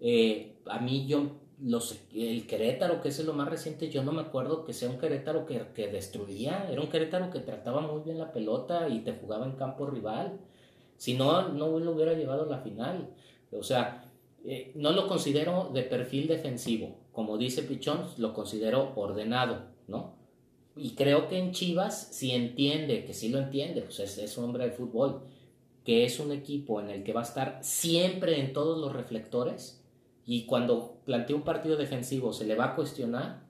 Eh, 0.00 0.52
a 0.66 0.78
mí 0.80 1.06
yo 1.08 1.32
los, 1.64 2.00
el 2.14 2.46
Querétaro, 2.46 3.00
que 3.00 3.08
es 3.08 3.24
lo 3.24 3.32
más 3.34 3.48
reciente, 3.48 3.88
yo 3.88 4.02
no 4.02 4.12
me 4.12 4.22
acuerdo 4.22 4.64
que 4.64 4.72
sea 4.72 4.90
un 4.90 4.98
Querétaro 4.98 5.46
que, 5.46 5.68
que 5.74 5.88
destruía, 5.88 6.68
era 6.70 6.80
un 6.80 6.88
Querétaro 6.88 7.30
que 7.30 7.40
trataba 7.40 7.80
muy 7.80 8.02
bien 8.02 8.18
la 8.18 8.32
pelota 8.32 8.88
y 8.88 9.00
te 9.00 9.12
jugaba 9.12 9.46
en 9.46 9.52
campo 9.52 9.86
rival. 9.86 10.40
Si 10.96 11.14
no, 11.14 11.48
no 11.48 11.78
lo 11.78 11.92
hubiera 11.92 12.14
llevado 12.14 12.44
a 12.44 12.46
la 12.46 12.58
final. 12.58 13.10
O 13.52 13.62
sea, 13.62 14.04
eh, 14.44 14.72
no 14.74 14.92
lo 14.92 15.06
considero 15.06 15.70
de 15.72 15.82
perfil 15.82 16.26
defensivo. 16.26 16.96
Como 17.12 17.38
dice 17.38 17.62
Pichón, 17.62 18.06
lo 18.18 18.34
considero 18.34 18.92
ordenado, 18.96 19.66
¿no? 19.86 20.14
Y 20.74 20.94
creo 20.94 21.28
que 21.28 21.38
en 21.38 21.52
Chivas, 21.52 22.08
si 22.12 22.32
entiende, 22.32 23.04
que 23.04 23.14
sí 23.14 23.28
lo 23.28 23.38
entiende, 23.38 23.82
pues 23.82 24.00
es, 24.00 24.18
es 24.18 24.38
un 24.38 24.44
hombre 24.44 24.64
de 24.64 24.72
fútbol, 24.72 25.22
que 25.84 26.04
es 26.04 26.18
un 26.18 26.32
equipo 26.32 26.80
en 26.80 26.88
el 26.88 27.04
que 27.04 27.12
va 27.12 27.20
a 27.20 27.24
estar 27.24 27.58
siempre 27.62 28.40
en 28.40 28.52
todos 28.52 28.78
los 28.78 28.92
reflectores 28.92 29.81
y 30.26 30.46
cuando 30.46 30.98
plantea 31.04 31.36
un 31.36 31.42
partido 31.42 31.76
defensivo 31.76 32.32
se 32.32 32.46
le 32.46 32.54
va 32.54 32.66
a 32.66 32.74
cuestionar, 32.76 33.42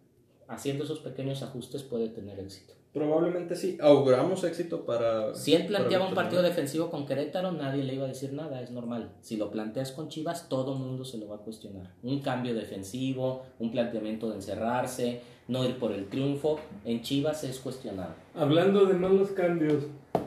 haciendo 0.49 0.85
esos 0.85 1.01
pequeños 1.01 1.43
ajustes 1.43 1.83
puede 1.83 2.09
tener 2.09 2.39
éxito. 2.39 2.75
Probablemente 2.93 3.57
sí. 3.57 3.79
Auguramos 3.81 4.45
éxito 4.45 4.85
para. 4.85 5.35
Si 5.35 5.55
él 5.55 5.67
planteaba 5.67 6.07
un 6.07 6.15
partido 6.15 6.43
defensivo 6.43 6.91
con 6.91 7.07
Querétaro, 7.07 7.51
nadie 7.51 7.85
le 7.85 7.95
iba 7.95 8.05
a 8.05 8.09
decir 8.09 8.35
nada, 8.35 8.61
es 8.61 8.71
normal. 8.71 9.13
Si 9.23 9.39
lo 9.39 9.51
planteas 9.51 9.93
con 9.93 10.09
Chivas, 10.09 10.51
todo 10.51 10.75
mundo 10.75 11.03
se 11.07 11.17
lo 11.17 11.29
va 11.29 11.37
a 11.37 11.39
cuestionar. 11.39 11.95
Un 12.03 12.21
cambio 12.21 12.55
defensivo, 12.55 13.45
un 13.59 13.71
planteamiento 13.71 14.29
de 14.29 14.37
encerrarse, 14.37 15.23
no 15.49 15.65
ir 15.65 15.79
por 15.79 15.93
el 15.93 16.09
triunfo, 16.09 16.59
en 16.85 17.01
Chivas 17.01 17.45
es 17.45 17.61
cuestionado. 17.61 18.13
Hablando 18.35 18.85
de 18.85 18.95
malos 18.95 19.31
cambios, 19.31 19.85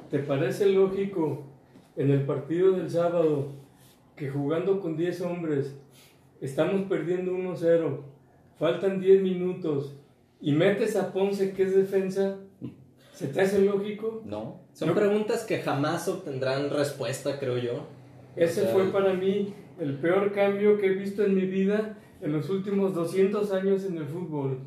¿te 0.10 0.18
parece 0.18 0.66
lógico 0.66 1.44
en 1.96 2.10
el 2.10 2.26
partido 2.26 2.72
del 2.72 2.90
sábado 2.90 3.50
que 4.16 4.30
jugando 4.30 4.80
con 4.80 4.98
10 4.98 5.22
hombres 5.22 5.76
estamos 6.46 6.84
perdiendo 6.90 7.34
1-0, 7.34 8.00
faltan 8.58 9.00
10 9.00 9.22
minutos 9.22 9.96
y 10.42 10.52
metes 10.54 10.96
a 10.96 11.12
Ponce 11.14 11.54
que 11.54 11.64
es 11.64 11.76
defensa? 11.76 12.38
¿Se 13.14 13.28
te 13.28 13.42
hace 13.42 13.60
lógico? 13.62 14.22
¿No? 14.26 14.62
Son 14.74 14.90
Yo- 14.90 14.96
preguntas 14.96 15.44
que 15.46 15.60
jamás 15.60 16.08
obtendrán 16.08 16.70
respuesta, 16.70 17.40
creo 17.40 17.58
yo. 17.58 17.88
Ese 18.36 18.62
O 18.62 18.64
sea, 18.66 18.74
fue 18.74 18.84
para 18.92 19.14
mí 19.14 19.54
el 19.80 19.94
peor 19.98 20.34
cambio 20.34 20.78
que 20.78 20.88
he 20.88 20.96
visto 20.96 21.24
en 21.24 21.36
mi 21.36 21.46
vida 21.46 21.98
en 22.22 22.34
los 22.34 22.50
últimos 22.50 22.94
200 22.94 23.52
años 23.54 23.86
en 23.86 23.98
el 23.98 24.06
fútbol. 24.06 24.60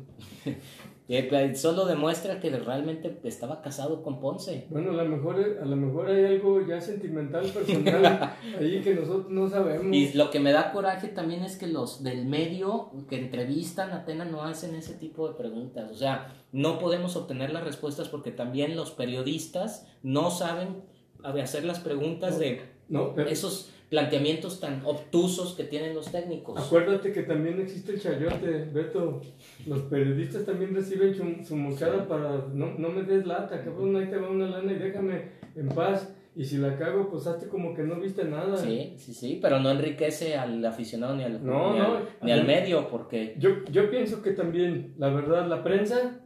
Eh, 1.11 1.55
Solo 1.55 1.85
demuestra 1.85 2.39
que 2.39 2.51
realmente 2.51 3.19
estaba 3.23 3.63
casado 3.63 4.03
con 4.03 4.19
Ponce. 4.19 4.67
Bueno, 4.69 4.91
a 4.91 5.03
lo 5.03 5.09
mejor, 5.09 5.37
a 5.59 5.65
lo 5.65 5.75
mejor 5.75 6.07
hay 6.07 6.25
algo 6.25 6.63
ya 6.67 6.79
sentimental, 6.79 7.47
personal, 7.47 8.35
ahí 8.59 8.79
que 8.81 8.93
nosotros 8.93 9.31
no 9.31 9.49
sabemos. 9.49 9.87
Y 9.91 10.13
lo 10.13 10.29
que 10.29 10.39
me 10.39 10.51
da 10.51 10.71
coraje 10.71 11.07
también 11.07 11.43
es 11.43 11.57
que 11.57 11.65
los 11.65 12.03
del 12.03 12.27
medio 12.27 12.91
que 13.09 13.17
entrevistan 13.17 13.91
a 13.91 14.05
Tena 14.05 14.23
no 14.23 14.43
hacen 14.43 14.75
ese 14.75 14.93
tipo 14.93 15.27
de 15.27 15.33
preguntas. 15.33 15.89
O 15.91 15.95
sea, 15.95 16.31
no 16.51 16.77
podemos 16.77 17.15
obtener 17.15 17.51
las 17.53 17.63
respuestas 17.63 18.07
porque 18.07 18.29
también 18.29 18.75
los 18.75 18.91
periodistas 18.91 19.87
no 20.03 20.29
saben 20.29 20.83
hacer 21.23 21.65
las 21.65 21.79
preguntas 21.79 22.37
de 22.37 22.61
No, 22.87 23.15
pero 23.15 23.29
esos 23.29 23.71
planteamientos 23.89 24.59
tan 24.59 24.81
obtusos 24.85 25.55
que 25.55 25.63
tienen 25.63 25.95
los 25.95 26.11
técnicos. 26.11 26.59
acuérdate 26.59 27.11
que 27.11 27.23
también 27.23 27.59
existe 27.59 27.93
el 27.93 27.99
chayote, 28.01 28.69
Beto. 28.71 29.21
Los 29.65 29.79
periodistas 29.83 30.45
también 30.45 30.75
reciben 30.75 31.15
su, 31.15 31.43
su 31.45 31.55
mochada 31.55 32.07
para 32.07 32.45
no, 32.53 32.75
no 32.77 32.89
me 32.89 33.03
des 33.03 33.25
lata, 33.25 33.63
cabrón, 33.63 33.95
ahí 33.95 34.07
te 34.07 34.17
va 34.17 34.29
una 34.29 34.47
lana 34.47 34.71
y 34.71 34.75
déjame 34.77 35.31
en 35.55 35.69
paz. 35.69 36.15
Y 36.35 36.45
si 36.45 36.57
la 36.57 36.77
cago, 36.77 37.09
pues 37.09 37.25
hazte 37.27 37.47
como 37.49 37.73
que 37.73 37.81
no 37.83 37.95
viste 37.99 38.23
nada. 38.23 38.55
Sí, 38.55 38.93
sí, 38.97 39.13
sí, 39.13 39.39
pero 39.41 39.59
no 39.59 39.71
enriquece 39.71 40.37
al 40.37 40.63
aficionado 40.63 41.15
ni 41.15 41.23
al, 41.23 41.43
No, 41.43 41.73
ni 41.73 41.79
no. 41.79 41.85
al, 41.97 42.03
ni 42.21 42.31
al 42.31 42.45
medio 42.45 42.87
porque 42.87 43.35
Yo, 43.39 43.65
yo 43.71 43.89
pienso 43.89 44.21
que 44.21 44.31
también, 44.31 44.93
la 44.97 45.09
verdad, 45.09 45.47
la 45.47 45.63
prensa 45.63 46.21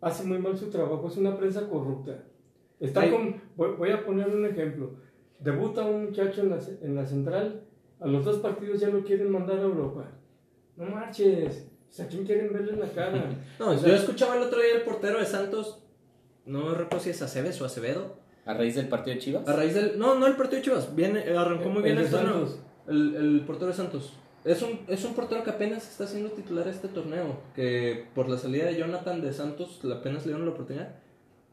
hace 0.00 0.24
muy 0.24 0.38
mal 0.38 0.56
su 0.56 0.68
trabajo, 0.70 1.08
es 1.08 1.16
una 1.16 1.36
prensa 1.36 1.66
corrupta. 1.68 2.22
Está 2.78 3.10
con, 3.10 3.40
voy, 3.56 3.70
voy 3.78 3.90
a 3.90 4.04
poner 4.04 4.28
un 4.28 4.44
ejemplo. 4.44 4.92
Debuta 5.38 5.82
un 5.84 6.06
muchacho 6.06 6.42
en 6.42 6.50
la, 6.50 6.58
en 6.82 6.94
la 6.94 7.04
central, 7.06 7.62
a 8.00 8.06
los 8.06 8.24
dos 8.24 8.38
partidos 8.38 8.80
ya 8.80 8.88
lo 8.88 9.02
quieren 9.04 9.30
mandar 9.30 9.58
a 9.58 9.62
Europa. 9.62 10.10
No 10.76 10.86
marches, 10.86 11.66
o 11.88 11.92
sea, 11.92 12.06
¿quién 12.08 12.24
quieren 12.24 12.52
verle 12.52 12.72
en 12.72 12.80
la 12.80 12.88
cara? 12.88 13.30
No, 13.58 13.70
O 13.70 13.78
sea, 13.78 13.88
yo 13.88 13.94
escuchaba 13.94 14.36
el 14.36 14.42
otro 14.42 14.60
día 14.60 14.76
el 14.76 14.82
portero 14.82 15.18
de 15.18 15.26
Santos. 15.26 15.80
No 16.46 16.74
recuerdo 16.74 17.00
si 17.00 17.10
es 17.10 17.22
Aceves 17.22 17.60
o 17.60 17.64
Acevedo. 17.64 18.16
a 18.44 18.54
raíz 18.54 18.74
del 18.74 18.88
partido 18.88 19.14
de 19.14 19.20
Chivas. 19.20 19.48
A 19.48 19.52
raíz 19.54 19.74
del. 19.74 19.98
No, 19.98 20.18
no 20.18 20.26
el 20.26 20.36
partido 20.36 20.56
de 20.56 20.62
Chivas. 20.62 20.94
Viene, 20.94 21.20
eh, 21.26 21.36
arrancó 21.36 21.68
muy 21.68 21.78
El 21.78 21.82
bien 21.84 21.96
de 21.96 22.02
el, 22.04 22.10
torneo. 22.10 22.32
Santos. 22.46 22.58
El, 22.88 23.14
el 23.16 23.40
portero 23.46 23.68
de 23.68 23.72
Santos. 23.74 24.12
Es 24.44 24.60
un, 24.60 24.80
es 24.88 25.02
un 25.06 25.14
portero 25.14 25.42
que 25.42 25.50
apenas 25.50 25.88
está 25.88 26.06
siendo 26.06 26.30
titular 26.30 26.68
este 26.68 26.88
torneo. 26.88 27.38
Que 27.54 28.08
por 28.14 28.28
la 28.28 28.36
salida 28.36 28.66
de 28.66 28.76
Jonathan 28.76 29.22
de 29.22 29.32
Santos 29.32 29.80
apenas 29.90 30.26
le 30.26 30.32
dieron 30.32 30.44
la 30.46 30.52
oportunidad. 30.52 30.96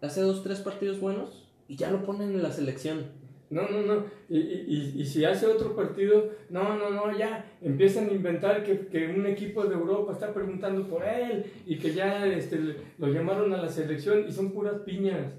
Hace 0.02 0.22
dos, 0.22 0.44
tres 0.44 0.60
partidos 0.60 1.00
buenos 1.00 1.48
y 1.70 1.78
ya 1.78 1.90
lo 1.92 2.04
ponen 2.04 2.32
en 2.32 2.44
la 2.44 2.52
selección. 2.52 3.06
No, 3.52 3.68
no, 3.70 3.82
no. 3.82 4.06
Y, 4.30 4.38
y, 4.40 4.66
y- 4.96 5.02
y 5.02 5.06
si 5.06 5.24
hace 5.26 5.46
otro 5.46 5.76
partido, 5.76 6.30
no, 6.50 6.76
no, 6.78 6.90
no, 6.90 7.16
ya 7.18 7.46
empiezan 7.62 8.10
a 8.10 8.14
inventar 8.14 8.64
que, 8.64 8.88
que 8.88 9.08
un 9.08 9.26
equipo 9.28 9.66
de 9.66 9.76
Europa 9.76 10.14
está 10.14 10.34
preguntando 10.34 10.88
por 10.88 11.04
él 11.04 11.46
y 11.66 11.78
que 11.78 11.94
ya 11.94 12.26
este, 12.26 12.58
lo 12.98 13.08
llamaron 13.08 13.54
a 13.54 13.58
la 13.62 13.70
selección 13.70 14.26
y 14.28 14.32
son 14.32 14.52
puras 14.52 14.76
piñas, 14.86 15.34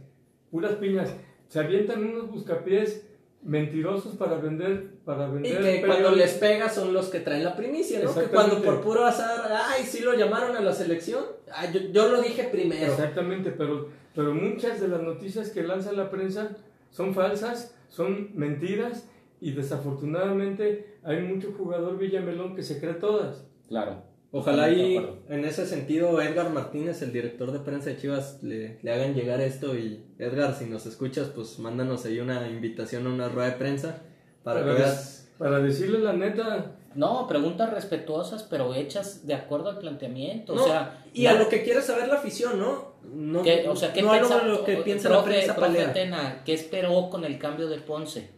puras 0.50 0.74
piñas. 0.74 1.12
Se 1.48 1.58
avientan 1.60 2.04
unos 2.04 2.30
buscapiés 2.30 3.08
mentirosos 3.42 4.14
para 4.16 4.36
vender, 4.36 4.90
para 5.04 5.26
Y 5.28 5.32
vender. 5.32 5.80
que 5.80 5.86
cuando 5.86 6.12
les 6.12 6.34
pega 6.34 6.68
son 6.68 6.92
los 6.94 7.08
que 7.08 7.20
traen 7.20 7.42
la 7.44 7.56
primicia, 7.56 8.00
¿no? 8.02 8.14
Que 8.14 8.26
cuando 8.26 8.62
por 8.62 8.80
puro 8.80 9.04
azar, 9.04 9.50
ay, 9.68 9.82
sí 9.84 10.02
lo 10.02 10.14
llamaron 10.14 10.54
a 10.56 10.60
la 10.60 10.72
selección. 10.72 11.24
Ay, 11.52 11.70
yo, 11.72 11.80
yo 11.92 12.08
lo 12.12 12.22
dije 12.22 12.44
primero. 12.52 12.92
Exactamente, 12.92 13.50
pero, 13.50 13.88
pero 14.14 14.32
muchas 14.34 14.80
de 14.80 14.88
las 14.88 15.02
noticias 15.02 15.50
que 15.50 15.62
lanza 15.64 15.92
la 15.92 16.08
prensa 16.10 16.56
son 16.92 17.14
falsas, 17.14 17.74
son 17.88 18.30
mentiras 18.34 19.08
y 19.40 19.50
desafortunadamente 19.50 20.98
hay 21.02 21.20
mucho 21.22 21.52
jugador 21.58 21.98
Villamelón 21.98 22.54
que 22.54 22.62
se 22.62 22.78
cree 22.78 22.94
todas. 22.94 23.44
Claro. 23.66 24.04
Ojalá 24.30 24.70
y 24.70 24.96
en 25.28 25.44
ese 25.44 25.66
sentido 25.66 26.18
Edgar 26.22 26.50
Martínez, 26.50 27.02
el 27.02 27.12
director 27.12 27.52
de 27.52 27.58
prensa 27.58 27.90
de 27.90 27.98
Chivas, 27.98 28.42
le, 28.42 28.78
le 28.82 28.92
hagan 28.92 29.14
llegar 29.14 29.40
esto 29.42 29.76
y 29.76 30.06
Edgar, 30.18 30.54
si 30.54 30.66
nos 30.66 30.86
escuchas, 30.86 31.28
pues 31.28 31.58
mándanos 31.58 32.06
ahí 32.06 32.18
una 32.18 32.48
invitación 32.48 33.06
a 33.06 33.10
una 33.10 33.28
rueda 33.28 33.50
de 33.50 33.56
prensa 33.56 34.02
para 34.42 34.60
que 34.60 34.66
Para 34.66 34.78
veas. 34.78 35.28
Para 35.38 35.58
decirle 35.60 35.98
la 35.98 36.12
neta, 36.12 36.76
No, 36.94 37.26
preguntas 37.26 37.74
respetuosas, 37.74 38.44
pero 38.44 38.74
hechas 38.74 39.26
de 39.26 39.34
acuerdo 39.34 39.70
al 39.70 39.78
planteamiento. 39.78 40.54
No, 40.54 40.62
o 40.62 40.66
sea, 40.66 41.04
y 41.12 41.26
a 41.26 41.34
lo 41.34 41.48
que 41.48 41.62
quiere 41.62 41.82
saber 41.82 42.08
la 42.08 42.14
afición, 42.14 42.58
¿no? 42.58 42.91
No, 43.04 43.42
¿Qué- 43.42 43.68
o 43.68 43.76
sea, 43.76 43.92
¿qué 43.92 44.02
no 44.02 44.14
lo- 44.14 44.20
pensa- 44.20 44.42
lo 44.44 44.64
que 44.64 44.76
piensa 44.78 45.08
la 45.08 45.16
profe- 45.20 45.24
prensa 45.24 45.54
profe 45.56 45.70
palera. 45.72 45.92
Tena, 45.92 46.42
¿qué 46.44 46.54
esperó 46.54 47.10
con 47.10 47.24
el 47.24 47.38
cambio 47.38 47.68
de 47.68 47.78
Ponce? 47.78 48.30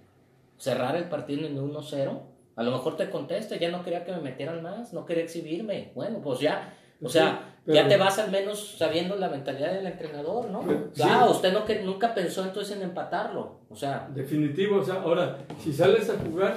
¿Cerrar 0.59 0.97
el 0.97 1.05
partido 1.05 1.47
en 1.47 1.59
1-0? 1.59 2.23
A 2.57 2.62
lo 2.62 2.71
mejor 2.71 2.97
te 2.97 3.11
contesta, 3.11 3.57
ya 3.57 3.71
no 3.71 3.83
quería 3.83 4.05
que 4.05 4.12
me 4.12 4.21
metieran 4.21 4.62
más, 4.62 4.93
no 4.93 5.05
quería 5.05 5.25
exhibirme. 5.25 5.91
Bueno, 5.95 6.21
pues 6.23 6.41
ya, 6.41 6.73
o 7.03 7.09
sea, 7.09 7.54
pero- 7.65 7.77
ya 7.77 7.89
te 7.89 7.97
vas 7.97 8.19
al 8.19 8.31
menos 8.31 8.77
sabiendo 8.79 9.17
la 9.17 9.29
mentalidad 9.29 9.73
del 9.73 9.87
entrenador, 9.87 10.51
¿no? 10.51 10.61
Pero- 10.61 10.91
Ah, 11.03 11.25
sí. 11.27 11.33
usted 11.33 11.53
no 11.53 11.65
que 11.65 11.83
nunca 11.83 12.15
pensó 12.15 12.45
entonces 12.45 12.77
en 12.77 12.83
empatarlo. 12.83 13.61
O 13.71 13.77
sea, 13.77 14.09
Definitivo, 14.15 14.77
o 14.79 14.85
sea, 14.85 14.97
ahora, 15.03 15.39
si 15.62 15.73
sales 15.73 16.09
a 16.11 16.15
jugar, 16.19 16.55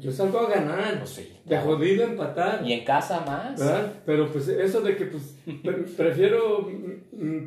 yo 0.00 0.10
salgo 0.12 0.40
a 0.40 0.50
ganar. 0.50 0.98
pues 0.98 1.10
sí. 1.10 1.32
De 1.44 1.56
jodido 1.58 2.04
a 2.04 2.08
empatar. 2.08 2.60
Y 2.66 2.72
en 2.74 2.84
casa 2.84 3.20
más. 3.26 3.58
¿verdad? 3.58 3.92
Pero 4.04 4.28
pues 4.28 4.46
eso 4.48 4.80
de 4.82 4.96
que 4.96 5.06
pues 5.06 5.36
pre- 5.62 5.84
prefiero 5.96 6.68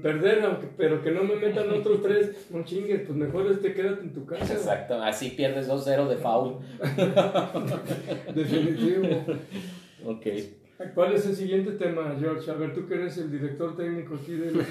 perder, 0.01 0.41
aunque, 0.45 0.67
pero 0.77 1.01
que 1.01 1.11
no 1.11 1.23
me 1.23 1.35
metan 1.35 1.69
otros 1.71 2.01
tres, 2.01 2.47
no 2.49 2.63
chingues, 2.63 3.01
pues 3.05 3.15
mejor 3.17 3.47
este 3.51 3.73
quédate 3.73 4.01
en 4.01 4.13
tu 4.13 4.25
casa. 4.25 4.53
Exacto, 4.53 5.01
así 5.01 5.29
pierdes 5.31 5.67
2-0 5.67 6.07
de 6.07 6.15
foul. 6.17 6.57
Definitivo. 8.33 9.07
Ok. 10.05 10.25
¿Cuál 10.93 11.13
es 11.13 11.25
el 11.25 11.35
siguiente 11.35 11.71
tema, 11.71 12.15
George? 12.19 12.49
A 12.49 12.55
ver, 12.55 12.73
tú 12.73 12.87
que 12.87 12.95
eres 12.95 13.17
el 13.17 13.31
director 13.31 13.75
técnico 13.75 14.15
aquí 14.15 14.33
del. 14.33 14.53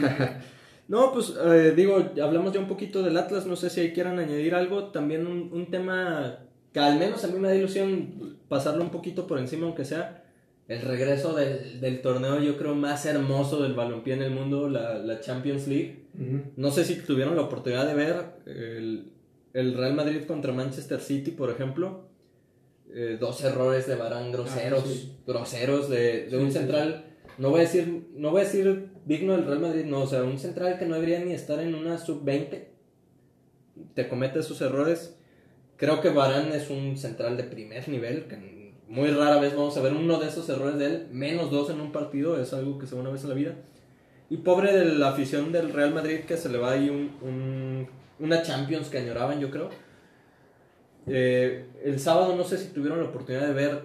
No, 0.88 1.12
pues 1.12 1.32
eh, 1.42 1.72
digo, 1.74 1.96
hablamos 2.22 2.52
ya 2.52 2.60
un 2.60 2.66
poquito 2.66 3.02
del 3.02 3.16
Atlas, 3.16 3.46
no 3.46 3.56
sé 3.56 3.70
si 3.70 3.80
ahí 3.80 3.92
quieran 3.92 4.18
añadir 4.18 4.54
algo, 4.54 4.86
también 4.86 5.26
un, 5.26 5.48
un 5.52 5.70
tema 5.70 6.40
que 6.72 6.80
al 6.80 6.98
menos 6.98 7.24
a 7.24 7.28
mí 7.28 7.38
me 7.38 7.48
da 7.48 7.54
ilusión 7.54 8.36
pasarlo 8.48 8.82
un 8.82 8.90
poquito 8.90 9.26
por 9.26 9.38
encima, 9.38 9.66
aunque 9.66 9.84
sea 9.84 10.24
el 10.68 10.82
regreso 10.82 11.34
del, 11.34 11.80
del 11.80 12.00
torneo, 12.02 12.40
yo 12.40 12.56
creo, 12.56 12.74
más 12.74 13.04
hermoso 13.06 13.62
del 13.62 13.74
balompié 13.74 14.14
en 14.14 14.22
el 14.22 14.30
mundo, 14.30 14.68
la, 14.68 14.98
la 14.98 15.20
Champions 15.20 15.66
League. 15.68 16.02
No 16.56 16.70
sé 16.70 16.84
si 16.84 16.96
tuvieron 16.96 17.36
la 17.36 17.42
oportunidad 17.42 17.86
de 17.86 17.94
ver 17.94 18.16
el, 18.46 19.12
el 19.54 19.74
Real 19.74 19.94
Madrid 19.94 20.24
contra 20.26 20.52
Manchester 20.52 21.00
City, 21.00 21.30
por 21.30 21.50
ejemplo. 21.50 22.08
Eh, 22.94 23.16
dos 23.18 23.42
errores 23.42 23.86
de 23.86 23.94
Barán 23.96 24.30
groseros, 24.32 24.82
Ah, 24.84 24.88
sí. 24.88 25.16
groseros 25.26 25.88
de, 25.88 26.24
de 26.24 26.30
Sí, 26.30 26.36
un 26.36 26.52
sí. 26.52 26.58
central. 26.58 27.06
No 27.38 27.50
voy 27.50 27.60
a 27.60 27.62
decir, 27.62 28.08
no 28.14 28.30
voy 28.30 28.42
a 28.42 28.44
decir 28.44 28.90
digno 29.06 29.32
del 29.32 29.46
Real 29.46 29.60
Madrid, 29.60 29.84
no, 29.86 30.00
o 30.02 30.06
sea, 30.06 30.22
un 30.22 30.38
central 30.38 30.78
que 30.78 30.84
no 30.86 30.94
debería 30.94 31.20
ni 31.20 31.32
estar 31.32 31.58
en 31.60 31.74
una 31.74 31.96
sub 31.98 32.22
20. 32.24 32.70
Te 33.94 34.08
comete 34.08 34.40
esos 34.40 34.60
errores. 34.60 35.16
Creo 35.76 36.00
que 36.00 36.10
Barán 36.10 36.52
es 36.52 36.70
un 36.70 36.96
central 36.96 37.36
de 37.36 37.44
primer 37.44 37.88
nivel, 37.88 38.26
que 38.26 38.72
muy 38.88 39.10
rara 39.10 39.40
vez 39.40 39.56
vamos 39.56 39.76
a 39.76 39.80
ver 39.80 39.94
uno 39.94 40.20
de 40.20 40.28
esos 40.28 40.48
errores 40.48 40.78
de 40.78 40.86
él, 40.86 41.06
menos 41.10 41.50
dos 41.50 41.70
en 41.70 41.80
un 41.80 41.92
partido, 41.92 42.40
es 42.40 42.52
algo 42.52 42.78
que 42.78 42.86
se 42.86 42.94
ve 42.94 43.00
una 43.00 43.10
vez 43.10 43.22
en 43.22 43.30
la 43.30 43.34
vida. 43.34 43.54
Y 44.28 44.36
pobre 44.38 44.72
de 44.76 44.84
la 44.84 45.08
afición 45.08 45.50
del 45.50 45.72
Real 45.72 45.92
Madrid 45.94 46.20
que 46.26 46.36
se 46.36 46.48
le 46.50 46.58
va 46.58 46.72
ahí 46.72 46.88
un, 46.90 47.16
un- 47.26 47.86
una 48.18 48.42
Champions 48.42 48.88
que 48.88 48.98
añoraban, 48.98 49.40
yo 49.40 49.50
creo. 49.50 49.70
Eh, 51.06 51.66
el 51.84 51.98
sábado 51.98 52.36
no 52.36 52.44
sé 52.44 52.58
si 52.58 52.72
tuvieron 52.72 52.98
la 53.02 53.08
oportunidad 53.08 53.46
de 53.46 53.52
ver 53.52 53.80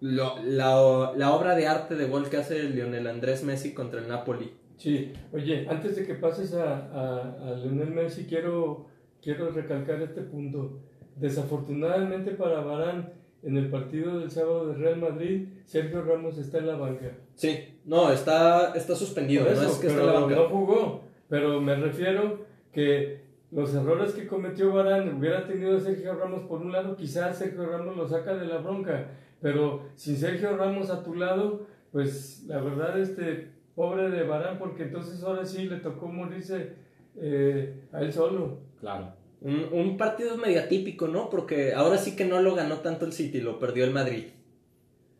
lo- 0.00 0.36
la, 0.44 1.12
la 1.16 1.32
obra 1.32 1.54
de 1.54 1.66
arte 1.66 1.94
de 1.94 2.06
gol 2.06 2.28
que 2.28 2.36
hace 2.36 2.62
Lionel 2.64 3.06
Andrés 3.06 3.42
Messi 3.44 3.72
contra 3.72 4.00
el 4.00 4.08
Napoli. 4.08 4.52
Sí, 4.76 5.12
oye, 5.32 5.66
antes 5.68 5.94
de 5.96 6.04
que 6.06 6.14
pases 6.14 6.54
a, 6.54 6.76
a, 6.92 7.50
a 7.52 7.54
Lionel 7.56 7.90
Messi, 7.90 8.24
quiero, 8.26 8.86
quiero 9.22 9.50
recalcar 9.50 10.02
este 10.02 10.22
punto. 10.22 10.80
Desafortunadamente 11.16 12.32
para 12.32 12.60
Barán, 12.60 13.12
en 13.42 13.56
el 13.56 13.68
partido 13.70 14.18
del 14.20 14.30
sábado 14.30 14.68
de 14.68 14.74
Real 14.74 14.98
Madrid, 15.00 15.46
Sergio 15.64 16.02
Ramos 16.02 16.38
está 16.38 16.58
en 16.58 16.66
la 16.68 16.76
banca. 16.76 17.10
Sí, 17.34 17.78
no, 17.84 18.12
está, 18.12 18.72
está 18.74 18.94
suspendido, 18.94 19.44
Por 19.44 19.54
no 19.56 19.62
eso, 19.62 19.72
es 19.72 19.78
que 19.78 19.86
pero 19.88 20.00
en 20.00 20.06
la 20.06 20.12
banca. 20.20 20.34
no 20.36 20.48
jugó. 20.48 21.04
Pero 21.28 21.60
me 21.60 21.74
refiero 21.76 22.44
que 22.72 23.21
los 23.52 23.74
errores 23.74 24.14
que 24.14 24.26
cometió 24.26 24.72
Barán 24.72 25.14
hubiera 25.14 25.46
tenido 25.46 25.78
Sergio 25.78 26.14
Ramos 26.14 26.44
por 26.44 26.62
un 26.62 26.72
lado, 26.72 26.96
quizás 26.96 27.38
Sergio 27.38 27.66
Ramos 27.66 27.96
lo 27.96 28.08
saca 28.08 28.34
de 28.34 28.46
la 28.46 28.58
bronca. 28.58 29.08
Pero 29.40 29.88
sin 29.94 30.16
Sergio 30.16 30.56
Ramos 30.56 30.88
a 30.90 31.02
tu 31.04 31.14
lado, 31.14 31.66
pues 31.90 32.44
la 32.46 32.60
verdad, 32.60 32.98
este 32.98 33.50
pobre 33.74 34.08
de 34.10 34.22
Barán, 34.22 34.58
porque 34.58 34.84
entonces 34.84 35.22
ahora 35.22 35.44
sí 35.44 35.66
le 35.66 35.76
tocó 35.76 36.08
morirse 36.08 36.72
eh, 37.16 37.88
a 37.92 38.00
él 38.00 38.12
solo. 38.12 38.60
Claro. 38.80 39.12
Un, 39.42 39.66
un 39.72 39.96
partido 39.96 40.36
medio 40.38 40.60
atípico, 40.60 41.08
¿no? 41.08 41.28
Porque 41.28 41.74
ahora 41.74 41.98
sí 41.98 42.16
que 42.16 42.24
no 42.24 42.40
lo 42.40 42.54
ganó 42.54 42.78
tanto 42.78 43.04
el 43.04 43.12
City, 43.12 43.40
lo 43.40 43.58
perdió 43.58 43.84
el 43.84 43.90
Madrid. 43.90 44.26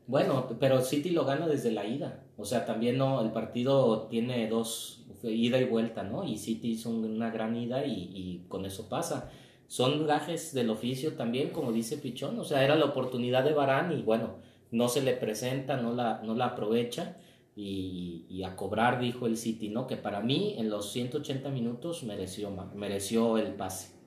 Bueno, 0.07 0.49
pero 0.59 0.83
City 0.83 1.11
lo 1.11 1.25
gana 1.25 1.47
desde 1.47 1.71
la 1.71 1.87
ida. 1.87 2.25
O 2.37 2.45
sea, 2.45 2.65
también 2.65 2.99
no, 2.99 3.23
el 3.23 3.31
partido 3.31 4.09
tiene 4.09 4.49
dos, 4.49 5.07
ida 5.23 5.61
y 5.61 5.65
vuelta, 5.65 6.03
¿no? 6.03 6.25
Y 6.25 6.39
City 6.39 6.73
hizo 6.73 6.91
una 6.91 7.31
gran 7.31 7.57
ida 7.57 7.87
y, 7.87 8.11
y 8.15 8.45
con 8.49 8.65
eso 8.65 8.89
pasa. 8.89 9.31
Son 9.69 10.07
gajes 10.07 10.53
del 10.53 10.71
oficio 10.71 11.15
también, 11.15 11.51
como 11.51 11.73
dice 11.73 11.97
Pichón. 11.97 12.39
O 12.39 12.45
sea, 12.45 12.65
era 12.65 12.77
la 12.77 12.87
oportunidad 12.87 13.45
de 13.45 13.55
Barán 13.55 13.93
y 13.93 14.03
bueno, 14.03 14.37
no 14.71 14.89
se 14.89 15.03
le 15.03 15.15
presenta, 15.15 15.77
no 15.77 15.95
la, 15.95 16.21
no 16.23 16.35
la 16.35 16.47
aprovecha. 16.47 17.17
Y, 17.55 18.25
y 18.31 18.45
a 18.45 18.57
cobrar, 18.57 18.99
dijo 18.99 19.27
el 19.27 19.37
City, 19.37 19.69
¿no? 19.69 19.87
Que 19.87 19.97
para 19.97 20.21
mí 20.21 20.57
en 20.59 20.71
los 20.71 20.91
180 20.93 21.51
minutos 21.51 22.03
mereció, 22.03 22.51
mereció 22.75 23.37
el 23.39 23.55
pase. 23.55 24.02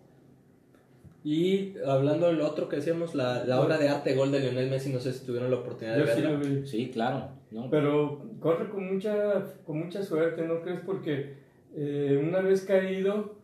Y 1.25 1.73
hablando 1.85 2.27
del 2.27 2.39
otro 2.41 2.69
que 2.69 2.75
decíamos, 2.75 3.15
la, 3.15 3.43
la 3.45 3.59
obra 3.59 3.79
de 3.79 3.89
arte 3.89 4.13
gol 4.13 4.31
de 4.31 4.41
Lionel 4.41 4.69
Messi, 4.69 4.93
no 4.93 4.99
sé 4.99 5.11
si 5.11 5.25
tuvieron 5.25 5.49
la 5.49 5.57
oportunidad 5.57 5.97
de 5.97 6.01
Yo 6.01 6.07
sí 6.07 6.21
verla. 6.21 6.37
lo 6.37 6.45
vi. 6.45 6.67
Sí, 6.67 6.91
claro. 6.91 7.29
¿no? 7.49 7.67
Pero 7.71 8.21
corre 8.39 8.69
con 8.69 8.93
mucha, 8.93 9.43
con 9.65 9.79
mucha 9.79 10.03
suerte, 10.03 10.47
¿no 10.47 10.61
crees? 10.61 10.81
Porque 10.85 11.37
eh, 11.75 12.23
una 12.23 12.41
vez 12.41 12.61
caído, 12.63 13.37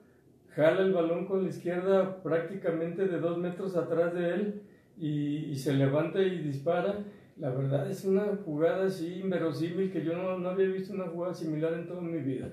jala 0.50 0.82
el 0.82 0.94
balón 0.94 1.26
con 1.26 1.42
la 1.42 1.50
izquierda 1.50 2.22
prácticamente 2.22 3.08
de 3.08 3.20
dos 3.20 3.40
metros 3.40 3.76
atrás 3.76 4.14
de 4.14 4.30
él 4.36 4.62
y, 5.00 5.46
y 5.46 5.56
se 5.56 5.74
levanta 5.74 6.22
y 6.22 6.38
dispara. 6.38 7.00
La 7.38 7.50
verdad 7.50 7.90
es 7.90 8.06
una 8.06 8.38
jugada 8.46 8.86
así 8.86 9.22
inverosímil 9.22 9.92
que 9.92 10.04
yo 10.06 10.14
no, 10.16 10.38
no 10.38 10.50
había 10.50 10.68
visto 10.68 10.94
una 10.94 11.08
jugada 11.08 11.34
similar 11.34 11.74
en 11.74 11.88
toda 11.88 12.02
mi 12.02 12.20
vida. 12.20 12.50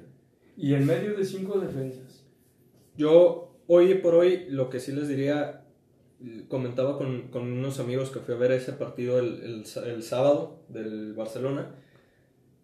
Y 0.57 0.72
en 0.72 0.87
medio 0.87 1.14
de 1.14 1.22
cinco 1.24 1.61
defensas. 1.61 2.24
Yo, 2.97 3.48
hoy 3.69 3.95
por 3.95 4.16
hoy, 4.16 4.47
lo 4.49 4.69
que 4.71 4.81
sí 4.81 4.91
les 4.91 5.07
diría, 5.07 5.64
comentaba 6.49 6.99
con, 6.99 7.29
con 7.29 7.53
unos 7.53 7.79
amigos 7.79 8.11
que 8.11 8.19
fui 8.19 8.35
a 8.35 8.39
ver 8.39 8.51
ese 8.51 8.73
partido 8.73 9.21
el, 9.21 9.64
el 9.87 10.03
sábado 10.03 10.64
del 10.69 11.14
Barcelona. 11.14 11.77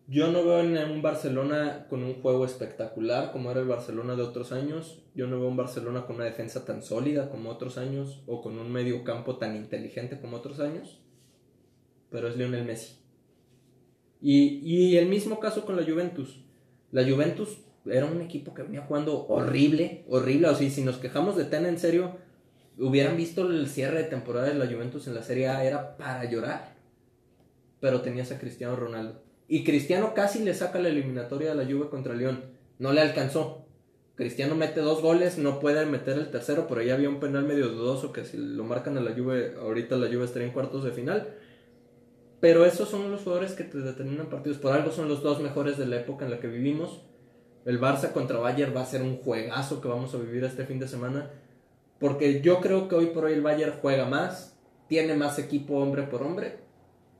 Yo 0.07 0.31
no 0.31 0.45
veo 0.45 0.61
en 0.61 0.77
un 0.91 1.01
Barcelona 1.01 1.87
con 1.89 2.03
un 2.03 2.21
juego 2.21 2.45
espectacular 2.45 3.33
como 3.33 3.51
era 3.51 3.61
el 3.61 3.69
Barcelona 3.69 4.17
de 4.17 4.23
otros 4.23 4.53
años. 4.53 5.03
Yo 5.15 5.27
no 5.27 5.39
veo 5.39 5.49
un 5.49 5.57
Barcelona 5.57 6.05
con 6.05 6.17
una 6.17 6.27
defensa 6.27 6.65
tan 6.65 6.83
sólida 6.83 7.31
como 7.31 7.49
otros 7.49 7.79
años 7.79 8.23
o 8.27 8.43
con 8.43 8.59
un 8.59 8.71
medio 8.71 9.03
campo 9.05 9.37
tan 9.37 9.57
inteligente 9.57 10.21
como 10.21 10.37
otros 10.37 10.61
años. 10.61 11.01
Pero 12.11 12.29
es 12.29 12.37
Lionel 12.37 12.67
Messi. 12.67 12.97
Y, 14.21 14.61
y 14.63 14.99
el 14.99 15.09
mismo 15.09 15.41
caso 15.41 15.65
con 15.65 15.77
la 15.77 15.85
Juventus. 15.85 16.45
La 16.93 17.09
Juventus 17.09 17.59
era 17.87 18.07
un 18.07 18.21
equipo 18.21 18.55
que 18.55 18.63
venía 18.63 18.83
jugando 18.83 19.27
horrible, 19.27 20.05
horrible. 20.09 20.49
O 20.49 20.55
sea, 20.55 20.71
si 20.71 20.83
nos 20.83 20.97
quejamos 20.97 21.37
de 21.37 21.45
Tena 21.45 21.69
en 21.69 21.79
serio, 21.79 22.17
hubieran 22.79 23.17
visto 23.17 23.47
el 23.47 23.69
cierre 23.69 24.05
de 24.05 24.09
temporada 24.09 24.49
de 24.49 24.55
la 24.55 24.67
Juventus 24.67 25.07
en 25.07 25.15
la 25.15 25.23
Serie 25.23 25.49
A, 25.49 25.65
era 25.65 25.97
para 25.97 26.25
llorar. 26.31 26.75
Pero 27.81 28.01
tenías 28.01 28.33
a 28.33 28.39
Cristiano 28.39 28.77
Ronaldo. 28.77 29.23
Y 29.49 29.65
Cristiano 29.65 30.15
casi 30.15 30.43
le 30.43 30.55
saca 30.55 30.79
la 30.79 30.89
eliminatoria 30.89 31.55
de 31.55 31.65
la 31.65 31.71
Juve 31.71 31.91
contra 31.91 32.15
León. 32.15 32.45
No 32.79 32.93
le 32.93 33.03
alcanzó. 33.03 33.67
Cristiano 34.17 34.55
mete 34.55 34.81
dos 34.81 35.03
goles, 35.03 35.39
no 35.39 35.59
puede 35.59 35.85
meter 35.87 36.17
el 36.17 36.31
tercero, 36.31 36.67
pero 36.69 36.83
ya 36.83 36.95
había 36.95 37.09
un 37.09 37.19
penal 37.19 37.45
medio 37.45 37.69
dudoso 37.69 38.13
que 38.13 38.25
si 38.25 38.37
lo 38.37 38.65
marcan 38.65 38.97
a 38.97 39.01
la 39.01 39.13
Juve, 39.13 39.55
ahorita 39.61 39.97
la 39.97 40.07
Juve 40.07 40.25
estaría 40.25 40.47
en 40.49 40.55
cuartos 40.55 40.85
de 40.85 40.93
final. 40.93 41.35
Pero 42.41 42.65
esos 42.65 42.89
son 42.89 43.11
los 43.11 43.23
jugadores 43.23 43.53
que 43.53 43.65
te 43.65 43.79
determinan 43.79 44.29
partidos. 44.29 44.59
Por 44.59 44.73
algo 44.73 44.93
son 44.93 45.09
los 45.09 45.23
dos 45.23 45.41
mejores 45.41 45.77
de 45.79 45.87
la 45.87 45.97
época 45.97 46.25
en 46.25 46.31
la 46.31 46.41
que 46.41 46.47
vivimos. 46.47 47.03
El 47.65 47.81
Barça 47.81 48.13
contra 48.13 48.39
Bayern 48.39 48.75
va 48.77 48.83
a 48.83 48.87
ser 48.87 49.03
un 49.03 49.17
juegazo 49.19 49.81
que 49.81 49.89
vamos 49.89 50.15
a 50.15 50.19
vivir 50.19 50.45
este 50.45 50.65
fin 50.67 50.79
de 50.79 50.89
semana. 50.89 51.31
Porque 51.99 52.41
yo 52.43 52.61
creo 52.61 52.89
que 52.89 52.95
hoy 52.97 53.07
por 53.07 53.25
hoy 53.25 53.33
el 53.35 53.43
Bayern 53.43 53.75
juega 53.81 54.07
más, 54.07 54.59
tiene 54.89 55.15
más 55.15 55.39
equipo 55.39 55.79
hombre 55.79 56.03
por 56.03 56.23
hombre, 56.23 56.59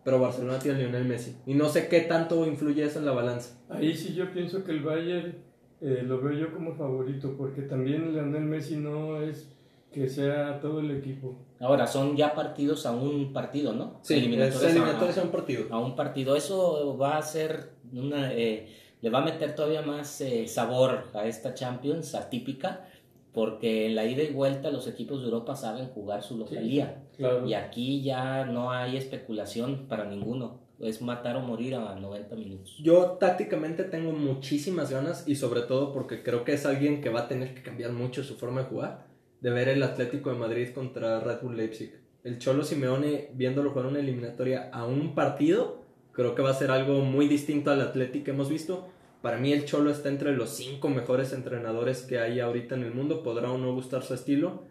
pero 0.05 0.21
Barcelona 0.21 0.59
tiene 0.59 0.79
a 0.79 0.81
Lionel 0.83 1.05
Messi. 1.07 1.37
Y 1.47 1.55
no 1.55 1.69
sé 1.69 1.89
qué 1.89 2.01
tanto 2.01 2.47
influye 2.47 2.85
eso 2.85 2.99
en 2.99 3.07
la 3.07 3.13
balanza. 3.13 3.57
Ahí 3.71 3.97
sí 3.97 4.15
yo 4.15 4.31
pienso 4.33 4.65
que 4.65 4.73
el 4.73 4.83
Bayern 4.83 5.37
eh, 5.81 6.03
lo 6.05 6.21
veo 6.21 6.33
yo 6.39 6.53
como 6.53 6.75
favorito, 6.75 7.35
porque 7.39 7.63
también 7.63 8.13
Lionel 8.13 8.43
Messi 8.45 8.77
no 8.77 9.23
es 9.23 9.49
que 9.93 10.09
sea 10.09 10.61
todo 10.61 10.81
el 10.81 10.91
equipo. 10.91 11.37
Ahora, 11.61 11.87
son 11.87 12.17
ya 12.17 12.35
partidos 12.35 12.85
a 12.85 12.91
un 12.93 13.33
partido, 13.33 13.73
¿no? 13.73 14.01
Sí, 14.03 14.15
es 14.15 14.21
Eliminatorias 14.21 14.65
a- 14.65 14.71
eliminatorias 14.71 15.19
a 15.19 15.23
un 15.23 15.31
partido. 15.31 15.65
a 15.71 15.79
un 15.79 15.97
partido. 15.97 16.37
Eso 16.37 16.99
va 16.99 17.17
a 17.17 17.23
ser 17.23 17.71
una, 17.93 18.35
eh, 18.35 18.69
le 19.05 19.11
va 19.11 19.19
a 19.19 19.25
meter 19.27 19.55
todavía 19.55 19.83
más 19.83 20.23
eh, 20.23 20.49
sabor 20.49 21.09
a 21.13 21.27
esta 21.27 21.53
Champions 21.53 22.15
atípica, 22.15 22.89
porque 23.35 23.85
en 23.85 23.97
la 23.97 24.07
ida 24.07 24.23
y 24.23 24.33
vuelta 24.33 24.71
los 24.71 24.89
equipos 24.89 25.21
de 25.21 25.27
Europa 25.27 25.57
saben 25.57 25.89
jugar 25.89 26.23
su 26.23 26.39
localía. 26.39 27.03
Claro. 27.19 27.47
Y 27.47 27.53
aquí 27.53 28.03
ya 28.03 28.47
no 28.47 28.71
hay 28.73 28.97
especulación 28.97 29.89
para 29.91 30.07
ninguno. 30.07 30.59
Es 30.81 31.03
matar 31.03 31.37
o 31.37 31.41
morir 31.41 31.75
a 31.75 31.95
90 31.97 32.35
minutos. 32.37 32.79
Yo 32.83 33.19
tácticamente 33.21 33.85
tengo 33.85 34.11
muchísimas 34.13 34.91
ganas 34.91 35.29
y 35.29 35.35
sobre 35.35 35.61
todo 35.61 35.93
porque 35.93 36.23
creo 36.23 36.43
que 36.45 36.55
es 36.55 36.65
alguien 36.65 37.03
que 37.03 37.11
va 37.11 37.21
a 37.21 37.29
tener 37.29 37.55
que 37.55 37.63
cambiar 37.63 37.93
mucho 37.93 38.25
su 38.25 38.37
forma 38.37 38.63
de 38.63 38.69
jugar, 38.69 39.07
de 39.43 39.51
ver 39.51 39.69
el 39.69 39.83
Atlético 39.83 40.31
de 40.31 40.39
Madrid 40.39 40.71
contra 40.75 41.21
Red 41.21 41.43
Bull 41.43 41.59
Leipzig. 41.59 41.93
El 42.23 42.39
Cholo 42.39 42.65
Simeone 42.65 43.29
viéndolo 43.35 43.69
jugar 43.69 43.85
una 43.85 44.01
eliminatoria 44.01 44.71
a 44.73 44.87
un 44.87 45.15
partido, 45.15 45.83
creo 46.13 46.35
que 46.35 46.41
va 46.41 46.53
a 46.53 46.55
ser 46.55 46.71
algo 46.71 47.01
muy 47.01 47.29
distinto 47.29 47.71
al 47.71 47.83
Atlético 47.83 48.25
que 48.25 48.31
hemos 48.31 48.49
visto. 48.49 48.94
Para 49.25 49.39
mí 49.39 49.55
el 49.55 49.65
Cholo 49.65 49.91
está 49.91 50.11
entre 50.11 50.37
los 50.37 50.51
cinco 50.51 50.91
mejores 50.91 51.33
entrenadores 51.33 52.03
que 52.03 52.19
hay 52.19 52.41
ahorita 52.41 52.75
en 52.75 52.83
el 52.83 52.93
mundo. 52.93 53.23
Podrá 53.23 53.51
o 53.51 53.57
no 53.57 53.73
gustar 53.73 54.03
su 54.03 54.13
estilo, 54.13 54.65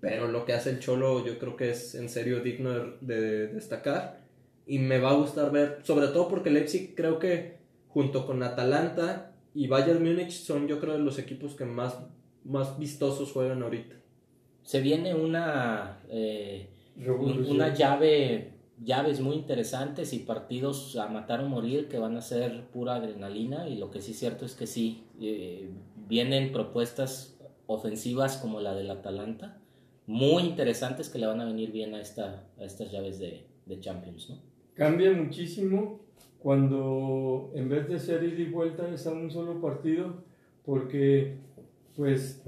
pero 0.00 0.26
lo 0.26 0.44
que 0.44 0.52
hace 0.52 0.70
el 0.70 0.80
Cholo 0.80 1.24
yo 1.24 1.38
creo 1.38 1.54
que 1.54 1.70
es 1.70 1.94
en 1.94 2.08
serio 2.08 2.40
digno 2.40 2.72
de, 2.72 2.96
de 3.02 3.46
destacar. 3.46 4.18
Y 4.66 4.80
me 4.80 4.98
va 4.98 5.10
a 5.10 5.14
gustar 5.14 5.52
ver, 5.52 5.78
sobre 5.84 6.08
todo 6.08 6.26
porque 6.26 6.50
Leipzig 6.50 6.96
creo 6.96 7.20
que 7.20 7.58
junto 7.86 8.26
con 8.26 8.42
Atalanta 8.42 9.30
y 9.54 9.68
Bayern 9.68 10.02
Múnich 10.02 10.32
son 10.32 10.66
yo 10.66 10.80
creo 10.80 10.94
de 10.94 11.04
los 11.04 11.20
equipos 11.20 11.54
que 11.54 11.64
más, 11.64 11.96
más 12.42 12.80
vistosos 12.80 13.30
juegan 13.30 13.62
ahorita. 13.62 13.94
Se 14.64 14.80
viene 14.80 15.14
una, 15.14 16.00
eh, 16.08 16.68
una 16.96 17.72
llave, 17.74 18.54
llaves 18.82 19.20
muy 19.20 19.36
interesantes 19.36 20.12
y 20.12 20.20
partidos 20.20 20.96
a 20.96 21.08
matar 21.08 21.40
o 21.40 21.48
morir 21.48 21.88
que 21.88 21.98
van 21.98 22.16
a 22.16 22.22
ser 22.22 22.64
pura 22.70 22.96
adrenalina. 22.96 23.68
Y 23.68 23.76
lo 23.76 23.90
que 23.90 24.00
sí 24.00 24.12
es 24.12 24.18
cierto 24.18 24.44
es 24.44 24.54
que 24.54 24.66
sí, 24.66 25.04
eh, 25.20 25.70
vienen 26.08 26.52
propuestas 26.52 27.38
ofensivas 27.66 28.36
como 28.38 28.60
la 28.60 28.74
del 28.74 28.90
Atalanta, 28.90 29.58
muy 30.06 30.42
interesantes 30.42 31.08
que 31.08 31.18
le 31.18 31.26
van 31.26 31.40
a 31.40 31.44
venir 31.44 31.70
bien 31.70 31.94
a, 31.94 32.00
esta, 32.00 32.48
a 32.58 32.64
estas 32.64 32.90
llaves 32.90 33.20
de, 33.20 33.46
de 33.66 33.80
Champions, 33.80 34.30
¿no? 34.30 34.38
Cambia 34.74 35.12
muchísimo 35.12 36.00
cuando 36.40 37.52
en 37.54 37.68
vez 37.68 37.88
de 37.88 37.98
ser 37.98 38.24
ida 38.24 38.40
y 38.40 38.50
vuelta 38.50 38.88
es 38.92 39.06
a 39.06 39.12
un 39.12 39.30
solo 39.30 39.60
partido, 39.60 40.24
porque 40.64 41.36
pues 41.94 42.42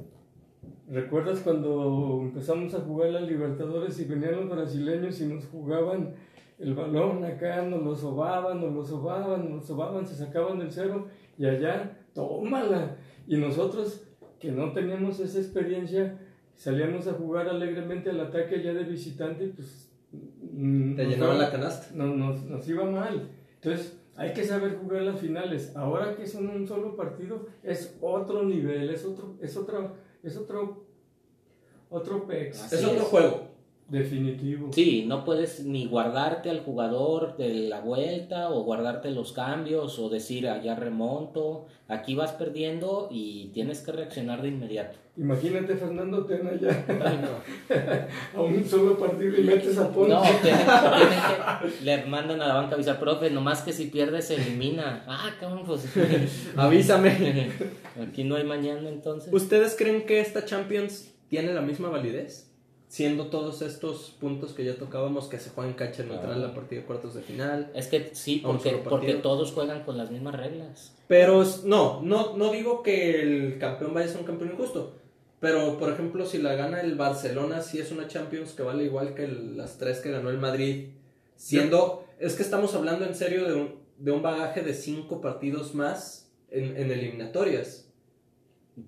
recuerdas 0.92 1.40
cuando 1.40 2.18
empezamos 2.22 2.74
a 2.74 2.80
jugar 2.80 3.10
la 3.10 3.20
Libertadores 3.20 3.98
y 4.00 4.04
venían 4.04 4.36
los 4.36 4.48
brasileños 4.50 5.20
y 5.20 5.26
nos 5.26 5.46
jugaban 5.46 6.14
el 6.58 6.74
balón 6.74 7.24
acá, 7.24 7.62
nos 7.62 7.82
lo 7.82 7.94
sobaban, 7.96 8.60
nos 8.60 8.72
lo 8.72 8.84
sobaban, 8.84 9.44
nos 9.44 9.50
lo 9.52 9.60
sobaban, 9.60 10.06
se 10.06 10.14
sacaban 10.14 10.58
del 10.58 10.70
cero 10.70 11.08
y 11.38 11.46
allá, 11.46 11.98
tómala. 12.14 12.96
Y 13.26 13.36
nosotros 13.36 14.04
que 14.38 14.52
no 14.52 14.72
teníamos 14.72 15.18
esa 15.20 15.38
experiencia, 15.38 16.18
salíamos 16.54 17.06
a 17.08 17.12
jugar 17.14 17.48
alegremente 17.48 18.10
al 18.10 18.20
ataque 18.20 18.56
allá 18.56 18.74
de 18.74 18.84
visitante, 18.84 19.48
pues... 19.48 19.90
mm, 20.12 20.94
Te 20.96 21.04
llenaban 21.06 21.38
la 21.38 21.50
canasta. 21.50 21.88
no- 21.94 22.14
nos, 22.14 22.42
nos 22.44 22.68
iba 22.68 22.84
mal. 22.84 23.28
Entonces, 23.54 23.98
hay 24.16 24.32
que 24.32 24.44
saber 24.44 24.76
jugar 24.76 25.02
las 25.02 25.18
finales. 25.20 25.74
Ahora 25.74 26.14
que 26.16 26.26
son 26.26 26.48
un 26.48 26.66
solo 26.66 26.94
partido, 26.96 27.46
es 27.62 27.96
otro 28.00 28.42
nivel, 28.44 28.90
es 28.90 29.04
otro, 29.04 29.36
es 29.40 29.56
otro, 29.56 29.92
es 30.22 30.36
otro, 30.36 30.84
otro 31.90 32.26
pex. 32.26 32.62
Así 32.62 32.76
es 32.76 32.84
otro 32.84 33.02
es. 33.02 33.08
juego. 33.08 33.51
Definitivo. 33.92 34.72
Sí, 34.72 35.04
no 35.06 35.22
puedes 35.22 35.66
ni 35.66 35.86
guardarte 35.86 36.48
al 36.48 36.60
jugador 36.60 37.36
de 37.36 37.50
la 37.68 37.80
vuelta 37.80 38.48
o 38.48 38.64
guardarte 38.64 39.10
los 39.10 39.34
cambios 39.34 39.98
o 39.98 40.08
decir 40.08 40.48
allá 40.48 40.74
remonto. 40.74 41.66
Aquí 41.88 42.14
vas 42.14 42.32
perdiendo 42.32 43.08
y 43.10 43.50
tienes 43.52 43.82
que 43.82 43.92
reaccionar 43.92 44.40
de 44.40 44.48
inmediato. 44.48 44.96
Imagínate 45.18 45.76
Fernando 45.76 46.24
Tena 46.24 46.52
ya 46.58 46.86
a 48.34 48.40
un 48.40 48.64
solo 48.64 48.98
partido 48.98 49.38
y 49.38 49.42
metes 49.42 49.76
a 49.76 49.92
Ponce. 49.92 50.10
No, 50.10 50.22
tienen, 50.42 50.64
tienen 50.64 51.20
que, 51.76 51.84
le 51.84 52.06
mandan 52.06 52.40
a 52.40 52.48
la 52.48 52.54
banca 52.54 52.70
a 52.70 52.74
avisar, 52.76 52.98
profe, 52.98 53.28
nomás 53.28 53.60
que 53.60 53.74
si 53.74 53.88
pierdes 53.88 54.28
se 54.28 54.36
elimina. 54.36 55.04
Ah, 55.06 55.34
cabrón, 55.38 55.64
pues. 55.66 55.84
Avísame. 56.56 57.50
Aquí 58.00 58.24
no 58.24 58.36
hay 58.36 58.44
mañana 58.44 58.88
entonces. 58.88 59.30
¿Ustedes 59.34 59.76
creen 59.76 60.06
que 60.06 60.20
esta 60.20 60.46
Champions 60.46 61.12
tiene 61.28 61.52
la 61.52 61.60
misma 61.60 61.90
validez? 61.90 62.51
Siendo 62.92 63.28
todos 63.28 63.62
estos 63.62 64.10
puntos 64.20 64.52
que 64.52 64.66
ya 64.66 64.76
tocábamos 64.76 65.26
que 65.26 65.38
se 65.38 65.48
juegan 65.48 65.70
en 65.70 65.78
cancha 65.78 66.02
neutral 66.02 66.34
Claro. 66.34 66.40
la 66.48 66.54
partida 66.54 66.80
de 66.80 66.84
cuartos 66.86 67.14
de 67.14 67.22
final. 67.22 67.70
Es 67.74 67.86
que 67.86 68.10
sí, 68.12 68.42
porque, 68.44 68.82
porque 68.86 69.14
todos 69.14 69.50
juegan 69.52 69.84
con 69.84 69.96
las 69.96 70.10
mismas 70.10 70.34
reglas. 70.34 70.92
Pero 71.08 71.40
es- 71.40 71.64
no, 71.64 72.02
no, 72.02 72.36
no 72.36 72.52
digo 72.52 72.82
que 72.82 73.22
el 73.22 73.58
campeón 73.58 73.94
vaya 73.94 74.04
a 74.04 74.08
ser 74.10 74.20
un 74.20 74.26
campeón 74.26 74.50
injusto. 74.50 74.92
Pero, 75.40 75.78
por 75.78 75.90
ejemplo, 75.90 76.26
si 76.26 76.36
la 76.36 76.52
gana 76.54 76.82
el 76.82 76.94
Barcelona, 76.96 77.62
sí 77.62 77.78
es 77.78 77.90
una 77.92 78.08
Champions 78.08 78.52
que 78.52 78.62
vale 78.62 78.84
igual 78.84 79.14
que 79.14 79.24
el- 79.24 79.56
las 79.56 79.78
tres 79.78 80.00
que 80.00 80.10
ganó 80.10 80.28
el 80.28 80.36
Madrid. 80.36 80.88
Siendo, 81.34 82.04
es 82.20 82.34
que 82.34 82.42
estamos 82.42 82.74
hablando 82.74 83.06
en 83.06 83.14
serio 83.14 83.48
de 83.48 83.54
un, 83.54 83.74
de 83.96 84.10
un 84.12 84.20
bagaje 84.20 84.60
de 84.60 84.74
cinco 84.74 85.22
partidos 85.22 85.74
más 85.74 86.30
en, 86.50 86.76
en 86.76 86.90
eliminatorias. 86.90 87.81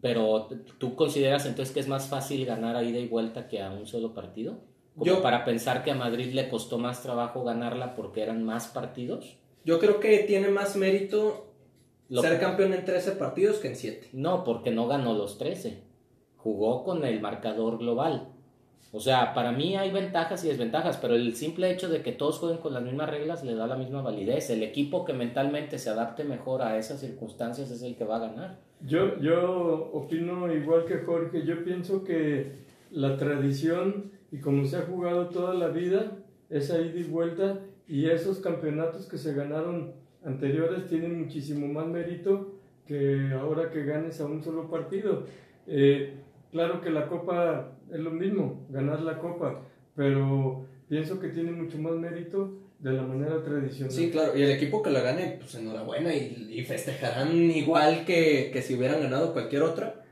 Pero 0.00 0.48
¿tú 0.78 0.94
consideras 0.94 1.44
entonces 1.46 1.74
que 1.74 1.80
es 1.80 1.88
más 1.88 2.08
fácil 2.08 2.44
ganar 2.46 2.76
a 2.76 2.82
ida 2.82 2.98
y 2.98 3.06
vuelta 3.08 3.48
que 3.48 3.60
a 3.62 3.70
un 3.70 3.86
solo 3.86 4.14
partido? 4.14 4.58
Como 4.94 5.06
Yo- 5.06 5.22
para 5.22 5.44
pensar 5.44 5.82
que 5.84 5.90
a 5.90 5.94
Madrid 5.94 6.32
le 6.32 6.48
costó 6.48 6.78
más 6.78 7.02
trabajo 7.02 7.44
ganarla 7.44 7.94
porque 7.94 8.22
eran 8.22 8.44
más 8.44 8.68
partidos. 8.68 9.36
Yo 9.64 9.78
creo 9.78 10.00
que 10.00 10.18
tiene 10.20 10.48
más 10.48 10.76
mérito 10.76 11.46
Lo- 12.08 12.22
ser 12.22 12.38
campeón 12.40 12.72
en 12.74 12.84
13 12.84 13.12
partidos 13.12 13.58
que 13.58 13.68
en 13.68 13.76
7. 13.76 14.08
No, 14.12 14.44
porque 14.44 14.70
no 14.70 14.86
ganó 14.86 15.14
los 15.14 15.36
13. 15.38 15.82
Jugó 16.36 16.84
con 16.84 17.04
el 17.04 17.20
marcador 17.20 17.78
global. 17.78 18.28
O 18.94 19.00
sea, 19.00 19.34
para 19.34 19.50
mí 19.50 19.74
hay 19.76 19.90
ventajas 19.90 20.44
y 20.44 20.48
desventajas, 20.48 20.98
pero 20.98 21.16
el 21.16 21.34
simple 21.34 21.68
hecho 21.68 21.88
de 21.88 22.00
que 22.00 22.12
todos 22.12 22.38
jueguen 22.38 22.58
con 22.58 22.72
las 22.72 22.84
mismas 22.84 23.10
reglas 23.10 23.42
le 23.42 23.56
da 23.56 23.66
la 23.66 23.74
misma 23.74 24.02
validez. 24.02 24.50
El 24.50 24.62
equipo 24.62 25.04
que 25.04 25.12
mentalmente 25.12 25.78
se 25.78 25.90
adapte 25.90 26.22
mejor 26.22 26.62
a 26.62 26.78
esas 26.78 27.00
circunstancias 27.00 27.72
es 27.72 27.82
el 27.82 27.96
que 27.96 28.04
va 28.04 28.16
a 28.16 28.28
ganar. 28.28 28.58
Yo, 28.86 29.18
yo 29.18 29.90
opino 29.92 30.52
igual 30.54 30.84
que 30.84 30.98
Jorge, 30.98 31.44
yo 31.44 31.64
pienso 31.64 32.04
que 32.04 32.52
la 32.92 33.16
tradición 33.16 34.12
y 34.30 34.38
como 34.38 34.64
se 34.64 34.76
ha 34.76 34.82
jugado 34.82 35.26
toda 35.26 35.54
la 35.54 35.68
vida, 35.70 36.12
esa 36.48 36.80
ida 36.80 37.00
y 37.00 37.02
vuelta 37.02 37.58
y 37.88 38.06
esos 38.06 38.38
campeonatos 38.38 39.06
que 39.06 39.18
se 39.18 39.34
ganaron 39.34 39.92
anteriores 40.24 40.86
tienen 40.86 41.20
muchísimo 41.20 41.66
más 41.66 41.88
mérito 41.88 42.52
que 42.86 43.32
ahora 43.32 43.72
que 43.72 43.84
ganes 43.84 44.20
a 44.20 44.26
un 44.26 44.40
solo 44.40 44.70
partido. 44.70 45.24
Eh, 45.66 46.20
claro 46.54 46.80
que 46.80 46.90
la 46.90 47.08
copa 47.08 47.72
es 47.92 47.98
lo 47.98 48.10
mismo, 48.12 48.64
ganar 48.70 49.00
la 49.02 49.18
copa, 49.18 49.62
pero 49.96 50.64
pienso 50.88 51.18
que 51.18 51.28
tiene 51.28 51.50
mucho 51.50 51.78
más 51.78 51.94
mérito 51.94 52.52
de 52.78 52.92
la 52.92 53.02
manera 53.02 53.42
tradicional. 53.42 53.90
Sí, 53.92 54.10
claro, 54.10 54.36
y 54.38 54.42
el 54.42 54.52
equipo 54.52 54.80
que 54.82 54.90
la 54.90 55.00
gane, 55.00 55.36
pues 55.40 55.54
enhorabuena 55.56 56.14
y, 56.14 56.48
y 56.50 56.64
festejarán 56.64 57.32
igual 57.50 58.04
que, 58.04 58.50
que 58.52 58.62
si 58.62 58.74
hubieran 58.76 59.00
ganado 59.02 59.32
cualquier 59.32 59.62
otra. 59.62 60.02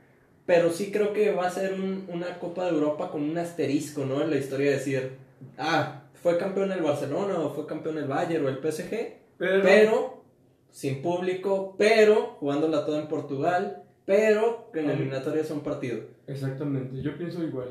Pero 0.45 0.71
sí 0.71 0.91
creo 0.91 1.13
que 1.13 1.31
va 1.31 1.47
a 1.47 1.51
ser 1.51 1.73
un- 1.73 2.05
una 2.11 2.37
Copa 2.39 2.65
de 2.65 2.71
Europa 2.71 3.09
con 3.09 3.23
un 3.23 3.37
asterisco, 3.37 4.03
¿no? 4.05 4.21
En 4.21 4.29
la 4.29 4.35
historia 4.35 4.71
de 4.71 4.77
decir, 4.77 5.11
ah, 5.57 6.01
fue 6.21 6.37
campeón 6.37 6.71
el 6.73 6.81
Barcelona 6.81 7.39
o 7.39 7.53
fue 7.53 7.65
campeón 7.65 7.97
el 7.97 8.07
Bayern 8.09 8.45
o 8.45 8.49
el 8.49 8.57
PSG, 8.57 9.13
pero, 9.37 9.63
pero 9.63 10.23
sin 10.71 11.01
público, 11.01 11.75
pero 11.77 12.35
jugándola 12.39 12.85
toda 12.85 12.99
en 12.99 13.07
Portugal, 13.07 13.83
pero 14.05 14.69
que 14.73 14.79
en 14.81 14.87
la 14.87 14.93
eliminatoria 14.93 15.41
es 15.41 15.51
un 15.51 15.61
partido. 15.61 15.99
exactamente, 16.27 17.01
yo 17.01 17.17
pienso 17.17 17.43
igual. 17.43 17.69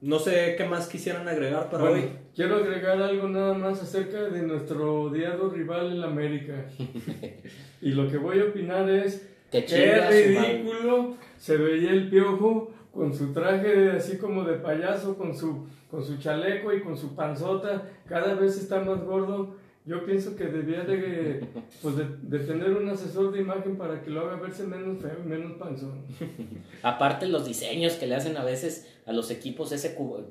No 0.00 0.18
sé 0.18 0.54
qué 0.56 0.64
más 0.64 0.88
quisieran 0.88 1.28
agregar 1.28 1.68
para 1.68 1.84
Bueno, 1.90 1.96
hoy. 2.04 2.10
quiero 2.34 2.56
agregar 2.56 3.02
algo 3.02 3.28
nada 3.28 3.52
más 3.52 3.82
acerca 3.82 4.22
de 4.30 4.40
nuestro 4.42 5.02
odiado 5.02 5.50
rival 5.50 5.92
en 5.94 6.02
América. 6.02 6.64
y 7.82 7.90
lo 7.90 8.08
que 8.08 8.16
voy 8.16 8.40
a 8.40 8.44
opinar 8.44 8.88
es 8.88 9.28
Que 9.50 9.66
qué 9.66 10.00
ridículo 10.08 11.16
se 11.36 11.58
veía 11.58 11.90
el 11.90 12.08
piojo 12.08 12.72
con 12.94 13.12
su 13.14 13.32
traje 13.34 13.90
así 13.90 14.16
como 14.16 14.44
de 14.44 14.54
payaso, 14.54 15.18
con 15.18 15.36
su, 15.36 15.66
con 15.90 16.02
su 16.02 16.16
chaleco 16.16 16.72
y 16.72 16.80
con 16.80 16.96
su 16.96 17.14
panzota, 17.14 17.82
cada 18.08 18.34
vez 18.34 18.56
está 18.56 18.80
más 18.80 19.04
gordo. 19.04 19.54
Yo 19.86 20.04
pienso 20.04 20.36
que 20.36 20.44
debía 20.44 20.82
de, 20.82 21.48
pues 21.80 21.96
de, 21.96 22.04
de 22.22 22.38
tener 22.40 22.70
un 22.70 22.88
asesor 22.88 23.32
de 23.32 23.40
imagen 23.40 23.76
para 23.76 24.02
que 24.02 24.10
lo 24.10 24.20
haga 24.20 24.36
verse 24.36 24.64
menos 24.64 25.00
feo 25.00 25.24
menos 25.24 25.52
panzón. 25.52 26.04
Aparte 26.82 27.26
los 27.26 27.46
diseños 27.46 27.94
que 27.94 28.06
le 28.06 28.14
hacen 28.14 28.36
a 28.36 28.44
veces 28.44 28.86
a 29.06 29.12
los 29.12 29.30
equipos, 29.30 29.72
ese 29.72 29.94
cubo, 29.94 30.22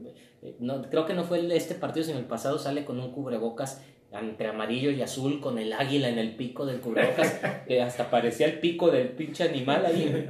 eh, 0.44 0.56
no, 0.60 0.84
creo 0.90 1.06
que 1.06 1.16
no 1.16 1.24
fue 1.24 1.56
este 1.56 1.74
partido, 1.74 2.06
sino 2.06 2.20
el 2.20 2.26
pasado 2.26 2.60
sale 2.60 2.86
con 2.86 3.00
un 3.00 3.12
cubrebocas 3.12 3.82
entre 4.12 4.48
amarillo 4.48 4.92
y 4.92 5.02
azul 5.02 5.40
con 5.40 5.58
el 5.58 5.74
águila 5.74 6.10
en 6.10 6.20
el 6.20 6.36
pico 6.36 6.66
del 6.66 6.80
cubrebocas, 6.80 7.40
que 7.68 7.82
hasta 7.82 8.10
parecía 8.10 8.48
el 8.48 8.60
pico 8.60 8.92
del 8.92 9.10
pinche 9.10 9.44
animal 9.44 9.86
ahí. 9.86 10.30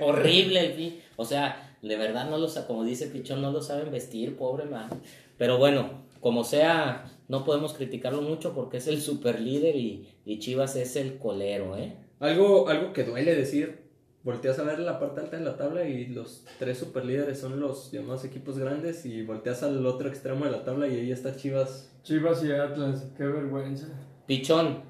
Horrible 0.00 0.60
el 0.60 1.00
O 1.16 1.24
sea, 1.24 1.76
de 1.82 1.96
verdad 1.96 2.30
no 2.30 2.38
lo 2.38 2.48
como 2.66 2.84
dice 2.84 3.06
Pichón, 3.08 3.42
no 3.42 3.50
lo 3.50 3.62
saben 3.62 3.90
vestir, 3.90 4.36
pobre 4.36 4.64
man. 4.64 4.88
Pero 5.36 5.58
bueno, 5.58 6.04
como 6.20 6.44
sea, 6.44 7.04
no 7.30 7.44
podemos 7.44 7.74
criticarlo 7.74 8.22
mucho 8.22 8.52
porque 8.54 8.78
es 8.78 8.88
el 8.88 9.00
super 9.00 9.40
líder 9.40 9.76
y, 9.76 10.08
y 10.24 10.40
Chivas 10.40 10.74
es 10.74 10.96
el 10.96 11.16
colero, 11.16 11.76
¿eh? 11.76 11.94
Algo, 12.18 12.68
algo 12.68 12.92
que 12.92 13.04
duele 13.04 13.36
decir, 13.36 13.82
volteas 14.24 14.58
a 14.58 14.64
ver 14.64 14.80
la 14.80 14.98
parte 14.98 15.20
alta 15.20 15.38
de 15.38 15.44
la 15.44 15.56
tabla 15.56 15.88
y 15.88 16.06
los 16.06 16.44
tres 16.58 16.78
superlíderes 16.78 17.38
son 17.38 17.60
los 17.60 17.92
llamados 17.92 18.24
equipos 18.24 18.58
grandes 18.58 19.06
y 19.06 19.22
volteas 19.22 19.62
al 19.62 19.86
otro 19.86 20.08
extremo 20.08 20.44
de 20.44 20.50
la 20.50 20.64
tabla 20.64 20.88
y 20.88 20.96
ahí 20.96 21.12
está 21.12 21.36
Chivas. 21.36 21.92
Chivas 22.02 22.42
y 22.42 22.50
Atlas, 22.50 23.06
qué 23.16 23.24
vergüenza. 23.24 23.86
Pichón, 24.26 24.82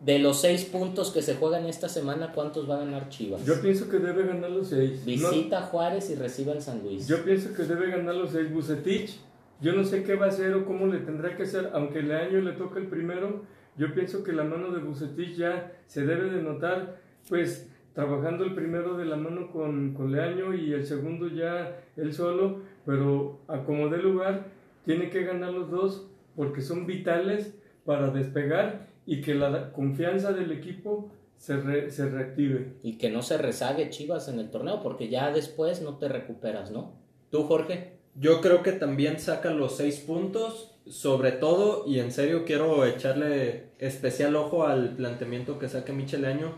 de 0.00 0.18
los 0.18 0.40
seis 0.40 0.64
puntos 0.64 1.10
que 1.10 1.20
se 1.20 1.34
juegan 1.34 1.66
esta 1.66 1.90
semana, 1.90 2.32
¿cuántos 2.32 2.70
va 2.70 2.76
a 2.76 2.78
ganar 2.78 3.10
Chivas? 3.10 3.44
Yo 3.44 3.60
pienso 3.60 3.90
que 3.90 3.98
debe 3.98 4.26
ganar 4.26 4.50
los 4.50 4.68
seis. 4.68 5.04
Visita 5.04 5.60
Juárez 5.60 6.08
y 6.08 6.14
recibe 6.14 6.52
al 6.52 6.62
San 6.62 6.82
Luis. 6.82 7.06
Yo 7.06 7.22
pienso 7.22 7.52
que 7.52 7.64
debe 7.64 7.90
ganar 7.90 8.14
los 8.14 8.30
seis. 8.30 8.50
Bucetich, 8.50 9.20
yo 9.60 9.72
no 9.72 9.84
sé 9.84 10.02
qué 10.02 10.14
va 10.14 10.26
a 10.26 10.28
hacer 10.28 10.54
o 10.54 10.64
cómo 10.64 10.86
le 10.86 10.98
tendrá 10.98 11.36
que 11.36 11.44
hacer, 11.44 11.70
aunque 11.72 12.00
el 12.00 12.12
año 12.12 12.40
le 12.40 12.52
toca 12.52 12.78
el 12.78 12.88
primero. 12.88 13.44
Yo 13.76 13.92
pienso 13.94 14.22
que 14.22 14.32
la 14.32 14.44
mano 14.44 14.70
de 14.70 14.80
Bucetich 14.80 15.36
ya 15.36 15.72
se 15.86 16.04
debe 16.06 16.30
de 16.30 16.42
notar, 16.42 16.98
pues 17.28 17.70
trabajando 17.94 18.44
el 18.44 18.54
primero 18.54 18.96
de 18.98 19.06
la 19.06 19.16
mano 19.16 19.50
con, 19.50 19.94
con 19.94 20.12
Leaño 20.12 20.54
y 20.54 20.72
el 20.72 20.84
segundo 20.84 21.28
ya 21.28 21.80
él 21.96 22.12
solo, 22.12 22.60
pero 22.84 23.40
a 23.48 23.64
como 23.64 23.88
dé 23.88 23.98
lugar, 23.98 24.48
tiene 24.84 25.08
que 25.08 25.24
ganar 25.24 25.52
los 25.52 25.70
dos 25.70 26.06
porque 26.36 26.60
son 26.60 26.86
vitales 26.86 27.58
para 27.86 28.10
despegar 28.10 28.88
y 29.06 29.22
que 29.22 29.34
la 29.34 29.72
confianza 29.72 30.32
del 30.32 30.52
equipo 30.52 31.10
se, 31.38 31.90
se 31.90 32.08
reactive. 32.10 32.74
Y 32.82 32.98
que 32.98 33.10
no 33.10 33.22
se 33.22 33.38
rezague 33.38 33.88
Chivas 33.88 34.28
en 34.28 34.40
el 34.40 34.50
torneo, 34.50 34.82
porque 34.82 35.08
ya 35.08 35.30
después 35.30 35.80
no 35.80 35.96
te 35.96 36.08
recuperas, 36.08 36.70
¿no? 36.70 36.92
¿Tú, 37.30 37.44
Jorge? 37.44 37.95
Yo 38.18 38.40
creo 38.40 38.62
que 38.62 38.72
también 38.72 39.20
saca 39.20 39.50
los 39.50 39.76
seis 39.76 39.98
puntos, 39.98 40.74
sobre 40.88 41.32
todo, 41.32 41.84
y 41.86 42.00
en 42.00 42.12
serio 42.12 42.44
quiero 42.44 42.84
echarle 42.84 43.70
especial 43.78 44.36
ojo 44.36 44.66
al 44.66 44.96
planteamiento 44.96 45.58
que 45.58 45.68
saque 45.68 45.92
Michel 45.92 46.24
Año. 46.24 46.54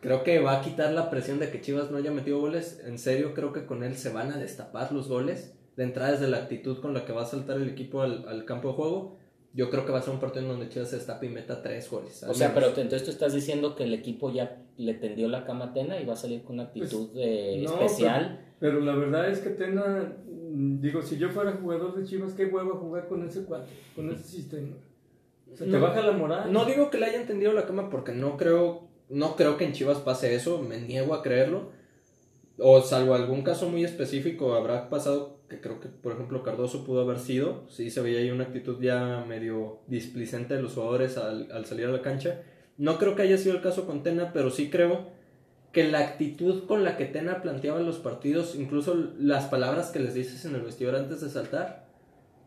Creo 0.00 0.24
que 0.24 0.40
va 0.40 0.58
a 0.58 0.62
quitar 0.62 0.92
la 0.92 1.10
presión 1.10 1.38
de 1.38 1.50
que 1.50 1.60
Chivas 1.60 1.90
no 1.90 1.96
haya 1.96 2.10
metido 2.10 2.40
goles. 2.40 2.82
En 2.84 2.98
serio, 2.98 3.34
creo 3.34 3.52
que 3.52 3.66
con 3.66 3.84
él 3.84 3.96
se 3.96 4.12
van 4.12 4.32
a 4.32 4.36
destapar 4.36 4.92
los 4.92 5.08
goles. 5.08 5.54
De 5.76 5.84
entrada, 5.84 6.12
desde 6.12 6.28
la 6.28 6.38
actitud 6.38 6.80
con 6.80 6.92
la 6.92 7.04
que 7.04 7.12
va 7.12 7.22
a 7.22 7.26
saltar 7.26 7.56
el 7.56 7.68
equipo 7.68 8.02
al, 8.02 8.28
al 8.28 8.44
campo 8.44 8.68
de 8.68 8.74
juego 8.74 9.22
yo 9.54 9.68
creo 9.68 9.84
que 9.84 9.92
va 9.92 9.98
a 9.98 10.02
ser 10.02 10.14
un 10.14 10.20
partido 10.20 10.42
en 10.44 10.48
donde 10.48 10.68
Chivas 10.68 10.88
se 10.88 10.96
destape 10.96 11.26
y 11.26 11.28
meta 11.28 11.62
tres 11.62 11.90
goles. 11.90 12.22
O 12.22 12.34
sea, 12.34 12.54
pero 12.54 12.68
entonces 12.68 13.04
tú 13.04 13.10
estás 13.10 13.34
diciendo 13.34 13.76
que 13.76 13.84
el 13.84 13.92
equipo 13.92 14.32
ya 14.32 14.62
le 14.78 14.94
tendió 14.94 15.28
la 15.28 15.44
cama 15.44 15.66
a 15.66 15.72
Tena 15.74 16.00
y 16.00 16.06
va 16.06 16.14
a 16.14 16.16
salir 16.16 16.42
con 16.42 16.54
una 16.54 16.64
actitud 16.64 17.10
pues, 17.12 17.70
especial. 17.70 18.38
Pero, 18.40 18.51
la 18.70 18.94
verdad 18.94 19.28
es 19.28 19.40
que 19.40 19.50
Tena, 19.50 20.14
mm, 20.26 20.80
digo, 20.80 21.02
si 21.02 21.18
yo 21.18 21.30
fuera 21.30 21.52
jugador 21.52 21.96
de 21.96 22.04
Chivas, 22.04 22.34
qué 22.34 22.46
huevo 22.46 22.76
jugar 22.76 23.08
con 23.08 23.26
ese 23.26 23.44
cuatro, 23.44 23.72
con 23.96 24.10
ese 24.10 24.22
sistema. 24.22 24.76
O 25.52 25.56
sea, 25.56 25.66
te 25.66 25.78
baja 25.78 26.00
la 26.00 26.12
moral. 26.12 26.52
No 26.52 26.64
digo 26.64 26.90
que 26.90 26.98
le 26.98 27.06
haya 27.06 27.20
entendido 27.20 27.52
la 27.52 27.66
cama 27.66 27.90
porque 27.90 28.12
no 28.12 28.36
creo, 28.36 28.88
no 29.08 29.36
creo 29.36 29.56
que 29.56 29.64
en 29.64 29.72
Chivas 29.72 29.98
pase 29.98 30.34
eso, 30.34 30.62
me 30.62 30.80
niego 30.80 31.14
a 31.14 31.22
creerlo. 31.22 31.70
O 32.58 32.80
salvo 32.82 33.14
algún 33.14 33.42
caso 33.42 33.68
muy 33.68 33.84
específico, 33.84 34.54
habrá 34.54 34.88
pasado 34.88 35.40
que 35.48 35.60
creo 35.60 35.80
que, 35.80 35.88
por 35.88 36.12
ejemplo, 36.12 36.42
Cardoso 36.42 36.84
pudo 36.84 37.02
haber 37.02 37.18
sido. 37.18 37.64
Sí, 37.68 37.90
se 37.90 38.00
veía 38.00 38.20
ahí 38.20 38.30
una 38.30 38.44
actitud 38.44 38.80
ya 38.80 39.24
medio 39.26 39.80
displicente 39.88 40.54
de 40.54 40.62
los 40.62 40.74
jugadores 40.74 41.18
al, 41.18 41.50
al, 41.50 41.66
salir 41.66 41.86
a 41.86 41.90
la 41.90 42.02
cancha. 42.02 42.42
No 42.78 42.98
creo 42.98 43.16
que 43.16 43.22
haya 43.22 43.36
sido 43.36 43.56
el 43.56 43.62
caso 43.62 43.86
con 43.86 44.02
Tena, 44.02 44.32
pero 44.32 44.50
sí 44.50 44.70
creo 44.70 45.08
que 45.72 45.90
la 45.90 46.00
actitud 46.00 46.66
con 46.66 46.84
la 46.84 46.96
que 46.96 47.06
Tena 47.06 47.40
planteaba 47.42 47.80
los 47.80 47.98
partidos, 47.98 48.54
incluso 48.54 48.94
las 49.18 49.46
palabras 49.46 49.90
que 49.90 50.00
les 50.00 50.14
dices 50.14 50.44
en 50.44 50.54
el 50.54 50.62
vestidor 50.62 50.96
antes 50.96 51.22
de 51.22 51.30
saltar, 51.30 51.86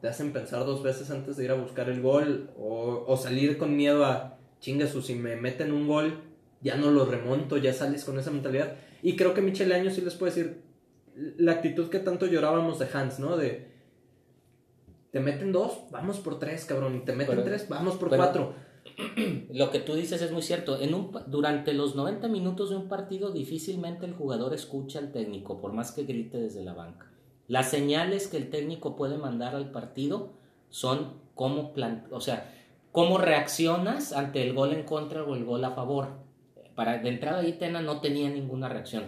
te 0.01 0.07
hacen 0.07 0.31
pensar 0.31 0.65
dos 0.65 0.83
veces 0.83 1.09
antes 1.09 1.35
de 1.35 1.45
ir 1.45 1.51
a 1.51 1.55
buscar 1.55 1.89
el 1.89 2.01
gol 2.01 2.51
o, 2.57 3.03
o 3.07 3.17
salir 3.17 3.57
con 3.57 3.75
miedo 3.75 4.05
a 4.05 4.37
chingas 4.59 4.95
o 4.95 5.01
si 5.01 5.15
me 5.15 5.35
meten 5.35 5.71
un 5.71 5.87
gol, 5.87 6.21
ya 6.61 6.75
no 6.75 6.91
lo 6.91 7.05
remonto, 7.05 7.57
ya 7.57 7.73
sales 7.73 8.05
con 8.05 8.19
esa 8.19 8.31
mentalidad. 8.31 8.73
Y 9.01 9.15
creo 9.15 9.33
que 9.33 9.41
Michel 9.41 9.71
Año 9.71 9.89
sí 9.89 10.01
les 10.01 10.15
puede 10.15 10.33
decir, 10.33 10.61
la 11.15 11.53
actitud 11.53 11.89
que 11.89 11.99
tanto 11.99 12.25
llorábamos 12.25 12.79
de 12.79 12.87
Hans, 12.93 13.19
¿no? 13.19 13.37
De 13.37 13.73
te 15.11 15.21
meten 15.21 15.53
dos, 15.53 15.85
vamos 15.91 16.19
por 16.19 16.39
tres, 16.39 16.65
cabrón, 16.65 16.95
y 16.97 16.99
te 16.99 17.13
meten 17.13 17.43
tres, 17.43 17.69
vamos 17.69 17.95
por 17.95 18.09
cuatro. 18.09 18.53
Lo 19.53 19.71
que 19.71 19.79
tú 19.79 19.93
dices 19.93 20.21
es 20.21 20.31
muy 20.31 20.41
cierto. 20.41 20.79
En 20.79 20.93
un, 20.93 21.11
durante 21.27 21.73
los 21.73 21.95
90 21.95 22.27
minutos 22.27 22.69
de 22.69 22.77
un 22.77 22.87
partido, 22.87 23.31
difícilmente 23.31 24.05
el 24.05 24.13
jugador 24.13 24.53
escucha 24.53 24.99
al 24.99 25.11
técnico, 25.11 25.59
por 25.59 25.73
más 25.73 25.91
que 25.91 26.03
grite 26.03 26.37
desde 26.37 26.63
la 26.63 26.73
banca. 26.73 27.11
Las 27.47 27.69
señales 27.69 28.27
que 28.27 28.37
el 28.37 28.49
técnico 28.49 28.95
puede 28.95 29.17
mandar 29.17 29.55
al 29.55 29.71
partido 29.71 30.33
son 30.69 31.13
cómo, 31.35 31.73
plan, 31.73 32.07
o 32.11 32.21
sea, 32.21 32.51
cómo 32.91 33.17
reaccionas 33.17 34.13
ante 34.13 34.41
el 34.41 34.53
gol 34.53 34.73
en 34.73 34.83
contra 34.83 35.23
o 35.23 35.35
el 35.35 35.45
gol 35.45 35.63
a 35.63 35.71
favor. 35.71 36.07
Para, 36.75 36.97
de 36.97 37.09
entrada 37.09 37.39
ahí 37.39 37.53
Tena 37.53 37.81
no 37.81 38.01
tenía 38.01 38.29
ninguna 38.29 38.69
reacción. 38.69 39.03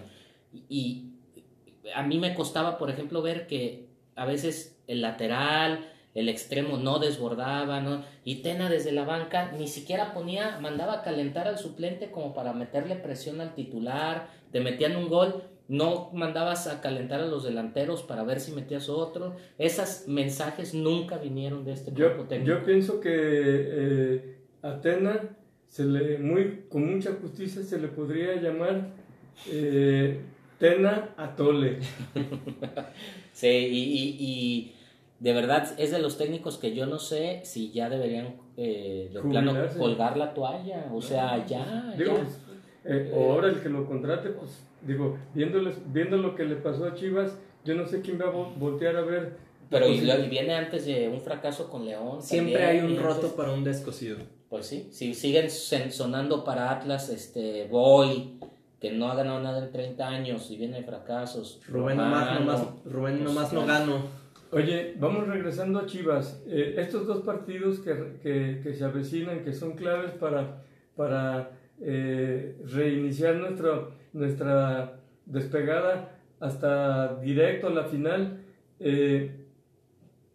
Y, 0.70 1.14
a 1.96 2.04
mí 2.04 2.20
me 2.20 2.36
costaba, 2.36 2.78
por 2.78 2.90
ejemplo, 2.90 3.22
ver 3.22 3.48
que 3.48 3.88
a 4.16 4.26
veces 4.26 4.78
el 4.88 5.02
lateral, 5.02 5.90
el 6.18 6.30
extremo 6.30 6.78
no 6.78 6.98
desbordaba, 6.98 7.80
¿no? 7.80 8.04
Y 8.26 8.42
Tena 8.42 8.72
desde 8.72 8.92
la 8.92 9.06
banca 9.06 9.52
ni 9.52 9.68
siquiera 9.68 10.16
ponía, 10.16 10.58
mandaba 10.60 10.94
a 10.94 11.04
calentar 11.04 11.48
al 11.48 11.60
suplente 11.60 12.10
como 12.10 12.34
para 12.34 12.54
meterle 12.54 12.96
presión 12.96 13.40
al 13.40 13.54
titular, 13.54 14.28
te 14.52 14.60
metían 14.60 14.96
un 14.96 15.10
gol, 15.10 15.44
no 15.68 16.10
mandabas 16.14 16.66
a 16.66 16.82
calentar 16.82 17.22
a 17.22 17.28
los 17.28 17.44
delanteros 17.44 18.02
para 18.02 18.24
ver 18.24 18.40
si 18.40 18.52
metías 18.52 18.90
otro. 18.90 19.36
Esos 19.60 20.08
mensajes 20.08 20.74
nunca 20.74 21.20
vinieron 21.20 21.64
de 21.64 21.74
este 21.74 21.92
grupo 21.92 22.24
técnico. 22.24 22.52
Yo 22.52 22.66
pienso 22.66 23.00
que 23.00 23.12
eh, 23.14 24.38
a 24.64 24.82
Tena 24.82 25.38
se 25.68 25.86
le, 25.86 26.18
muy, 26.18 26.64
con 26.68 26.96
mucha 26.96 27.12
justicia 27.22 27.62
se 27.62 27.78
le 27.78 27.90
podría 27.90 28.42
llamar 28.42 28.88
eh, 29.52 30.20
Tena 30.58 31.14
Atole. 31.16 31.78
sí, 33.34 33.48
y, 33.48 34.74
de 35.20 35.34
verdad 35.34 35.74
es 35.78 35.92
de 35.92 36.00
los 36.00 36.18
técnicos 36.18 36.58
que 36.58 36.76
yo 36.76 36.86
no 36.86 37.00
sé 37.00 37.42
si 37.44 37.72
ya 37.72 37.90
deberían 37.90 38.36
eh, 38.56 39.10
de 39.12 39.22
plano 39.22 39.56
colgar 39.78 40.18
la 40.18 40.34
toalla. 40.34 40.90
O 40.94 41.02
sea, 41.02 41.46
ya. 41.46 41.94
Digo, 41.98 42.20
eh, 42.84 43.12
o 43.16 43.34
ahora 43.34 43.50
el 43.50 43.62
que 43.62 43.70
lo 43.70 43.86
contrate, 43.86 44.30
pues 44.30 44.64
digo, 44.82 45.18
viendo 45.34 46.18
lo 46.18 46.36
que 46.36 46.46
le 46.46 46.56
pasó 46.56 46.86
a 46.86 46.94
Chivas, 46.94 47.38
yo 47.66 47.76
no 47.76 47.86
sé 47.86 48.02
quién 48.02 48.20
va 48.20 48.26
a 48.26 48.32
voltear 48.32 48.96
a 48.96 49.02
ver. 49.02 49.38
Pero 49.70 49.88
y, 49.90 50.00
viene 50.30 50.56
antes 50.56 50.86
de 50.86 51.10
un 51.10 51.20
fracaso 51.20 51.70
con 51.70 51.86
León. 51.86 52.22
Siempre 52.22 52.64
hay 52.64 52.80
un 52.80 52.98
roto 52.98 53.36
para 53.36 53.52
un 53.52 53.64
descosido. 53.64 54.18
Pues 54.50 54.66
sí, 54.66 54.88
si 54.92 55.14
siguen 55.14 55.50
sonando 55.50 56.46
para 56.46 56.72
Atlas, 56.72 57.10
este, 57.10 57.68
Boy, 57.68 58.40
que 58.80 58.92
no 58.92 59.12
ha 59.12 59.16
ganado 59.16 59.42
nada 59.42 59.66
en 59.66 59.72
30 59.72 60.08
años 60.08 60.50
y 60.52 60.56
viene 60.56 60.78
de 60.78 60.84
fracasos. 60.84 61.60
Rubén 61.68 61.98
nomás, 61.98 62.40
nomás, 62.40 62.62
Rubén 62.86 63.16
pues, 63.16 63.26
nomás 63.26 63.52
no 63.52 63.66
gano. 63.66 64.27
Oye, 64.52 64.96
vamos 64.98 65.28
regresando 65.28 65.80
a 65.80 65.86
Chivas. 65.86 66.44
Eh, 66.48 66.76
estos 66.78 67.06
dos 67.06 67.24
partidos 67.24 67.80
que, 67.80 68.60
que, 68.64 68.74
se 68.74 68.84
avecinan, 68.84 69.44
que 69.44 69.54
son 69.54 69.74
claves 69.74 70.12
para, 70.12 70.64
para 70.96 71.52
eh, 71.82 72.58
reiniciar 72.66 73.36
nuestra, 73.36 73.90
nuestra 74.14 75.00
despegada 75.26 76.18
hasta 76.40 77.16
directo 77.16 77.68
a 77.68 77.72
la 77.72 77.84
final, 77.86 78.42
eh, 78.80 79.46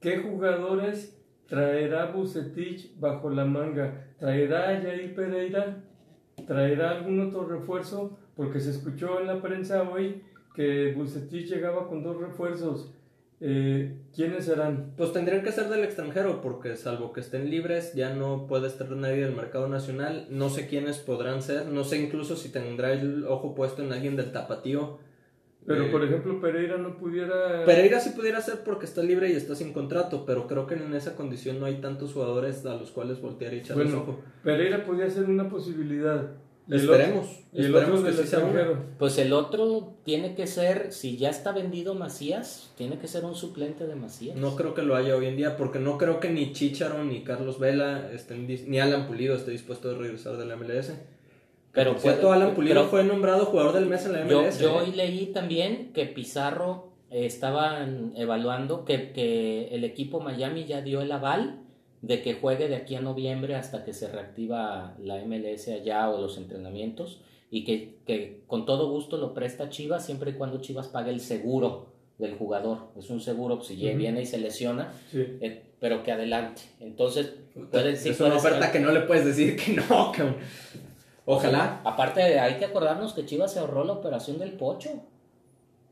¿qué 0.00 0.18
jugadores 0.18 1.18
traerá 1.46 2.06
Bucetich 2.06 2.98
bajo 2.98 3.30
la 3.30 3.44
manga? 3.44 4.08
¿Traerá 4.18 4.76
a 4.76 4.80
Pereira? 4.80 5.82
¿Traerá 6.46 6.90
algún 6.90 7.20
otro 7.20 7.46
refuerzo? 7.46 8.18
porque 8.36 8.60
se 8.60 8.70
escuchó 8.70 9.20
en 9.20 9.26
la 9.26 9.40
prensa 9.40 9.82
hoy 9.82 10.22
que 10.54 10.92
Bucetich 10.92 11.48
llegaba 11.48 11.88
con 11.88 12.02
dos 12.02 12.20
refuerzos. 12.20 12.92
Eh, 13.44 13.96
¿Quiénes 14.14 14.44
serán? 14.44 14.92
Pues 14.96 15.12
tendrían 15.12 15.42
que 15.42 15.50
ser 15.50 15.68
del 15.68 15.82
extranjero, 15.82 16.40
porque 16.40 16.76
salvo 16.76 17.12
que 17.12 17.18
estén 17.18 17.50
libres, 17.50 17.92
ya 17.92 18.14
no 18.14 18.46
puede 18.46 18.68
estar 18.68 18.88
nadie 18.92 19.24
del 19.24 19.34
mercado 19.34 19.68
nacional. 19.68 20.28
No 20.30 20.48
sé 20.48 20.68
quiénes 20.68 20.98
podrán 20.98 21.42
ser, 21.42 21.66
no 21.66 21.82
sé 21.82 22.00
incluso 22.00 22.36
si 22.36 22.52
tendrá 22.52 22.92
el 22.92 23.26
ojo 23.26 23.56
puesto 23.56 23.82
en 23.82 23.92
alguien 23.92 24.14
del 24.14 24.30
tapatío. 24.30 24.98
Pero, 25.66 25.86
eh, 25.86 25.88
por 25.90 26.04
ejemplo, 26.04 26.40
Pereira 26.40 26.76
no 26.76 26.96
pudiera... 26.96 27.64
Pereira 27.64 27.98
sí 27.98 28.10
pudiera 28.10 28.40
ser 28.40 28.62
porque 28.62 28.86
está 28.86 29.02
libre 29.02 29.28
y 29.30 29.32
está 29.32 29.56
sin 29.56 29.72
contrato, 29.72 30.24
pero 30.24 30.46
creo 30.46 30.68
que 30.68 30.74
en 30.74 30.94
esa 30.94 31.16
condición 31.16 31.58
no 31.58 31.66
hay 31.66 31.80
tantos 31.80 32.12
jugadores 32.12 32.64
a 32.64 32.76
los 32.76 32.92
cuales 32.92 33.20
voltear 33.20 33.54
y 33.54 33.58
echarles 33.58 33.88
bueno, 33.88 34.02
ojo. 34.02 34.20
Pereira 34.44 34.84
podría 34.84 35.10
ser 35.10 35.24
una 35.24 35.48
posibilidad. 35.48 36.30
Esperemos. 36.68 37.26
Y 37.52 37.64
el 37.64 37.74
otro 37.74 38.02
que 38.02 38.12
Pues 38.98 39.18
el 39.18 39.32
otro 39.32 39.94
tiene 40.04 40.34
que 40.34 40.46
ser, 40.46 40.92
si 40.92 41.18
ya 41.18 41.28
está 41.28 41.52
vendido 41.52 41.94
Macías, 41.94 42.72
tiene 42.76 42.98
que 42.98 43.08
ser 43.08 43.24
un 43.24 43.34
suplente 43.34 43.86
de 43.86 43.94
Macías. 43.94 44.36
No 44.36 44.56
creo 44.56 44.72
que 44.72 44.82
lo 44.82 44.96
haya 44.96 45.16
hoy 45.16 45.26
en 45.26 45.36
día, 45.36 45.56
porque 45.56 45.78
no 45.78 45.98
creo 45.98 46.18
que 46.18 46.30
ni 46.30 46.52
Chicharo 46.52 47.04
ni 47.04 47.24
Carlos 47.24 47.58
Vela 47.58 48.10
estén, 48.12 48.46
ni 48.46 48.80
Alan 48.80 49.06
Pulido 49.06 49.34
esté 49.34 49.50
dispuesto 49.50 49.90
a 49.90 49.94
regresar 49.94 50.38
de 50.38 50.46
la 50.46 50.56
MLS. 50.56 50.92
Pero 51.72 51.98
cierto, 51.98 52.32
Alan 52.32 52.54
Pulido 52.54 52.86
fue 52.86 53.04
nombrado 53.04 53.46
jugador 53.46 53.74
del 53.74 53.86
mes 53.86 54.06
en 54.06 54.12
la 54.12 54.24
MLS. 54.24 54.58
Yo, 54.58 54.76
hoy 54.76 54.92
leí 54.92 55.26
también 55.26 55.92
que 55.92 56.06
Pizarro 56.06 56.92
eh, 57.10 57.26
estaban 57.26 58.12
evaluando 58.16 58.84
que, 58.84 59.12
que 59.12 59.68
el 59.72 59.84
equipo 59.84 60.20
Miami 60.20 60.64
ya 60.64 60.80
dio 60.80 61.02
el 61.02 61.12
aval 61.12 61.61
de 62.02 62.20
que 62.22 62.34
juegue 62.34 62.68
de 62.68 62.76
aquí 62.76 62.94
a 62.96 63.00
noviembre 63.00 63.54
hasta 63.54 63.84
que 63.84 63.92
se 63.94 64.08
reactiva 64.08 64.94
la 65.00 65.24
MLS 65.24 65.68
allá 65.68 66.10
o 66.10 66.20
los 66.20 66.36
entrenamientos 66.36 67.20
y 67.50 67.64
que, 67.64 67.96
que 68.06 68.42
con 68.46 68.66
todo 68.66 68.90
gusto 68.90 69.16
lo 69.16 69.32
presta 69.34 69.68
Chivas 69.70 70.04
siempre 70.04 70.32
y 70.32 70.34
cuando 70.34 70.60
Chivas 70.60 70.88
pague 70.88 71.10
el 71.10 71.20
seguro 71.20 71.86
del 72.18 72.34
jugador. 72.36 72.88
Es 72.98 73.08
un 73.10 73.20
seguro, 73.20 73.56
pues, 73.56 73.68
si 73.68 73.74
Ujú. 73.88 73.96
viene 73.96 74.20
y 74.22 74.26
se 74.26 74.38
lesiona, 74.38 74.92
Sí. 75.10 75.38
eh, 75.40 75.62
pero 75.80 76.02
que 76.02 76.12
adelante. 76.12 76.62
Entonces, 76.80 77.32
puede, 77.70 77.96
sí 77.96 78.10
es 78.10 78.20
una 78.20 78.36
oferta 78.36 78.70
que 78.70 78.78
no 78.80 78.92
le 78.92 79.00
puedes 79.00 79.24
decir 79.24 79.56
que 79.56 79.72
no, 79.72 80.12
cabrón. 80.12 80.36
Ojalá. 81.24 81.80
Aparte, 81.84 82.38
hay 82.40 82.54
que 82.58 82.64
acordarnos 82.64 83.12
que 83.12 83.24
Chivas 83.26 83.52
se 83.52 83.58
ahorró 83.60 83.84
la 83.84 83.92
operación 83.92 84.38
del 84.38 84.52
Pocho. 84.52 84.90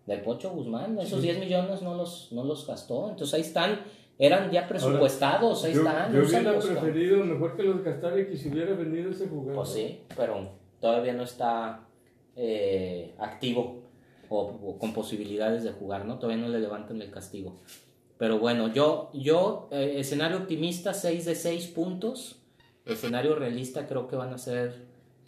Del 0.06 0.22
Pocho 0.22 0.50
Guzmán. 0.50 0.98
Esos 0.98 1.22
10 1.22 1.38
millones 1.38 1.82
no 1.82 1.94
los, 1.94 2.32
no 2.32 2.42
los 2.44 2.66
gastó. 2.66 3.08
Entonces 3.11 3.34
ahí 3.34 3.42
están. 3.42 3.80
Eran 4.20 4.50
ya 4.50 4.68
presupuestados. 4.68 5.64
ahí 5.64 5.72
Yo, 5.72 5.80
están. 5.80 6.12
yo 6.12 6.20
hubiera 6.20 6.40
úsalos, 6.40 6.66
cabrón. 6.66 6.82
preferido 6.84 7.24
mejor 7.24 7.56
que 7.56 7.62
los 7.62 7.82
gastara 7.82 8.20
y 8.20 8.26
que 8.26 8.36
se 8.36 8.50
hubiera 8.50 8.74
vendido 8.74 9.10
ese 9.10 9.26
jugador. 9.28 9.54
Pues 9.54 9.68
sí, 9.70 10.02
pero 10.16 10.50
todavía 10.78 11.14
no 11.14 11.22
está 11.22 11.88
eh, 12.36 13.14
activo 13.18 13.82
o, 14.28 14.40
o 14.40 14.78
con 14.78 14.92
posibilidades 14.92 15.64
de 15.64 15.72
jugar, 15.72 16.04
¿no? 16.04 16.18
Todavía 16.18 16.42
no 16.44 16.48
le 16.50 16.60
levantan 16.60 17.00
el 17.00 17.10
castigo. 17.10 17.56
Pero 18.18 18.38
bueno, 18.38 18.68
yo, 18.68 19.10
yo 19.14 19.68
eh, 19.72 19.94
escenario 19.96 20.36
optimista, 20.36 20.92
6 20.92 21.24
de 21.24 21.34
6 21.34 21.68
puntos. 21.68 22.36
Escenario 22.84 23.34
realista, 23.34 23.86
creo 23.86 24.08
que 24.08 24.16
van 24.16 24.34
a 24.34 24.38
ser 24.38 24.84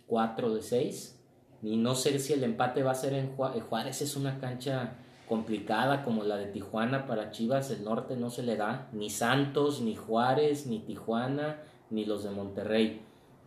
4 0.08 0.54
de 0.54 0.60
6. 0.60 1.18
Y 1.62 1.76
no 1.78 1.94
sé 1.94 2.18
si 2.18 2.34
el 2.34 2.44
empate 2.44 2.82
va 2.82 2.90
a 2.90 2.94
ser 2.94 3.14
en 3.14 3.34
Juárez. 3.34 3.62
Juárez 3.62 4.02
es 4.02 4.14
una 4.14 4.38
cancha 4.38 4.98
complicada 5.28 6.04
como 6.04 6.24
la 6.24 6.36
de 6.36 6.46
Tijuana 6.46 7.06
para 7.06 7.30
Chivas. 7.30 7.70
El 7.70 7.84
norte 7.84 8.16
no 8.16 8.30
se 8.30 8.42
le 8.42 8.56
da. 8.56 8.88
Ni 8.92 9.10
Santos, 9.10 9.80
ni 9.80 9.94
Juárez, 9.94 10.66
ni 10.66 10.80
Tijuana, 10.80 11.62
ni 11.90 12.04
los 12.04 12.24
de 12.24 12.30
Monterrey. 12.30 13.00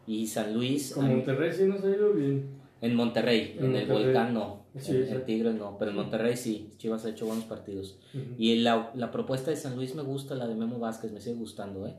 Y 0.07 0.27
San 0.27 0.53
Luis. 0.53 0.93
Con 0.93 1.09
Monterrey 1.09 1.51
sí 1.51 1.63
nos 1.65 1.83
ha 1.83 1.89
ido 1.89 2.13
bien. 2.13 2.47
en 2.81 2.95
Monterrey, 2.95 3.55
En 3.59 3.65
en, 3.65 3.75
el. 3.75 3.87
Volcán 3.87 4.33
no, 4.33 4.65
Sí, 4.77 4.95
en, 4.95 5.07
en 5.07 5.25
Tigres 5.25 5.55
no, 5.55 5.77
pero 5.79 5.91
en 5.91 5.97
Monterrey 5.97 6.35
sí, 6.35 6.71
Chivas 6.77 7.05
ha 7.05 7.09
hecho 7.09 7.25
buenos 7.25 7.45
partidos. 7.45 7.97
Y 8.37 8.55
la, 8.57 8.91
la 8.93 9.09
propuesta 9.11 9.49
de 9.51 9.57
San 9.57 9.75
Luis 9.75 9.95
me 9.95 10.03
gusta, 10.03 10.35
la 10.35 10.47
de 10.47 10.55
Memo 10.55 10.79
Vázquez, 10.79 11.11
me 11.11 11.21
sigue 11.21 11.37
gustando. 11.37 11.87
¿eh? 11.87 11.95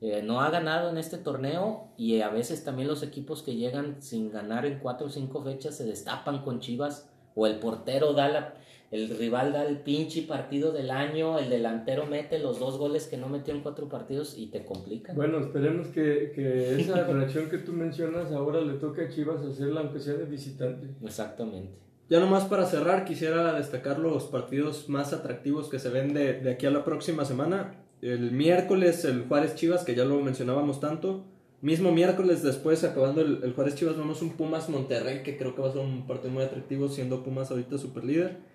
Eh, 0.00 0.22
no 0.22 0.40
ha 0.40 0.48
ganado 0.50 0.88
en 0.88 0.96
este 0.96 1.18
torneo 1.18 1.88
y 1.98 2.20
a 2.22 2.30
veces 2.30 2.64
también 2.64 2.88
los 2.88 3.02
equipos 3.02 3.42
que 3.42 3.56
llegan 3.56 4.00
sin 4.00 4.30
ganar 4.30 4.64
en 4.64 4.78
cuatro 4.78 5.08
o 5.08 5.10
cinco 5.10 5.42
fechas 5.42 5.76
se 5.76 5.84
destapan 5.84 6.42
con 6.42 6.60
Chivas 6.60 7.10
o 7.34 7.46
el 7.46 7.58
portero 7.58 8.14
da 8.14 8.28
la, 8.28 8.54
el 8.90 9.08
rival 9.16 9.52
da 9.52 9.64
el 9.66 9.78
pinche 9.78 10.22
partido 10.22 10.72
del 10.72 10.90
año, 10.90 11.38
el 11.38 11.48
delantero 11.48 12.06
mete 12.06 12.40
los 12.40 12.58
dos 12.58 12.76
goles 12.76 13.06
que 13.06 13.16
no 13.16 13.28
metió 13.28 13.54
en 13.54 13.60
cuatro 13.60 13.88
partidos 13.88 14.36
y 14.36 14.46
te 14.46 14.64
complican. 14.64 15.14
Bueno, 15.14 15.38
esperemos 15.38 15.88
que, 15.88 16.32
que 16.34 16.80
esa 16.80 17.04
reacción 17.12 17.48
que 17.48 17.58
tú 17.58 17.72
mencionas 17.72 18.32
ahora 18.32 18.60
le 18.60 18.74
toque 18.74 19.02
a 19.02 19.08
Chivas 19.08 19.42
hacerla 19.42 19.82
aunque 19.82 20.00
sea 20.00 20.14
de 20.14 20.24
visitante. 20.24 20.88
Exactamente. 21.04 21.70
Ya 22.08 22.18
nomás 22.18 22.46
para 22.46 22.66
cerrar, 22.66 23.04
quisiera 23.04 23.52
destacar 23.52 24.00
los 24.00 24.24
partidos 24.24 24.88
más 24.88 25.12
atractivos 25.12 25.68
que 25.68 25.78
se 25.78 25.90
ven 25.90 26.12
de, 26.12 26.40
de 26.40 26.50
aquí 26.50 26.66
a 26.66 26.72
la 26.72 26.84
próxima 26.84 27.24
semana. 27.24 27.84
El 28.02 28.32
miércoles, 28.32 29.04
el 29.04 29.28
Juárez 29.28 29.54
Chivas, 29.54 29.84
que 29.84 29.94
ya 29.94 30.04
lo 30.04 30.20
mencionábamos 30.20 30.80
tanto. 30.80 31.24
Mismo 31.60 31.92
miércoles, 31.92 32.42
después, 32.42 32.82
acabando 32.82 33.20
el, 33.20 33.44
el 33.44 33.52
Juárez 33.52 33.76
Chivas, 33.76 33.96
vemos 33.96 34.22
un 34.22 34.30
Pumas 34.30 34.68
Monterrey, 34.68 35.22
que 35.22 35.36
creo 35.36 35.54
que 35.54 35.62
va 35.62 35.68
a 35.68 35.72
ser 35.72 35.82
un 35.82 36.08
partido 36.08 36.32
muy 36.32 36.42
atractivo, 36.42 36.88
siendo 36.88 37.22
Pumas 37.22 37.52
ahorita 37.52 37.78
super 37.78 38.02
líder. 38.02 38.49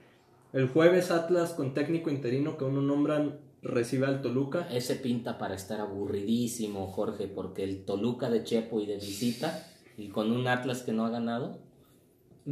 El 0.56 0.70
jueves, 0.70 1.12
Atlas 1.12 1.51
con 1.53 1.74
técnico 1.74 2.10
interino 2.10 2.58
que 2.58 2.64
uno 2.64 2.82
nombran, 2.82 3.39
recibe 3.62 4.08
al 4.08 4.22
Toluca. 4.22 4.68
Ese 4.72 4.95
pinta 4.95 5.38
para 5.38 5.53
estar 5.56 5.82
aburridísimo, 5.82 6.88
Jorge, 6.88 7.28
porque 7.28 7.64
el 7.64 7.84
Toluca 7.84 8.30
de 8.30 8.43
Chepo 8.43 8.80
y 8.80 8.86
de 8.86 8.95
visita, 8.95 9.68
y 9.97 10.08
con 10.08 10.32
un 10.32 10.47
Atlas 10.47 10.82
que 10.84 10.93
no 10.93 11.06
ha 11.06 11.10
ganado, 11.10 11.58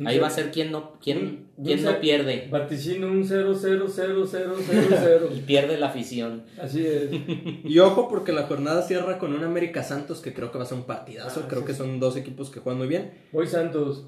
ahí 0.06 0.20
va 0.20 0.28
a 0.28 0.32
ser 0.32 0.51
quien 0.51 0.72
no, 0.72 0.80
Un- 0.80 0.99
quien 1.01 1.47
un 1.58 1.84
no 1.84 1.99
pierde. 2.01 2.49
Vaticino 2.51 3.08
un 3.08 3.24
0 3.26 3.54
0 3.58 3.86
0 3.88 4.26
0 4.30 4.56
0 4.68 4.86
0 4.89 5.30
Y 5.34 5.39
pierde 5.41 5.78
la 5.78 5.88
afición. 5.88 6.43
Así 6.62 6.86
es. 6.86 7.10
Y 7.64 7.80
ojo, 7.80 8.10
porque 8.10 8.34
la 8.34 8.43
jornada 8.47 8.82
cierra 8.82 9.18
con 9.18 9.34
un 9.34 9.45
América 9.45 9.82
Santos, 9.82 10.20
que 10.20 10.34
creo 10.34 10.51
que 10.51 10.58
va 10.58 10.66
a 10.66 10.68
ser 10.68 10.78
un 10.78 10.84
partidazo. 10.84 11.41
Ah, 11.45 11.47
creo 11.47 11.62
sí, 11.62 11.68
que 11.68 11.74
son 11.74 12.01
dos 12.01 12.18
equipos 12.18 12.49
que 12.49 12.60
juegan 12.60 12.80
muy 12.80 12.88
bien. 12.89 13.12
Voy 13.32 13.47
Santos. 13.47 14.08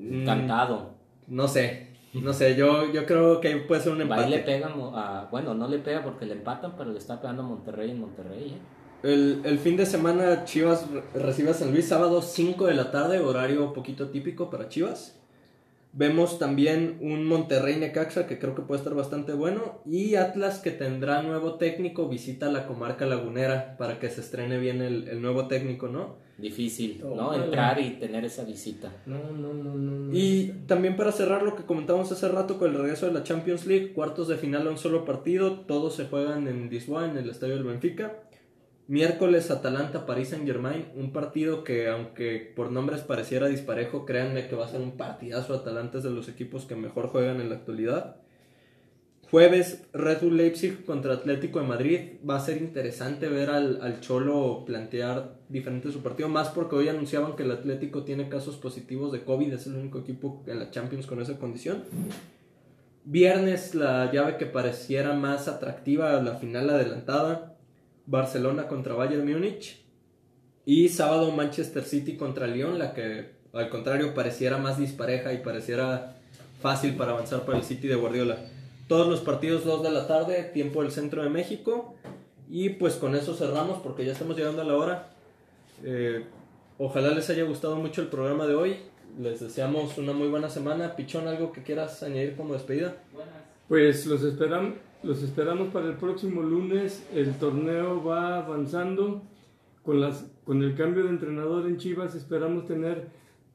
Mm, 0.00 0.24
Cantado. 0.24 0.94
No 1.28 1.46
sé, 1.48 1.93
no 2.20 2.32
sé, 2.32 2.54
yo, 2.56 2.92
yo 2.92 3.06
creo 3.06 3.40
que 3.40 3.56
puede 3.56 3.80
ser 3.82 3.92
un 3.92 3.98
Va 4.00 4.04
y 4.26 4.30
le 4.30 4.36
empate. 4.36 4.42
pega 4.42 4.68
a, 4.94 5.28
bueno, 5.30 5.54
no 5.54 5.66
le 5.68 5.78
pega 5.78 6.02
porque 6.04 6.26
le 6.26 6.34
empatan, 6.34 6.74
pero 6.76 6.92
le 6.92 6.98
está 6.98 7.20
pegando 7.20 7.42
a 7.42 7.46
Monterrey 7.46 7.90
en 7.90 8.00
Monterrey. 8.00 8.50
¿eh? 8.50 8.58
El, 9.12 9.42
el 9.44 9.58
fin 9.58 9.76
de 9.76 9.84
semana 9.84 10.44
Chivas 10.44 10.86
re- 10.90 11.02
recibe 11.20 11.50
a 11.50 11.54
San 11.54 11.72
Luis, 11.72 11.88
sábado 11.88 12.22
5 12.22 12.66
de 12.66 12.74
la 12.74 12.90
tarde, 12.90 13.18
horario 13.20 13.72
poquito 13.72 14.08
típico 14.10 14.48
para 14.50 14.68
Chivas. 14.68 15.20
Vemos 15.96 16.40
también 16.40 16.98
un 17.00 17.24
Monterrey 17.24 17.76
Necaxa 17.76 18.26
que 18.26 18.40
creo 18.40 18.54
que 18.56 18.62
puede 18.62 18.80
estar 18.80 18.94
bastante 18.94 19.32
bueno. 19.32 19.80
Y 19.86 20.16
Atlas 20.16 20.58
que 20.58 20.72
tendrá 20.72 21.22
nuevo 21.22 21.54
técnico, 21.54 22.08
visita 22.08 22.50
la 22.50 22.66
comarca 22.66 23.06
lagunera 23.06 23.76
para 23.78 24.00
que 24.00 24.10
se 24.10 24.20
estrene 24.20 24.58
bien 24.58 24.82
el, 24.82 25.06
el 25.08 25.22
nuevo 25.22 25.46
técnico, 25.46 25.88
¿no? 25.88 26.16
Difícil, 26.36 27.00
¿no? 27.00 27.32
Entrar 27.32 27.80
y 27.80 27.90
tener 27.90 28.24
esa 28.24 28.42
visita. 28.42 28.92
No, 29.06 29.30
no, 29.30 29.54
no, 29.54 29.74
no. 29.74 29.94
no. 29.94 30.12
Y 30.12 30.52
también 30.66 30.96
para 30.96 31.12
cerrar 31.12 31.44
lo 31.44 31.54
que 31.54 31.62
comentamos 31.62 32.10
hace 32.10 32.28
rato 32.28 32.58
con 32.58 32.72
el 32.72 32.76
regreso 32.76 33.06
de 33.06 33.12
la 33.12 33.22
Champions 33.22 33.66
League, 33.66 33.92
cuartos 33.92 34.26
de 34.26 34.36
final 34.36 34.66
a 34.66 34.70
un 34.70 34.78
solo 34.78 35.04
partido, 35.04 35.60
todos 35.60 35.94
se 35.94 36.06
juegan 36.06 36.48
en 36.48 36.68
Lisboa, 36.70 37.08
en 37.08 37.16
el 37.16 37.30
estadio 37.30 37.54
del 37.54 37.62
Benfica. 37.62 38.18
Miércoles 38.86 39.50
Atalanta 39.50 40.04
París 40.04 40.28
Saint 40.28 40.46
Germain, 40.46 40.86
un 40.94 41.12
partido 41.12 41.64
que 41.64 41.88
aunque 41.88 42.52
por 42.54 42.70
nombres 42.70 43.00
pareciera 43.00 43.48
disparejo, 43.48 44.04
créanme 44.04 44.46
que 44.46 44.56
va 44.56 44.66
a 44.66 44.70
ser 44.70 44.82
un 44.82 44.98
partidazo. 44.98 45.54
Atalanta 45.54 45.98
es 45.98 46.04
de 46.04 46.10
los 46.10 46.28
equipos 46.28 46.66
que 46.66 46.76
mejor 46.76 47.08
juegan 47.08 47.40
en 47.40 47.48
la 47.48 47.56
actualidad. 47.56 48.16
Jueves 49.30 49.82
Red 49.92 50.20
Bull 50.20 50.36
Leipzig 50.36 50.84
contra 50.84 51.14
Atlético 51.14 51.60
de 51.60 51.66
Madrid. 51.66 52.00
Va 52.28 52.36
a 52.36 52.40
ser 52.40 52.58
interesante 52.58 53.28
ver 53.28 53.48
al, 53.48 53.80
al 53.80 54.00
Cholo 54.00 54.64
plantear 54.66 55.38
diferente 55.48 55.90
su 55.90 56.02
partido, 56.02 56.28
más 56.28 56.50
porque 56.50 56.76
hoy 56.76 56.88
anunciaban 56.88 57.36
que 57.36 57.42
el 57.42 57.50
Atlético 57.52 58.04
tiene 58.04 58.28
casos 58.28 58.56
positivos 58.58 59.12
de 59.12 59.24
COVID, 59.24 59.54
es 59.54 59.66
el 59.66 59.76
único 59.76 59.98
equipo 59.98 60.44
en 60.46 60.58
la 60.58 60.70
Champions 60.70 61.06
con 61.06 61.22
esa 61.22 61.38
condición. 61.38 61.84
Viernes 63.06 63.74
la 63.74 64.12
llave 64.12 64.36
que 64.36 64.46
pareciera 64.46 65.14
más 65.14 65.48
atractiva, 65.48 66.22
la 66.22 66.36
final 66.36 66.70
adelantada. 66.70 67.53
Barcelona 68.06 68.68
contra 68.68 68.94
Bayern 68.94 69.30
Múnich. 69.30 69.80
Y 70.66 70.88
sábado 70.88 71.30
Manchester 71.30 71.84
City 71.84 72.16
contra 72.16 72.46
Lyon, 72.46 72.78
la 72.78 72.94
que 72.94 73.32
al 73.52 73.68
contrario 73.68 74.14
pareciera 74.14 74.58
más 74.58 74.78
dispareja 74.78 75.32
y 75.32 75.38
pareciera 75.38 76.16
fácil 76.60 76.96
para 76.96 77.12
avanzar 77.12 77.44
para 77.44 77.58
el 77.58 77.64
City 77.64 77.88
de 77.88 77.94
Guardiola. 77.94 78.38
Todos 78.88 79.06
los 79.06 79.20
partidos 79.20 79.64
2 79.64 79.82
de 79.82 79.90
la 79.90 80.06
tarde, 80.06 80.50
tiempo 80.54 80.82
del 80.82 80.90
centro 80.90 81.22
de 81.22 81.30
México. 81.30 81.94
Y 82.50 82.70
pues 82.70 82.94
con 82.96 83.14
eso 83.14 83.34
cerramos 83.34 83.78
porque 83.82 84.04
ya 84.04 84.12
estamos 84.12 84.36
llegando 84.36 84.62
a 84.62 84.64
la 84.64 84.76
hora. 84.76 85.10
Eh, 85.82 86.24
ojalá 86.78 87.10
les 87.10 87.28
haya 87.30 87.44
gustado 87.44 87.76
mucho 87.76 88.02
el 88.02 88.08
programa 88.08 88.46
de 88.46 88.54
hoy. 88.54 88.76
Les 89.18 89.40
deseamos 89.40 89.96
una 89.98 90.12
muy 90.12 90.28
buena 90.28 90.50
semana. 90.50 90.96
Pichón, 90.96 91.28
¿algo 91.28 91.52
que 91.52 91.62
quieras 91.62 92.02
añadir 92.02 92.36
como 92.36 92.54
despedida? 92.54 92.96
Pues 93.68 94.04
los 94.06 94.22
esperamos, 94.22 94.74
los 95.04 95.22
esperamos 95.22 95.68
para 95.68 95.86
el 95.86 95.96
próximo 95.96 96.42
lunes. 96.42 97.06
El 97.14 97.34
torneo 97.34 98.02
va 98.02 98.38
avanzando. 98.38 99.22
Con, 99.82 100.00
las, 100.00 100.30
con 100.44 100.62
el 100.62 100.74
cambio 100.74 101.04
de 101.04 101.10
entrenador 101.10 101.66
en 101.66 101.76
Chivas 101.76 102.14
esperamos 102.14 102.64
tener 102.66 103.08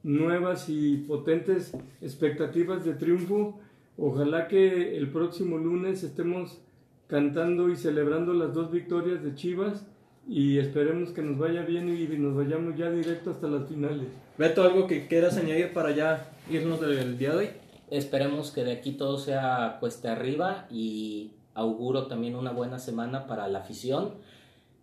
nuevas 0.03 0.69
y 0.69 0.97
potentes 0.97 1.73
expectativas 2.01 2.85
de 2.85 2.93
triunfo. 2.93 3.59
Ojalá 3.97 4.47
que 4.47 4.95
el 4.95 5.09
próximo 5.11 5.57
lunes 5.57 6.03
estemos 6.03 6.61
cantando 7.07 7.69
y 7.69 7.75
celebrando 7.75 8.33
las 8.33 8.53
dos 8.53 8.71
victorias 8.71 9.23
de 9.23 9.33
Chivas 9.33 9.85
y 10.27 10.59
esperemos 10.59 11.09
que 11.09 11.23
nos 11.23 11.39
vaya 11.39 11.63
bien 11.63 11.89
y 11.89 12.05
nos 12.17 12.35
vayamos 12.35 12.77
ya 12.77 12.91
directo 12.91 13.31
hasta 13.31 13.47
las 13.47 13.67
finales. 13.67 14.07
Beto, 14.37 14.61
¿algo 14.61 14.85
que 14.85 15.07
quieras 15.07 15.35
añadir 15.37 15.73
para 15.73 15.91
ya 15.91 16.31
irnos 16.49 16.79
del 16.79 17.17
día 17.17 17.31
de 17.31 17.37
hoy? 17.37 17.49
Esperemos 17.89 18.51
que 18.51 18.63
de 18.63 18.73
aquí 18.73 18.91
todo 18.91 19.17
sea 19.17 19.77
cuesta 19.79 20.11
arriba 20.11 20.67
y 20.69 21.31
auguro 21.59 22.07
también 22.07 22.35
una 22.35 22.51
buena 22.51 22.79
semana 22.79 23.27
para 23.27 23.47
la 23.47 23.59
afición 23.59 24.13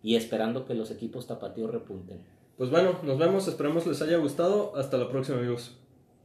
y 0.03 0.15
esperando 0.15 0.65
que 0.65 0.73
los 0.73 0.91
equipos 0.91 1.27
tapatíos 1.27 1.71
repunten. 1.71 2.21
Pues 2.57 2.69
bueno, 2.69 2.99
nos 3.03 3.17
vemos, 3.17 3.47
esperemos 3.47 3.85
les 3.85 4.01
haya 4.01 4.17
gustado. 4.17 4.75
Hasta 4.75 4.97
la 4.97 5.09
próxima 5.09 5.37
amigos. 5.37 5.77